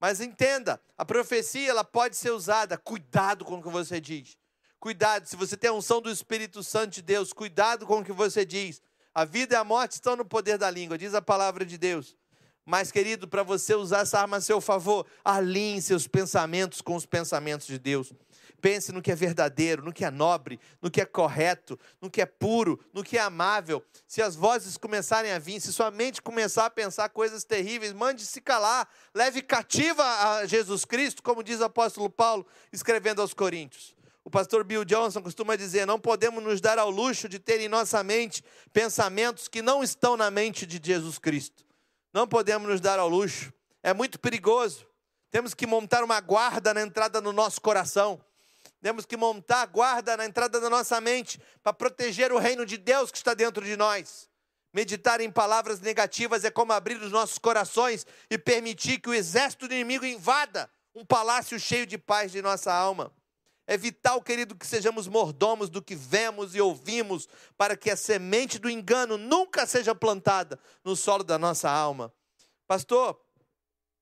Mas 0.00 0.20
entenda, 0.20 0.80
a 0.98 1.04
profecia 1.04 1.70
ela 1.70 1.84
pode 1.84 2.16
ser 2.16 2.32
usada. 2.32 2.76
Cuidado 2.76 3.44
com 3.44 3.58
o 3.58 3.62
que 3.62 3.68
você 3.68 4.00
diz. 4.00 4.36
Cuidado, 4.80 5.26
se 5.26 5.36
você 5.36 5.56
tem 5.56 5.70
a 5.70 5.74
unção 5.74 6.00
do 6.00 6.10
Espírito 6.10 6.62
Santo 6.64 6.94
de 6.94 7.02
Deus, 7.02 7.32
cuidado 7.32 7.86
com 7.86 8.00
o 8.00 8.04
que 8.04 8.12
você 8.12 8.44
diz. 8.44 8.82
A 9.14 9.24
vida 9.24 9.54
e 9.54 9.58
a 9.58 9.64
morte 9.64 9.92
estão 9.92 10.14
no 10.14 10.24
poder 10.24 10.56
da 10.56 10.70
língua, 10.70 10.96
diz 10.96 11.14
a 11.14 11.22
palavra 11.22 11.64
de 11.64 11.76
Deus. 11.76 12.16
Mas, 12.64 12.92
querido, 12.92 13.26
para 13.26 13.42
você 13.42 13.74
usar 13.74 14.00
essa 14.00 14.20
arma 14.20 14.36
a 14.36 14.40
seu 14.40 14.60
favor, 14.60 15.04
alinhe 15.24 15.82
seus 15.82 16.06
pensamentos 16.06 16.80
com 16.80 16.94
os 16.94 17.04
pensamentos 17.04 17.66
de 17.66 17.78
Deus. 17.78 18.12
Pense 18.60 18.92
no 18.92 19.00
que 19.00 19.10
é 19.10 19.14
verdadeiro, 19.14 19.82
no 19.82 19.92
que 19.92 20.04
é 20.04 20.10
nobre, 20.10 20.60
no 20.80 20.90
que 20.90 21.00
é 21.00 21.06
correto, 21.06 21.78
no 22.00 22.10
que 22.10 22.20
é 22.20 22.26
puro, 22.26 22.78
no 22.92 23.02
que 23.02 23.16
é 23.16 23.20
amável. 23.20 23.82
Se 24.06 24.20
as 24.20 24.36
vozes 24.36 24.76
começarem 24.76 25.32
a 25.32 25.38
vir, 25.38 25.60
se 25.60 25.72
sua 25.72 25.90
mente 25.90 26.20
começar 26.20 26.66
a 26.66 26.70
pensar 26.70 27.08
coisas 27.08 27.42
terríveis, 27.42 27.92
mande 27.92 28.24
se 28.24 28.40
calar, 28.40 28.86
leve 29.14 29.40
cativa 29.42 30.04
a 30.04 30.46
Jesus 30.46 30.84
Cristo, 30.84 31.22
como 31.22 31.42
diz 31.42 31.60
o 31.60 31.64
apóstolo 31.64 32.10
Paulo, 32.10 32.46
escrevendo 32.72 33.22
aos 33.22 33.32
Coríntios. 33.32 33.96
O 34.24 34.30
pastor 34.30 34.64
Bill 34.64 34.84
Johnson 34.84 35.22
costuma 35.22 35.56
dizer: 35.56 35.86
não 35.86 35.98
podemos 35.98 36.42
nos 36.42 36.60
dar 36.60 36.78
ao 36.78 36.90
luxo 36.90 37.28
de 37.28 37.38
ter 37.38 37.60
em 37.60 37.68
nossa 37.68 38.02
mente 38.02 38.44
pensamentos 38.72 39.48
que 39.48 39.62
não 39.62 39.82
estão 39.82 40.16
na 40.16 40.30
mente 40.30 40.66
de 40.66 40.80
Jesus 40.82 41.18
Cristo. 41.18 41.64
Não 42.12 42.26
podemos 42.26 42.68
nos 42.68 42.80
dar 42.80 42.98
ao 42.98 43.08
luxo. 43.08 43.52
É 43.82 43.94
muito 43.94 44.18
perigoso. 44.18 44.86
Temos 45.30 45.54
que 45.54 45.66
montar 45.66 46.02
uma 46.02 46.20
guarda 46.20 46.74
na 46.74 46.82
entrada 46.82 47.20
do 47.20 47.32
nosso 47.32 47.60
coração. 47.60 48.20
Temos 48.82 49.04
que 49.04 49.16
montar 49.16 49.66
guarda 49.66 50.16
na 50.16 50.24
entrada 50.24 50.60
da 50.60 50.68
nossa 50.68 51.00
mente 51.00 51.40
para 51.62 51.72
proteger 51.72 52.32
o 52.32 52.38
reino 52.38 52.66
de 52.66 52.76
Deus 52.76 53.10
que 53.10 53.18
está 53.18 53.34
dentro 53.34 53.64
de 53.64 53.76
nós. 53.76 54.28
Meditar 54.72 55.20
em 55.20 55.30
palavras 55.30 55.80
negativas 55.80 56.44
é 56.44 56.50
como 56.50 56.72
abrir 56.72 56.96
os 57.00 57.10
nossos 57.10 57.38
corações 57.38 58.06
e 58.30 58.38
permitir 58.38 58.98
que 58.98 59.08
o 59.08 59.14
exército 59.14 59.66
do 59.66 59.74
inimigo 59.74 60.04
invada 60.04 60.70
um 60.94 61.04
palácio 61.04 61.58
cheio 61.58 61.86
de 61.86 61.98
paz 61.98 62.32
de 62.32 62.40
nossa 62.42 62.72
alma. 62.72 63.12
É 63.70 63.76
vital, 63.76 64.20
querido, 64.20 64.56
que 64.56 64.66
sejamos 64.66 65.06
mordomos 65.06 65.70
do 65.70 65.80
que 65.80 65.94
vemos 65.94 66.56
e 66.56 66.60
ouvimos, 66.60 67.28
para 67.56 67.76
que 67.76 67.88
a 67.88 67.94
semente 67.94 68.58
do 68.58 68.68
engano 68.68 69.16
nunca 69.16 69.64
seja 69.64 69.94
plantada 69.94 70.58
no 70.82 70.96
solo 70.96 71.22
da 71.22 71.38
nossa 71.38 71.70
alma. 71.70 72.12
Pastor, 72.66 73.16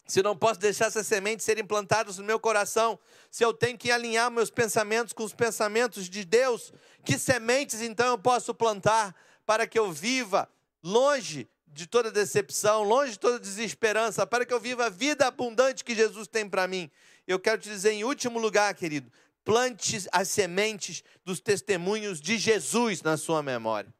se 0.07 0.23
não 0.23 0.35
posso 0.35 0.59
deixar 0.59 0.87
essas 0.87 1.07
sementes 1.07 1.45
serem 1.45 1.67
plantadas 1.67 2.17
no 2.17 2.25
meu 2.25 2.41
coração, 2.41 2.99
se 3.31 3.45
eu 3.45 3.53
tenho 3.53 3.77
que 3.77 3.93
alinhar 3.93 4.31
meus 4.31 4.49
pensamentos 4.51 5.13
com 5.13 5.23
os 5.23 5.35
pensamentos 5.35 6.09
de 6.09 6.25
Deus, 6.25 6.73
que 7.05 7.19
sementes 7.19 7.83
então 7.83 8.07
eu 8.07 8.19
posso 8.19 8.55
plantar 8.55 9.15
para 9.45 9.67
que 9.67 9.79
eu 9.79 9.93
viva 9.93 10.49
longe 10.83 11.47
de 11.67 11.87
toda 11.87 12.11
decepção, 12.11 12.85
longe 12.85 13.13
de 13.13 13.19
toda 13.19 13.39
desesperança, 13.39 14.27
para 14.27 14.47
que 14.47 14.55
eu 14.55 14.59
viva 14.59 14.87
a 14.87 14.89
vida 14.89 15.27
abundante 15.27 15.85
que 15.85 15.95
Jesus 15.95 16.27
tem 16.27 16.49
para 16.49 16.67
mim? 16.67 16.91
Eu 17.27 17.39
quero 17.39 17.61
te 17.61 17.69
dizer, 17.69 17.93
em 17.93 18.05
último 18.05 18.39
lugar, 18.39 18.75
querido, 18.75 19.13
Plante 19.49 20.07
as 20.13 20.29
sementes 20.29 21.03
dos 21.25 21.41
testemunhos 21.41 22.21
de 22.21 22.37
Jesus 22.37 23.01
na 23.01 23.17
sua 23.17 23.43
memória. 23.43 23.91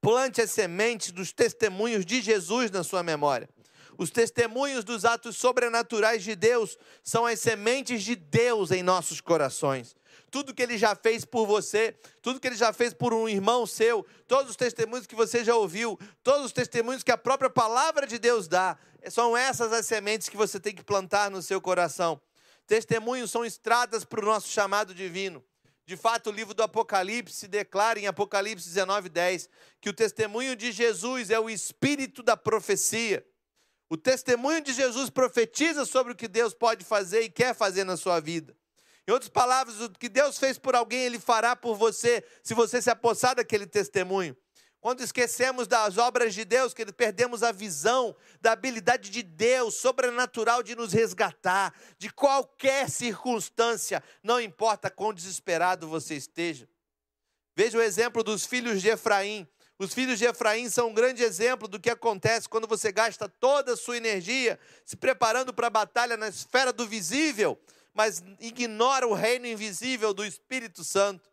Plante 0.00 0.42
as 0.42 0.50
sementes 0.50 1.12
dos 1.12 1.32
testemunhos 1.32 2.04
de 2.04 2.20
Jesus 2.20 2.68
na 2.72 2.82
sua 2.82 3.00
memória. 3.04 3.48
Os 3.96 4.10
testemunhos 4.10 4.82
dos 4.82 5.04
atos 5.04 5.36
sobrenaturais 5.36 6.24
de 6.24 6.34
Deus 6.34 6.76
são 7.04 7.24
as 7.24 7.38
sementes 7.38 8.02
de 8.02 8.16
Deus 8.16 8.72
em 8.72 8.82
nossos 8.82 9.20
corações. 9.20 9.94
Tudo 10.32 10.52
que 10.52 10.64
ele 10.64 10.76
já 10.76 10.96
fez 10.96 11.24
por 11.24 11.46
você, 11.46 11.94
tudo 12.20 12.40
que 12.40 12.48
ele 12.48 12.56
já 12.56 12.72
fez 12.72 12.92
por 12.92 13.14
um 13.14 13.28
irmão 13.28 13.68
seu, 13.68 14.04
todos 14.26 14.50
os 14.50 14.56
testemunhos 14.56 15.06
que 15.06 15.14
você 15.14 15.44
já 15.44 15.54
ouviu, 15.54 15.96
todos 16.24 16.46
os 16.46 16.52
testemunhos 16.52 17.04
que 17.04 17.12
a 17.12 17.16
própria 17.16 17.48
palavra 17.48 18.04
de 18.04 18.18
Deus 18.18 18.48
dá, 18.48 18.76
são 19.10 19.36
essas 19.36 19.72
as 19.72 19.86
sementes 19.86 20.28
que 20.28 20.36
você 20.36 20.58
tem 20.58 20.74
que 20.74 20.82
plantar 20.82 21.30
no 21.30 21.40
seu 21.40 21.60
coração. 21.60 22.20
Testemunhos 22.66 23.30
são 23.30 23.44
estradas 23.44 24.04
para 24.04 24.20
o 24.20 24.24
nosso 24.24 24.48
chamado 24.48 24.94
divino. 24.94 25.44
De 25.86 25.96
fato, 25.96 26.30
o 26.30 26.32
livro 26.32 26.52
do 26.52 26.64
Apocalipse 26.64 27.46
declara 27.46 27.98
em 28.00 28.08
Apocalipse 28.08 28.68
19, 28.68 29.08
10 29.08 29.48
que 29.80 29.88
o 29.88 29.92
testemunho 29.92 30.56
de 30.56 30.72
Jesus 30.72 31.30
é 31.30 31.38
o 31.38 31.48
espírito 31.48 32.24
da 32.24 32.36
profecia. 32.36 33.24
O 33.88 33.96
testemunho 33.96 34.60
de 34.60 34.72
Jesus 34.72 35.10
profetiza 35.10 35.84
sobre 35.84 36.12
o 36.12 36.16
que 36.16 36.26
Deus 36.26 36.52
pode 36.52 36.84
fazer 36.84 37.22
e 37.22 37.30
quer 37.30 37.54
fazer 37.54 37.84
na 37.84 37.96
sua 37.96 38.18
vida. 38.18 38.56
Em 39.06 39.12
outras 39.12 39.30
palavras, 39.30 39.80
o 39.80 39.88
que 39.90 40.08
Deus 40.08 40.36
fez 40.36 40.58
por 40.58 40.74
alguém, 40.74 41.04
Ele 41.04 41.20
fará 41.20 41.54
por 41.54 41.76
você, 41.76 42.24
se 42.42 42.52
você 42.52 42.82
se 42.82 42.90
apossar 42.90 43.36
daquele 43.36 43.64
testemunho. 43.64 44.36
Quando 44.86 45.00
esquecemos 45.00 45.66
das 45.66 45.98
obras 45.98 46.32
de 46.32 46.44
Deus, 46.44 46.72
que 46.72 46.86
perdemos 46.92 47.42
a 47.42 47.50
visão 47.50 48.14
da 48.40 48.52
habilidade 48.52 49.10
de 49.10 49.20
Deus 49.20 49.74
sobrenatural 49.74 50.62
de 50.62 50.76
nos 50.76 50.92
resgatar 50.92 51.74
de 51.98 52.08
qualquer 52.08 52.88
circunstância, 52.88 54.00
não 54.22 54.40
importa 54.40 54.88
quão 54.88 55.12
desesperado 55.12 55.88
você 55.88 56.14
esteja. 56.14 56.68
Veja 57.56 57.76
o 57.76 57.82
exemplo 57.82 58.22
dos 58.22 58.46
filhos 58.46 58.80
de 58.80 58.88
Efraim. 58.88 59.44
Os 59.76 59.92
filhos 59.92 60.20
de 60.20 60.24
Efraim 60.24 60.70
são 60.70 60.90
um 60.90 60.94
grande 60.94 61.24
exemplo 61.24 61.66
do 61.66 61.80
que 61.80 61.90
acontece 61.90 62.48
quando 62.48 62.68
você 62.68 62.92
gasta 62.92 63.28
toda 63.28 63.72
a 63.72 63.76
sua 63.76 63.96
energia 63.96 64.56
se 64.84 64.94
preparando 64.94 65.52
para 65.52 65.66
a 65.66 65.70
batalha 65.70 66.16
na 66.16 66.28
esfera 66.28 66.72
do 66.72 66.86
visível, 66.86 67.60
mas 67.92 68.22
ignora 68.38 69.04
o 69.04 69.14
reino 69.14 69.48
invisível 69.48 70.14
do 70.14 70.24
Espírito 70.24 70.84
Santo, 70.84 71.28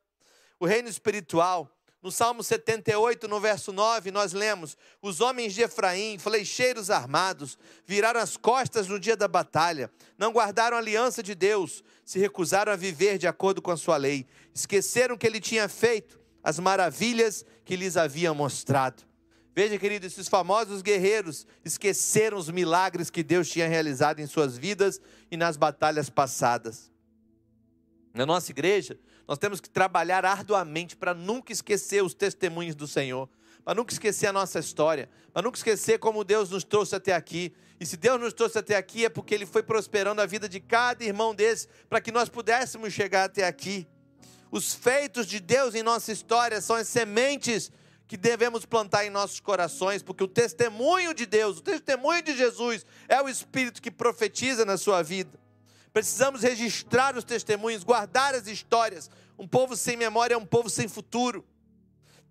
o 0.60 0.66
reino 0.66 0.90
espiritual. 0.90 1.70
No 2.04 2.12
Salmo 2.12 2.44
78, 2.44 3.30
no 3.30 3.40
verso 3.40 3.72
9, 3.72 4.12
nós 4.12 4.34
lemos: 4.34 4.76
Os 5.02 5.22
homens 5.22 5.54
de 5.54 5.62
Efraim, 5.62 6.20
flecheiros 6.20 6.90
armados, 6.90 7.58
viraram 7.88 8.20
as 8.20 8.36
costas 8.36 8.90
no 8.90 9.00
dia 9.00 9.16
da 9.16 9.26
batalha, 9.26 9.90
não 10.18 10.34
guardaram 10.34 10.76
a 10.76 10.82
aliança 10.82 11.24
de 11.24 11.34
Deus, 11.34 11.82
se 12.04 12.20
recusaram 12.20 12.74
a 12.74 12.76
viver 12.76 13.18
de 13.18 13.26
acordo 13.26 13.62
com 13.62 13.72
a 13.72 13.78
sua 13.78 13.96
lei, 13.96 14.28
esqueceram 14.54 15.18
que 15.18 15.26
ele 15.26 15.40
tinha 15.40 15.70
feito, 15.70 16.20
as 16.44 16.60
maravilhas 16.60 17.46
que 17.64 17.78
lhes 17.78 17.96
havia 17.96 18.34
mostrado. 18.34 19.02
Veja, 19.56 19.80
querido, 19.80 20.06
esses 20.06 20.28
famosos 20.28 20.82
guerreiros 20.82 21.48
esqueceram 21.64 22.38
os 22.38 22.50
milagres 22.50 23.10
que 23.10 23.24
Deus 23.24 23.48
tinha 23.48 23.68
realizado 23.70 24.20
em 24.20 24.28
suas 24.28 24.58
vidas 24.58 25.00
e 25.32 25.38
nas 25.38 25.56
batalhas 25.56 26.10
passadas. 26.10 26.92
Na 28.14 28.26
nossa 28.26 28.52
igreja, 28.52 29.00
nós 29.28 29.38
temos 29.38 29.62
que 29.62 29.70
trabalhar 29.70 30.26
arduamente 30.26 30.96
para 30.96 31.14
nunca 31.14 31.52
esquecer 31.52 32.04
os 32.04 32.14
testemunhos 32.14 32.76
do 32.76 32.88
Senhor, 32.88 33.30
para 33.64 33.74
nunca 33.74 33.94
esquecer 33.94 34.28
a 34.28 34.34
nossa 34.34 34.60
história, 34.60 35.10
para 35.32 35.42
nunca 35.42 35.58
esquecer 35.58 35.98
como 36.00 36.24
Deus 36.24 36.50
nos 36.50 36.64
trouxe 36.64 36.96
até 36.96 37.14
aqui. 37.14 37.54
E 37.80 37.86
se 37.86 37.96
Deus 37.96 38.20
nos 38.20 38.34
trouxe 38.34 38.58
até 38.58 38.76
aqui 38.76 39.06
é 39.06 39.10
porque 39.10 39.34
Ele 39.34 39.46
foi 39.46 39.64
prosperando 39.64 40.22
a 40.22 40.26
vida 40.26 40.50
de 40.50 40.60
cada 40.60 41.04
irmão 41.04 41.34
desse 41.34 41.68
para 41.90 42.02
que 42.02 42.12
nós 42.12 42.28
pudéssemos 42.28 42.92
chegar 42.92 43.26
até 43.26 43.46
aqui. 43.46 43.88
Os 44.52 44.76
feitos 44.76 45.26
de 45.26 45.40
Deus 45.40 45.74
em 45.74 45.82
nossa 45.82 46.12
história 46.12 46.62
são 46.62 46.76
as 46.76 46.88
sementes 46.88 47.72
que 48.08 48.18
devemos 48.18 48.66
plantar 48.66 49.06
em 49.06 49.10
nossos 49.10 49.40
corações, 49.40 50.04
porque 50.04 50.24
o 50.24 50.28
testemunho 50.28 51.14
de 51.14 51.26
Deus, 51.26 51.58
o 51.58 51.62
testemunho 51.62 52.22
de 52.22 52.38
Jesus, 52.38 52.86
é 53.08 53.20
o 53.22 53.30
Espírito 53.30 53.82
que 53.82 53.90
profetiza 53.90 54.66
na 54.66 54.78
sua 54.78 55.02
vida. 55.02 55.40
Precisamos 55.94 56.42
registrar 56.42 57.16
os 57.16 57.24
testemunhos, 57.24 57.84
guardar 57.84 58.34
as 58.34 58.48
histórias. 58.48 59.12
Um 59.38 59.48
povo 59.48 59.78
sem 59.78 59.96
memória 59.96 60.34
é 60.34 60.38
um 60.38 60.46
povo 60.46 60.68
sem 60.70 60.88
futuro. 60.88 61.46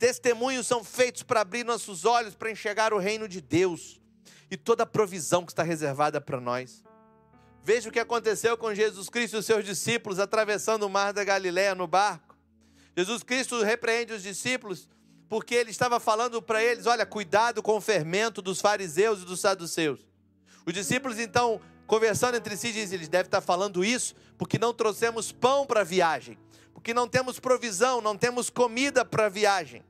Testemunhos 0.00 0.66
são 0.66 0.82
feitos 0.82 1.22
para 1.22 1.42
abrir 1.42 1.64
nossos 1.64 2.04
olhos, 2.04 2.34
para 2.34 2.50
enxergar 2.50 2.92
o 2.92 2.98
reino 2.98 3.28
de 3.28 3.40
Deus 3.40 4.00
e 4.50 4.56
toda 4.56 4.82
a 4.82 4.86
provisão 4.86 5.46
que 5.46 5.52
está 5.52 5.62
reservada 5.62 6.20
para 6.20 6.40
nós. 6.40 6.82
Veja 7.62 7.88
o 7.88 7.92
que 7.92 8.00
aconteceu 8.00 8.58
com 8.58 8.74
Jesus 8.74 9.08
Cristo 9.08 9.36
e 9.36 9.38
os 9.38 9.46
seus 9.46 9.64
discípulos 9.64 10.18
atravessando 10.18 10.82
o 10.82 10.90
mar 10.90 11.12
da 11.12 11.22
Galiléia 11.22 11.76
no 11.76 11.86
barco. 11.86 12.36
Jesus 12.96 13.22
Cristo 13.22 13.62
repreende 13.62 14.12
os 14.12 14.24
discípulos 14.24 14.88
porque 15.28 15.54
ele 15.54 15.70
estava 15.70 16.00
falando 16.00 16.42
para 16.42 16.62
eles: 16.62 16.86
olha, 16.86 17.06
cuidado 17.06 17.62
com 17.62 17.76
o 17.76 17.80
fermento 17.80 18.42
dos 18.42 18.60
fariseus 18.60 19.22
e 19.22 19.24
dos 19.24 19.40
saduceus. 19.40 20.00
Os 20.66 20.74
discípulos 20.74 21.18
então 21.20 21.60
conversando 21.86 22.36
entre 22.36 22.56
si, 22.56 22.72
diz: 22.72 22.92
eles 22.92 23.08
devem 23.08 23.26
estar 23.26 23.40
falando 23.40 23.84
isso 23.84 24.14
porque 24.38 24.58
não 24.58 24.74
trouxemos 24.74 25.30
pão 25.30 25.66
para 25.66 25.80
a 25.80 25.84
viagem, 25.84 26.38
porque 26.72 26.92
não 26.92 27.08
temos 27.08 27.38
provisão, 27.38 28.00
não 28.00 28.16
temos 28.16 28.50
comida 28.50 29.04
para 29.04 29.26
a 29.26 29.28
viagem. 29.28 29.84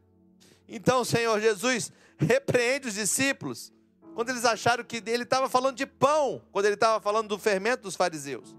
Então, 0.68 1.05
Senhor 1.05 1.40
Jesus 1.40 1.93
repreende 2.18 2.88
os 2.88 2.95
discípulos 2.95 3.72
quando 4.14 4.30
eles 4.30 4.45
acharam 4.45 4.84
que 4.84 5.03
ele 5.07 5.22
estava 5.22 5.49
falando 5.49 5.76
de 5.76 5.86
pão, 5.86 6.43
quando 6.53 6.66
ele 6.66 6.74
estava 6.74 7.01
falando 7.01 7.28
do 7.28 7.38
fermento 7.38 7.82
dos 7.82 7.97
fariseus. 7.97 8.55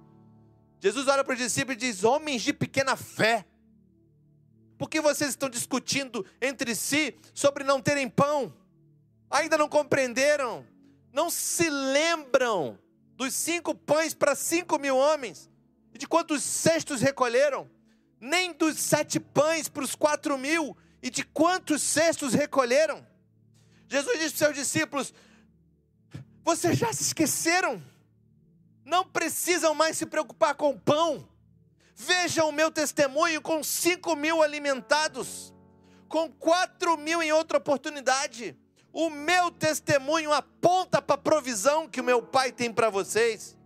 Jesus 0.79 1.07
olha 1.07 1.23
para 1.23 1.33
os 1.33 1.39
discípulos 1.39 1.81
e 1.81 1.87
diz: 1.87 2.03
Homens 2.03 2.41
de 2.41 2.51
pequena 2.51 2.95
fé, 2.95 3.45
por 4.77 4.89
que 4.89 4.99
vocês 4.99 5.29
estão 5.29 5.49
discutindo 5.49 6.25
entre 6.41 6.75
si 6.75 7.15
sobre 7.33 7.63
não 7.63 7.81
terem 7.81 8.09
pão? 8.09 8.53
Ainda 9.29 9.57
não 9.57 9.69
compreenderam? 9.69 10.65
Não 11.11 11.29
se 11.29 11.69
lembram 11.69 12.77
dos 13.15 13.33
cinco 13.33 13.75
pães 13.75 14.13
para 14.13 14.35
cinco 14.35 14.77
mil 14.79 14.97
homens, 14.97 15.49
e 15.93 15.97
de 15.97 16.07
quantos 16.07 16.43
cestos 16.43 17.01
recolheram? 17.01 17.69
Nem 18.19 18.53
dos 18.53 18.79
sete 18.79 19.19
pães 19.19 19.67
para 19.67 19.83
os 19.83 19.95
quatro 19.95 20.37
mil, 20.37 20.75
e 21.01 21.09
de 21.09 21.23
quantos 21.23 21.81
cestos 21.81 22.33
recolheram? 22.33 23.05
Jesus 23.87 24.19
disse 24.19 24.29
para 24.29 24.33
os 24.33 24.39
seus 24.39 24.55
discípulos: 24.55 25.13
Vocês 26.43 26.77
já 26.77 26.91
se 26.91 27.03
esqueceram? 27.03 27.83
Não 28.85 29.05
precisam 29.05 29.73
mais 29.73 29.97
se 29.97 30.05
preocupar 30.05 30.55
com 30.55 30.71
o 30.71 30.79
pão. 30.79 31.27
Vejam 31.95 32.49
o 32.49 32.51
meu 32.51 32.71
testemunho 32.71 33.41
com 33.41 33.63
cinco 33.63 34.15
mil 34.15 34.41
alimentados, 34.41 35.53
com 36.07 36.29
quatro 36.31 36.97
mil 36.97 37.21
em 37.21 37.31
outra 37.31 37.59
oportunidade. 37.59 38.57
O 38.93 39.09
meu 39.09 39.49
testemunho 39.49 40.31
aponta 40.31 41.01
para 41.01 41.15
a 41.15 41.17
provisão 41.17 41.89
que 41.89 41.99
o 41.99 42.03
meu 42.03 42.21
Pai 42.21 42.51
tem 42.51 42.71
para 42.71 42.91
vocês. 42.91 43.57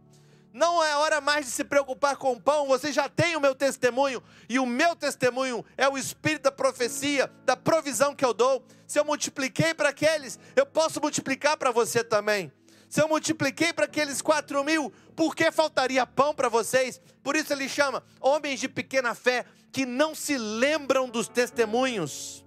Não 0.54 0.82
é 0.82 0.96
hora 0.96 1.20
mais 1.20 1.46
de 1.46 1.52
se 1.52 1.66
preocupar 1.66 2.16
com 2.16 2.32
o 2.32 2.42
pão, 2.42 2.66
vocês 2.66 2.96
já 2.96 3.10
têm 3.10 3.36
o 3.36 3.42
meu 3.42 3.54
testemunho, 3.54 4.24
e 4.48 4.58
o 4.58 4.66
meu 4.66 4.96
testemunho 4.96 5.66
é 5.78 5.88
o 5.88 5.98
espírito 5.98 6.44
da 6.44 6.52
profecia, 6.52 7.30
da 7.46 7.58
provisão 7.58 8.16
que 8.16 8.24
eu 8.24 8.34
dou. 8.34 8.66
Se 8.88 8.98
eu 8.98 9.04
multipliquei 9.04 9.74
para 9.74 9.90
aqueles, 9.90 10.40
eu 10.56 10.66
posso 10.66 11.02
multiplicar 11.02 11.58
para 11.58 11.72
você 11.72 12.06
também. 12.06 12.50
Se 12.90 13.02
eu 13.02 13.10
multipliquei 13.10 13.74
para 13.74 13.84
aqueles 13.84 14.22
quatro 14.22 14.64
mil, 14.64 14.94
por 15.14 15.36
que 15.36 15.52
faltaria 15.52 16.08
pão 16.08 16.34
para 16.34 16.48
vocês? 16.48 17.02
Por 17.22 17.36
isso 17.36 17.52
ele 17.52 17.68
chama 17.68 18.02
homens 18.22 18.62
de 18.62 18.70
pequena 18.70 19.14
fé 19.14 19.46
que 19.74 19.86
não 19.86 20.16
se 20.16 20.38
lembram 20.38 21.10
dos 21.10 21.28
testemunhos. 21.28 22.47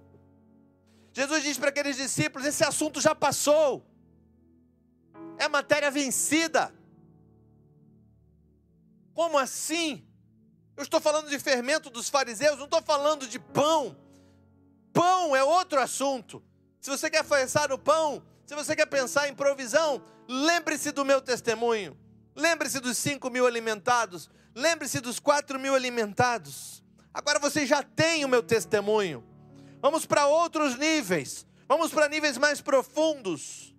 Jesus 1.13 1.43
diz 1.43 1.57
para 1.57 1.69
aqueles 1.69 1.97
discípulos: 1.97 2.47
esse 2.47 2.63
assunto 2.63 3.01
já 3.01 3.13
passou, 3.13 3.85
é 5.37 5.47
matéria 5.47 5.91
vencida. 5.91 6.73
Como 9.13 9.37
assim? 9.37 10.07
Eu 10.75 10.83
estou 10.83 11.01
falando 11.01 11.29
de 11.29 11.37
fermento 11.37 11.89
dos 11.89 12.09
fariseus, 12.09 12.57
não 12.57 12.65
estou 12.65 12.81
falando 12.81 13.27
de 13.27 13.37
pão. 13.37 13.95
Pão 14.93 15.35
é 15.35 15.43
outro 15.43 15.79
assunto. 15.79 16.43
Se 16.79 16.89
você 16.89 17.09
quer 17.09 17.23
pensar 17.23 17.69
no 17.69 17.77
pão, 17.77 18.23
se 18.45 18.55
você 18.55 18.75
quer 18.75 18.85
pensar 18.85 19.29
em 19.29 19.35
provisão, 19.35 20.03
lembre-se 20.27 20.91
do 20.91 21.05
meu 21.05 21.21
testemunho. 21.21 21.97
Lembre-se 22.35 22.79
dos 22.79 22.97
cinco 22.97 23.29
mil 23.29 23.45
alimentados. 23.45 24.29
Lembre-se 24.55 24.99
dos 24.99 25.19
quatro 25.19 25.59
mil 25.59 25.75
alimentados. 25.75 26.83
Agora 27.13 27.39
você 27.39 27.65
já 27.65 27.83
tem 27.83 28.25
o 28.25 28.29
meu 28.29 28.41
testemunho. 28.41 29.23
Vamos 29.81 30.05
para 30.05 30.27
outros 30.27 30.77
níveis. 30.77 31.45
Vamos 31.67 31.91
para 31.91 32.07
níveis 32.07 32.37
mais 32.37 32.61
profundos. 32.61 33.75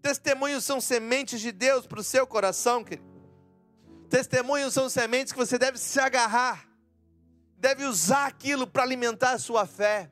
Testemunhos 0.00 0.64
são 0.64 0.80
sementes 0.80 1.40
de 1.40 1.52
Deus 1.52 1.86
para 1.86 2.00
o 2.00 2.04
seu 2.04 2.26
coração, 2.26 2.82
querido. 2.82 3.06
Testemunhos 4.08 4.72
são 4.72 4.88
sementes 4.88 5.32
que 5.32 5.38
você 5.38 5.58
deve 5.58 5.78
se 5.78 5.98
agarrar, 5.98 6.68
deve 7.58 7.84
usar 7.84 8.26
aquilo 8.26 8.66
para 8.66 8.84
alimentar 8.84 9.32
a 9.32 9.38
sua 9.38 9.66
fé, 9.66 10.10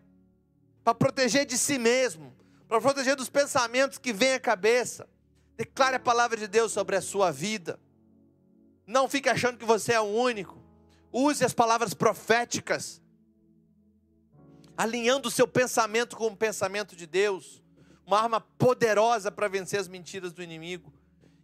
para 0.82 0.94
proteger 0.94 1.46
de 1.46 1.56
si 1.56 1.78
mesmo, 1.78 2.36
para 2.68 2.80
proteger 2.80 3.14
dos 3.14 3.30
pensamentos 3.30 3.96
que 3.96 4.12
vêm 4.12 4.34
à 4.34 4.40
cabeça. 4.40 5.08
Declare 5.56 5.96
a 5.96 6.00
palavra 6.00 6.36
de 6.36 6.48
Deus 6.48 6.72
sobre 6.72 6.96
a 6.96 7.00
sua 7.00 7.30
vida. 7.30 7.78
Não 8.84 9.08
fique 9.08 9.28
achando 9.28 9.56
que 9.56 9.64
você 9.64 9.92
é 9.92 10.00
o 10.00 10.04
único. 10.04 10.60
Use 11.12 11.44
as 11.44 11.54
palavras 11.54 11.94
proféticas 11.94 13.00
alinhando 14.76 15.28
o 15.28 15.30
seu 15.30 15.46
pensamento 15.46 16.16
com 16.16 16.26
o 16.26 16.36
pensamento 16.36 16.96
de 16.96 17.06
Deus, 17.06 17.62
uma 18.06 18.20
arma 18.20 18.40
poderosa 18.40 19.30
para 19.30 19.48
vencer 19.48 19.80
as 19.80 19.88
mentiras 19.88 20.32
do 20.32 20.42
inimigo. 20.42 20.92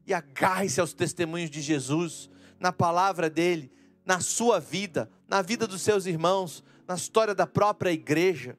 E 0.07 0.13
agarre-se 0.13 0.81
aos 0.81 0.93
testemunhos 0.93 1.51
de 1.51 1.61
Jesus, 1.61 2.29
na 2.59 2.73
palavra 2.73 3.31
dele, 3.31 3.73
na 4.05 4.21
sua 4.21 4.59
vida, 4.59 5.11
na 5.29 5.41
vida 5.41 5.67
dos 5.67 5.83
seus 5.83 6.07
irmãos, 6.07 6.65
na 6.87 6.95
história 6.95 7.35
da 7.35 7.47
própria 7.47 7.91
igreja. 7.91 8.59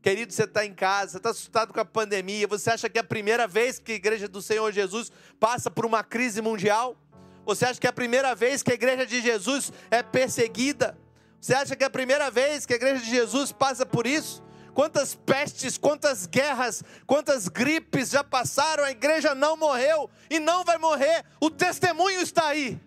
Querido, 0.00 0.32
você 0.32 0.44
está 0.44 0.64
em 0.64 0.72
casa, 0.72 1.12
você 1.12 1.16
está 1.18 1.30
assustado 1.30 1.72
com 1.72 1.80
a 1.80 1.84
pandemia, 1.84 2.46
você 2.46 2.70
acha 2.70 2.88
que 2.88 2.98
é 2.98 3.00
a 3.00 3.04
primeira 3.04 3.46
vez 3.46 3.78
que 3.78 3.92
a 3.92 3.96
igreja 3.96 4.28
do 4.28 4.40
Senhor 4.40 4.72
Jesus 4.72 5.12
passa 5.38 5.70
por 5.70 5.84
uma 5.84 6.02
crise 6.02 6.40
mundial? 6.40 6.96
Você 7.44 7.64
acha 7.64 7.80
que 7.80 7.86
é 7.86 7.90
a 7.90 7.92
primeira 7.92 8.34
vez 8.34 8.62
que 8.62 8.70
a 8.70 8.74
igreja 8.74 9.04
de 9.04 9.20
Jesus 9.20 9.72
é 9.90 10.02
perseguida? 10.02 10.96
Você 11.40 11.54
acha 11.54 11.76
que 11.76 11.84
é 11.84 11.86
a 11.86 11.90
primeira 11.90 12.30
vez 12.30 12.66
que 12.66 12.72
a 12.72 12.76
igreja 12.76 13.02
de 13.02 13.10
Jesus 13.10 13.52
passa 13.52 13.86
por 13.86 14.06
isso? 14.06 14.42
Quantas 14.74 15.14
pestes, 15.14 15.76
quantas 15.76 16.26
guerras, 16.26 16.82
quantas 17.06 17.48
gripes 17.48 18.10
já 18.10 18.22
passaram, 18.22 18.84
a 18.84 18.90
igreja 18.90 19.34
não 19.34 19.56
morreu 19.56 20.08
e 20.30 20.38
não 20.38 20.64
vai 20.64 20.78
morrer, 20.78 21.24
o 21.40 21.50
testemunho 21.50 22.20
está 22.20 22.46
aí. 22.46 22.80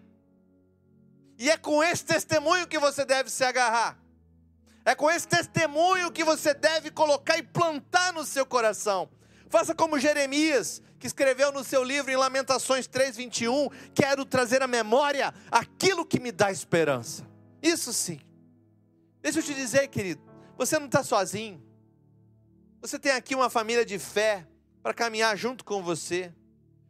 E 1.38 1.50
é 1.50 1.58
com 1.58 1.84
esse 1.84 2.06
testemunho 2.06 2.68
que 2.68 2.78
você 2.78 3.04
deve 3.04 3.30
se 3.30 3.44
agarrar. 3.44 3.98
É 4.86 4.96
com 4.96 5.10
esse 5.10 5.28
testemunho 5.28 6.12
que 6.12 6.24
você 6.24 6.54
deve 6.54 6.92
colocar 6.92 7.38
e 7.38 7.44
plantar 7.44 8.14
no 8.14 8.24
seu 8.24 8.46
coração. 8.46 9.10
Faça 9.50 9.76
como 9.76 10.00
Jeremias, 10.00 10.82
que 10.98 11.08
escreveu 11.08 11.52
no 11.52 11.64
seu 11.64 11.84
livro 11.84 12.10
em 12.10 12.16
Lamentações 12.16 12.88
3:21, 12.88 13.70
quero 13.94 14.24
trazer 14.24 14.62
à 14.62 14.68
memória 14.68 15.34
aquilo 15.52 16.06
que 16.06 16.20
me 16.20 16.32
dá 16.32 16.52
esperança. 16.52 17.28
Isso 17.62 17.92
sim. 17.92 18.20
Deixa 19.22 19.40
eu 19.40 19.44
te 19.44 19.54
dizer, 19.54 19.88
querido, 19.88 20.22
você 20.58 20.80
não 20.80 20.88
está 20.88 21.04
sozinho. 21.04 21.64
Você 22.82 22.98
tem 22.98 23.12
aqui 23.12 23.36
uma 23.36 23.50
família 23.50 23.86
de 23.86 24.00
fé 24.00 24.48
para 24.82 24.94
caminhar 24.94 25.38
junto 25.38 25.64
com 25.64 25.84
você, 25.84 26.34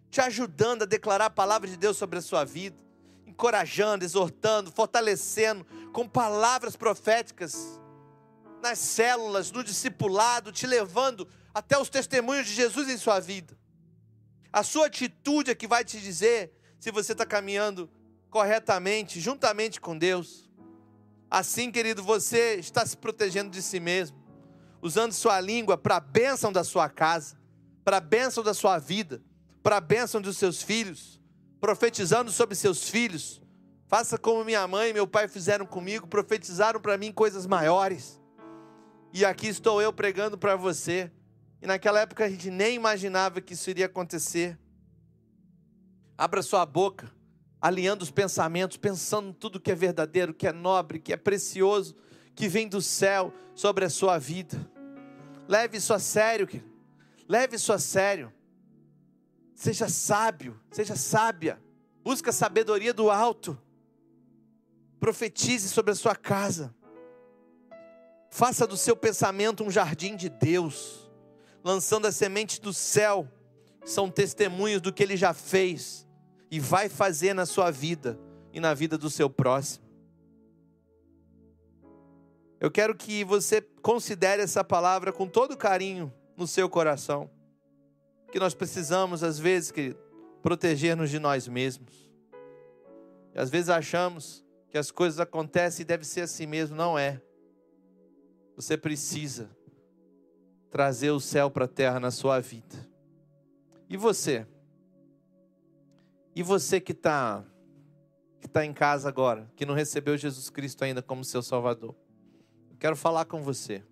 te 0.10 0.22
ajudando 0.22 0.84
a 0.84 0.86
declarar 0.86 1.26
a 1.26 1.30
palavra 1.30 1.68
de 1.68 1.76
Deus 1.76 1.98
sobre 1.98 2.20
a 2.20 2.22
sua 2.22 2.46
vida, 2.46 2.78
encorajando, 3.26 4.06
exortando, 4.06 4.72
fortalecendo 4.72 5.66
com 5.92 6.08
palavras 6.08 6.76
proféticas 6.76 7.80
nas 8.62 8.80
células, 8.80 9.52
no 9.52 9.64
discipulado, 9.64 10.52
te 10.52 10.66
levando 10.66 11.28
até 11.54 11.78
os 11.78 11.90
testemunhos 11.90 12.48
de 12.48 12.54
Jesus 12.54 12.88
em 12.88 12.98
sua 12.98 13.20
vida. 13.20 13.58
A 14.54 14.64
sua 14.64 14.88
atitude 14.88 15.52
é 15.52 15.56
que 15.56 15.68
vai 15.68 15.84
te 15.84 16.00
dizer 16.00 16.54
se 16.80 16.92
você 16.92 17.12
está 17.12 17.26
caminhando 17.26 17.90
corretamente, 18.30 19.20
juntamente 19.20 19.82
com 19.82 19.98
Deus. 19.98 20.50
Assim, 21.32 21.72
querido, 21.72 22.04
você 22.04 22.56
está 22.56 22.86
se 22.86 22.98
protegendo 22.98 23.50
de 23.50 23.62
si 23.62 23.80
mesmo, 23.80 24.22
usando 24.82 25.14
sua 25.14 25.40
língua 25.40 25.78
para 25.78 25.96
a 25.96 26.00
bênção 26.02 26.52
da 26.52 26.62
sua 26.62 26.90
casa, 26.90 27.40
para 27.86 27.98
a 27.98 28.02
bênção 28.02 28.44
da 28.44 28.54
sua 28.54 28.78
vida, 28.78 29.24
para 29.64 29.78
a 29.78 29.82
bênção 29.82 30.20
dos 30.20 30.38
seus 30.38 30.62
filhos, 30.62 31.22
profetizando 31.62 32.32
sobre 32.34 32.54
seus 32.54 32.90
filhos. 32.90 33.42
Faça 33.88 34.18
como 34.18 34.44
minha 34.44 34.68
mãe 34.68 34.90
e 34.90 34.94
meu 34.94 35.08
pai 35.08 35.30
fizeram 35.30 35.66
comigo, 35.66 36.06
profetizaram 36.06 36.82
para 36.82 36.98
mim 36.98 37.14
coisas 37.14 37.48
maiores. 37.48 38.20
E 39.14 39.24
aqui 39.24 39.48
estou 39.48 39.82
eu 39.82 39.94
pregando 39.94 40.38
para 40.38 40.58
você. 40.58 41.10
E 41.62 41.66
naquela 41.66 42.02
época 42.02 42.26
a 42.26 42.30
gente 42.30 42.52
nem 42.52 42.76
imaginava 42.76 43.40
que 43.40 43.54
isso 43.54 43.70
iria 43.70 43.86
acontecer. 43.86 44.60
Abra 46.18 46.42
sua 46.42 46.66
boca, 46.66 47.10
alinhando 47.62 48.04
os 48.04 48.10
pensamentos, 48.10 48.76
pensando 48.76 49.32
tudo 49.32 49.60
que 49.60 49.72
é 49.72 49.76
verdadeiro, 49.76 50.34
que 50.34 50.48
é 50.48 50.52
nobre, 50.52 51.00
que 51.00 51.14
é 51.14 51.18
precioso, 51.18 51.96
que 52.34 52.48
vem 52.48 52.68
do 52.68 52.82
céu 52.82 53.32
sobre 53.54 53.86
a 53.86 53.90
sua 53.90 54.18
vida. 54.18 54.60
Leve 55.48 55.78
isso 55.78 55.94
a 55.94 56.00
sério, 56.00 56.48
querido. 56.48 56.72
Leve 57.30 57.58
isso 57.58 57.72
a 57.72 57.78
sério. 57.78 58.34
Seja 59.54 59.88
sábio, 59.88 60.60
seja 60.72 60.96
sábia. 60.96 61.62
Busca 62.04 62.32
a 62.32 62.34
sabedoria 62.34 62.94
do 62.94 63.12
alto. 63.12 63.58
Profetize 65.00 65.70
sobre 65.70 65.92
a 65.92 65.96
sua 65.96 66.16
casa. 66.16 66.74
Faça 68.32 68.66
do 68.66 68.76
seu 68.76 68.96
pensamento 68.96 69.64
um 69.64 69.70
jardim 69.70 70.16
de 70.16 70.30
Deus, 70.30 71.12
lançando 71.64 72.08
as 72.08 72.16
sementes 72.16 72.60
do 72.60 72.74
céu, 72.74 73.28
são 73.86 74.10
testemunhos 74.10 74.82
do 74.82 74.94
que 74.94 75.04
ele 75.04 75.18
já 75.18 75.34
fez 75.34 76.08
e 76.52 76.60
vai 76.60 76.90
fazer 76.90 77.34
na 77.34 77.46
sua 77.46 77.72
vida 77.72 78.20
e 78.52 78.60
na 78.60 78.74
vida 78.74 78.98
do 78.98 79.10
seu 79.10 79.30
próximo. 79.30 79.86
Eu 82.60 82.70
quero 82.70 82.94
que 82.94 83.24
você 83.24 83.62
considere 83.82 84.42
essa 84.42 84.64
palavra 84.64 85.14
com 85.14 85.28
todo 85.28 85.58
carinho 85.58 86.14
no 86.36 86.46
seu 86.46 86.70
coração. 86.70 87.32
Que 88.32 88.40
nós 88.40 88.54
precisamos, 88.54 89.24
às 89.24 89.40
vezes, 89.40 89.72
querido, 89.72 89.98
proteger-nos 90.44 91.10
de 91.10 91.18
nós 91.18 91.48
mesmos. 91.48 92.12
E 93.34 93.40
às 93.40 93.50
vezes 93.50 93.70
achamos 93.70 94.46
que 94.70 94.78
as 94.78 94.92
coisas 94.92 95.20
acontecem 95.20 95.84
e 95.84 95.86
deve 95.86 96.06
ser 96.06 96.22
assim 96.22 96.46
mesmo, 96.46 96.76
não 96.76 97.00
é. 97.00 97.22
Você 98.56 98.78
precisa 98.78 99.50
trazer 100.70 101.12
o 101.12 101.20
céu 101.20 101.50
para 101.50 101.66
a 101.66 101.68
terra 101.68 102.00
na 102.00 102.12
sua 102.12 102.40
vida. 102.40 102.90
E 103.90 103.98
você? 103.98 104.46
E 106.36 106.42
você 106.42 106.80
que 106.80 106.92
está 106.92 107.46
que 108.40 108.48
tá 108.48 108.66
em 108.66 108.74
casa 108.74 109.08
agora, 109.08 109.52
que 109.56 109.66
não 109.68 109.76
recebeu 109.76 110.18
Jesus 110.18 110.50
Cristo 110.50 110.84
ainda 110.84 111.02
como 111.02 111.24
seu 111.24 111.44
Salvador? 111.44 111.96
Eu 112.72 112.78
quero 112.78 112.96
falar 112.96 113.26
com 113.26 113.44
você. 113.44 113.84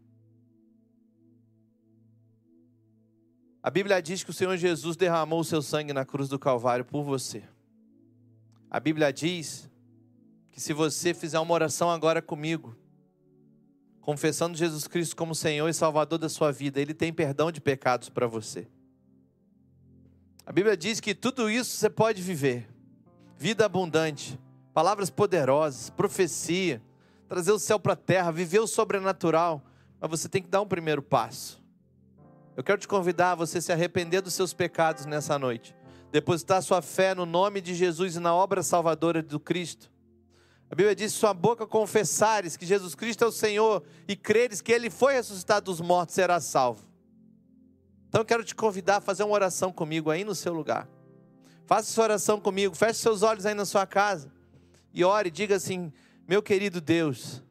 A 3.61 3.69
Bíblia 3.69 4.01
diz 4.01 4.23
que 4.23 4.31
o 4.31 4.33
Senhor 4.33 4.57
Jesus 4.57 4.95
derramou 4.95 5.41
o 5.41 5.43
seu 5.43 5.61
sangue 5.61 5.93
na 5.93 6.05
cruz 6.05 6.29
do 6.29 6.39
Calvário 6.39 6.83
por 6.83 7.03
você. 7.03 7.43
A 8.71 8.79
Bíblia 8.79 9.11
diz 9.11 9.69
que 10.49 10.61
se 10.61 10.73
você 10.73 11.13
fizer 11.13 11.39
uma 11.39 11.53
oração 11.53 11.91
agora 11.91 12.21
comigo, 12.21 12.75
confessando 14.01 14.57
Jesus 14.57 14.87
Cristo 14.87 15.15
como 15.15 15.35
Senhor 15.35 15.67
e 15.67 15.73
Salvador 15.73 16.17
da 16.17 16.29
sua 16.29 16.51
vida, 16.51 16.79
Ele 16.79 16.93
tem 16.93 17.13
perdão 17.13 17.51
de 17.51 17.61
pecados 17.61 18.09
para 18.09 18.25
você. 18.25 18.67
A 20.49 20.51
Bíblia 20.51 20.75
diz 20.75 20.99
que 20.99 21.13
tudo 21.13 21.47
isso 21.47 21.77
você 21.77 21.87
pode 21.87 22.23
viver: 22.23 22.67
vida 23.37 23.63
abundante, 23.65 24.39
palavras 24.73 25.11
poderosas, 25.11 25.91
profecia, 25.91 26.81
trazer 27.27 27.51
o 27.51 27.59
céu 27.59 27.79
para 27.79 27.93
a 27.93 27.95
terra, 27.95 28.31
viver 28.31 28.57
o 28.57 28.65
sobrenatural. 28.65 29.63
Mas 30.01 30.09
você 30.09 30.27
tem 30.27 30.41
que 30.41 30.49
dar 30.49 30.61
um 30.61 30.67
primeiro 30.67 31.03
passo. 31.03 31.63
Eu 32.57 32.63
quero 32.63 32.81
te 32.81 32.87
convidar 32.87 33.33
a 33.33 33.35
você 33.35 33.61
se 33.61 33.71
arrepender 33.71 34.21
dos 34.21 34.33
seus 34.33 34.51
pecados 34.51 35.05
nessa 35.05 35.37
noite, 35.37 35.75
depositar 36.11 36.63
sua 36.63 36.81
fé 36.81 37.13
no 37.13 37.27
nome 37.27 37.61
de 37.61 37.75
Jesus 37.75 38.15
e 38.15 38.19
na 38.19 38.33
obra 38.33 38.63
salvadora 38.63 39.21
do 39.21 39.39
Cristo 39.39 39.91
a 40.71 40.75
Bíblia 40.75 40.95
diz: 40.95 41.13
sua 41.13 41.33
boca 41.33 41.65
confessares 41.65 42.55
que 42.55 42.65
Jesus 42.65 42.93
Cristo 42.93 43.23
é 43.23 43.27
o 43.27 43.31
Senhor 43.31 43.83
e 44.07 44.15
creres 44.15 44.61
que 44.61 44.71
Ele 44.71 44.89
foi 44.89 45.13
ressuscitado 45.13 45.65
dos 45.65 45.81
mortos, 45.81 46.15
será 46.15 46.39
salvo. 46.39 46.88
Então 48.09 48.21
eu 48.21 48.25
quero 48.25 48.43
te 48.43 48.55
convidar 48.55 48.97
a 48.97 49.01
fazer 49.01 49.23
uma 49.23 49.33
oração 49.33 49.71
comigo 49.71 50.09
aí 50.09 50.23
no 50.23 50.33
seu 50.33 50.51
lugar. 50.51 50.89
Faça 51.65 51.91
essa 51.91 52.01
oração 52.01 52.41
comigo, 52.41 52.75
feche 52.75 52.99
seus 52.99 53.21
olhos 53.21 53.45
aí 53.45 53.53
na 53.53 53.65
sua 53.65 53.85
casa 53.85 54.31
e 54.91 55.03
ore, 55.03 55.29
diga 55.29 55.55
assim: 55.55 55.93
Meu 56.27 56.41
querido 56.41 56.81
Deus, 56.81 57.43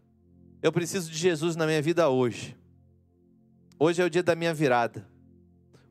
eu 0.61 0.72
preciso 0.72 1.11
de 1.11 1.16
Jesus 1.16 1.54
na 1.54 1.64
minha 1.64 1.80
vida 1.80 2.09
hoje. 2.09 2.56
Hoje 3.78 4.02
é 4.02 4.04
o 4.04 4.11
dia 4.11 4.24
da 4.24 4.34
minha 4.34 4.52
virada. 4.52 5.06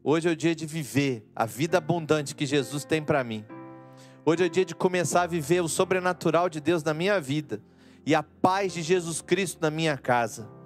Hoje 0.03 0.27
é 0.27 0.31
o 0.31 0.35
dia 0.35 0.53
de 0.53 0.65
viver 0.65 1.25
a 1.33 1.45
vida 1.45 1.77
abundante 1.77 2.35
que 2.35 2.45
Jesus 2.45 2.83
tem 2.83 3.01
para 3.01 3.23
mim. 3.23 3.45
Hoje 4.25 4.45
é 4.45 4.49
dia 4.49 4.65
de 4.65 4.75
começar 4.75 5.21
a 5.21 5.27
viver 5.27 5.61
o 5.61 5.69
sobrenatural 5.69 6.49
de 6.49 6.59
Deus 6.59 6.83
na 6.83 6.93
minha 6.93 7.19
vida 7.21 7.61
e 8.05 8.13
a 8.13 8.21
paz 8.21 8.73
de 8.73 8.81
Jesus 8.81 9.21
Cristo 9.21 9.59
na 9.61 9.71
minha 9.71 9.97
casa. 9.97 10.56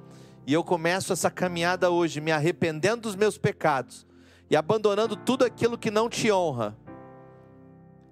E 0.45 0.53
eu 0.53 0.63
começo 0.63 1.13
essa 1.13 1.29
caminhada 1.29 1.91
hoje 1.91 2.19
me 2.19 2.31
arrependendo 2.31 3.03
dos 3.03 3.15
meus 3.15 3.37
pecados 3.37 4.05
e 4.49 4.55
abandonando 4.55 5.15
tudo 5.15 5.45
aquilo 5.45 5.77
que 5.77 5.91
não 5.91 6.09
te 6.09 6.31
honra 6.31 6.75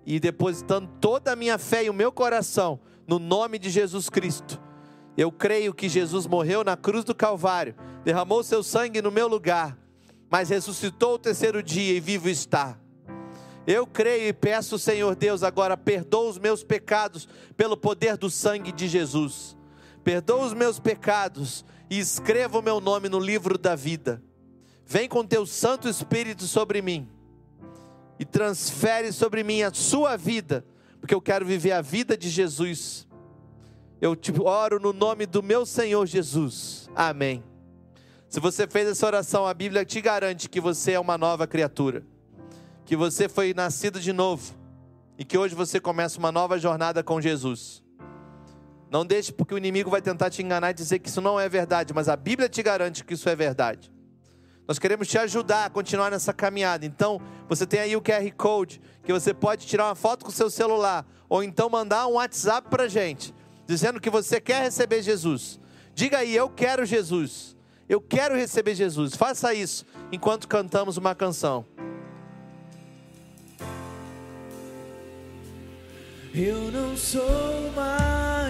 e 0.06 0.20
depositando 0.20 0.90
toda 1.02 1.34
a 1.34 1.36
minha 1.36 1.58
fé 1.58 1.84
e 1.84 1.90
o 1.90 1.94
meu 1.94 2.12
coração 2.12 2.80
no 3.08 3.20
nome 3.20 3.58
de 3.58 3.70
Jesus 3.70 4.10
Cristo. 4.10 4.62
Eu 5.18 5.32
creio 5.32 5.74
que 5.74 5.90
Jesus 5.90 6.26
morreu 6.26 6.64
na 6.64 6.78
cruz 6.78 7.04
do 7.04 7.14
Calvário, 7.14 7.76
derramou 8.04 8.44
seu 8.44 8.64
sangue 8.64 9.02
no 9.02 9.12
meu 9.12 9.28
lugar, 9.28 9.78
mas 10.30 10.50
ressuscitou 10.50 11.16
o 11.16 11.20
terceiro 11.20 11.62
dia 11.62 11.94
e 11.94 12.00
vivo 12.00 12.30
está. 12.30 12.80
Eu 13.68 13.86
creio 13.86 14.28
e 14.30 14.34
peço, 14.34 14.80
Senhor 14.80 15.16
Deus, 15.16 15.44
agora 15.44 15.76
perdoa 15.76 16.30
os 16.30 16.38
meus 16.40 16.64
pecados 16.64 17.28
pelo 17.58 17.76
poder 17.76 18.18
do 18.18 18.30
sangue 18.30 18.72
de 18.72 18.88
Jesus. 18.88 19.58
Perdoa 20.04 20.46
os 20.46 20.54
meus 20.54 20.80
pecados 20.80 21.66
e 21.90 21.98
escreva 21.98 22.60
o 22.60 22.62
meu 22.62 22.80
nome 22.80 23.10
no 23.10 23.20
livro 23.20 23.58
da 23.58 23.76
vida. 23.76 24.22
Vem 24.86 25.08
com 25.08 25.26
teu 25.26 25.46
Santo 25.46 25.88
Espírito 25.88 26.44
sobre 26.44 26.82
mim 26.82 27.08
e 28.18 28.26
transfere 28.26 29.12
sobre 29.12 29.44
mim 29.44 29.62
a 29.62 29.74
sua 29.74 30.18
vida, 30.18 30.66
porque 31.00 31.14
eu 31.14 31.22
quero 31.22 31.46
viver 31.46 31.72
a 31.72 31.82
vida 31.82 32.18
de 32.18 32.30
Jesus. 32.30 33.08
Eu 34.02 34.16
te 34.16 34.34
oro 34.42 34.80
no 34.80 34.94
nome 34.94 35.26
do 35.26 35.42
meu 35.42 35.66
Senhor 35.66 36.06
Jesus. 36.06 36.90
Amém. 36.96 37.44
Se 38.28 38.40
você 38.40 38.68
fez 38.68 38.88
essa 38.88 39.08
oração, 39.08 39.48
a 39.48 39.54
Bíblia 39.54 39.86
te 39.86 40.00
garante 40.02 40.48
que 40.50 40.62
você 40.62 40.92
é 40.94 41.00
uma 41.00 41.18
nova 41.18 41.48
criatura 41.48 42.06
que 42.90 42.96
você 42.96 43.30
foi 43.30 43.54
nascido 43.54 44.00
de 44.00 44.12
novo 44.12 44.56
e 45.16 45.24
que 45.24 45.38
hoje 45.38 45.54
você 45.54 45.80
começa 45.80 46.18
uma 46.18 46.32
nova 46.32 46.58
jornada 46.58 47.04
com 47.04 47.22
Jesus. 47.22 47.84
Não 48.90 49.06
deixe 49.06 49.32
porque 49.32 49.54
o 49.54 49.58
inimigo 49.58 49.90
vai 49.90 50.02
tentar 50.02 50.30
te 50.30 50.42
enganar 50.42 50.72
e 50.72 50.74
dizer 50.74 51.00
que 51.00 51.10
isso 51.10 51.22
não 51.22 51.40
é 51.40 51.48
verdade, 51.48 51.94
mas 51.94 52.10
a 52.10 52.16
Bíblia 52.16 52.50
te 52.50 52.64
garante 52.64 53.04
que 53.04 53.14
isso 53.14 53.30
é 53.30 53.36
verdade. 53.36 53.92
Nós 54.68 54.78
queremos 54.78 55.08
te 55.08 55.18
ajudar 55.18 55.66
a 55.66 55.70
continuar 55.70 56.12
nessa 56.12 56.32
caminhada. 56.32 56.86
Então, 56.86 57.20
você 57.48 57.66
tem 57.66 57.80
aí 57.80 57.96
o 57.96 58.02
QR 58.02 58.32
Code 58.38 58.82
que 59.04 59.12
você 59.12 59.34
pode 59.34 59.66
tirar 59.66 59.86
uma 59.86 59.96
foto 59.96 60.24
com 60.24 60.30
o 60.30 60.34
seu 60.34 60.50
celular 60.50 61.06
ou 61.28 61.44
então 61.44 61.70
mandar 61.70 62.08
um 62.08 62.14
WhatsApp 62.14 62.68
para 62.70 62.88
gente, 62.88 63.34
dizendo 63.68 64.00
que 64.00 64.10
você 64.10 64.40
quer 64.40 64.62
receber 64.62 65.02
Jesus. 65.02 65.60
Diga 65.94 66.20
aí, 66.20 66.36
eu 66.36 66.50
quero 66.50 66.86
Jesus. 66.86 67.56
Eu 67.88 68.00
quero 68.00 68.36
receber 68.36 68.76
Jesus. 68.76 69.16
Faça 69.16 69.54
isso 69.54 69.86
enquanto 70.12 70.48
cantamos 70.48 70.98
uma 70.98 71.16
canção. 71.16 71.66
Eu 76.34 76.72
não 76.72 76.96
sou 76.96 77.72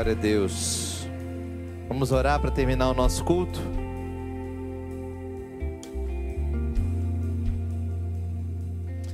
Glória 0.00 0.12
a 0.14 0.18
Deus. 0.18 1.06
Vamos 1.86 2.10
orar 2.10 2.40
para 2.40 2.50
terminar 2.50 2.88
o 2.88 2.94
nosso 2.94 3.22
culto? 3.22 3.60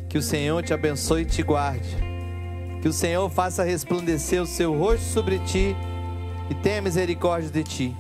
Que 0.09 0.17
o 0.17 0.23
Senhor 0.23 0.63
te 0.63 0.73
abençoe 0.73 1.23
e 1.23 1.25
te 1.25 1.43
guarde. 1.43 1.89
Que 2.81 2.87
o 2.87 2.93
Senhor 2.93 3.29
faça 3.29 3.65
resplandecer 3.65 4.41
o 4.41 4.47
seu 4.47 4.79
rosto 4.79 5.07
sobre 5.07 5.41
ti 5.41 5.75
e 6.49 6.55
tenha 6.55 6.81
misericórdia 6.81 7.51
de 7.51 7.65
ti. 7.65 7.97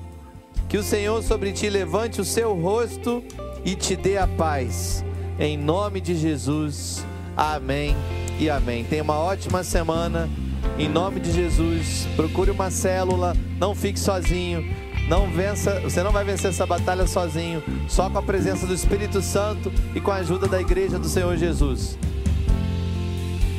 Que 0.68 0.78
o 0.78 0.82
Senhor 0.84 1.20
sobre 1.24 1.51
ti 1.51 1.68
levante 1.68 2.20
o 2.20 2.24
seu 2.24 2.55
rosto 2.55 3.20
e 3.64 3.74
te 3.74 3.97
dê 3.97 4.16
a 4.16 4.28
paz. 4.28 5.05
Em 5.41 5.59
nome 5.59 6.01
de 6.01 6.14
Jesus. 6.14 7.05
Amém 7.37 7.97
e 8.39 8.49
amém. 8.49 8.84
Tenha 8.84 9.03
uma 9.03 9.18
ótima 9.18 9.64
semana. 9.64 10.30
Em 10.79 10.89
nome 10.91 11.20
de 11.20 11.33
Jesus, 11.33 12.07
procure 12.16 12.51
uma 12.51 12.70
célula, 12.70 13.35
não 13.59 13.74
fique 13.74 13.99
sozinho. 13.99 14.62
Não 15.09 15.31
vença, 15.31 15.81
você 15.81 16.03
não 16.03 16.11
vai 16.11 16.24
vencer 16.24 16.51
essa 16.51 16.66
batalha 16.66 17.07
sozinho, 17.07 17.62
só 17.89 18.11
com 18.11 18.18
a 18.18 18.22
presença 18.22 18.66
do 18.66 18.74
Espírito 18.74 19.22
Santo 19.22 19.72
e 19.95 20.01
com 20.01 20.11
a 20.11 20.16
ajuda 20.16 20.49
da 20.49 20.61
igreja 20.61 20.99
do 20.99 21.09
Senhor 21.09 21.37
Jesus. 21.37 21.97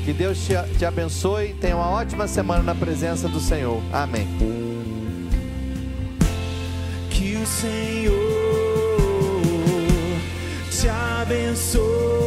Que 0.04 0.12
Deus 0.12 0.46
te, 0.46 0.54
te 0.78 0.86
abençoe, 0.86 1.54
tenha 1.54 1.76
uma 1.76 1.90
ótima 1.90 2.28
semana 2.28 2.64
na 2.64 2.76
presença 2.76 3.30
do 3.30 3.40
Senhor. 3.40 3.82
Amém. 3.94 4.28
Que 7.10 7.38
o 7.38 7.46
Senhor 7.46 8.14
te 10.70 10.90
abençoe. 10.90 12.27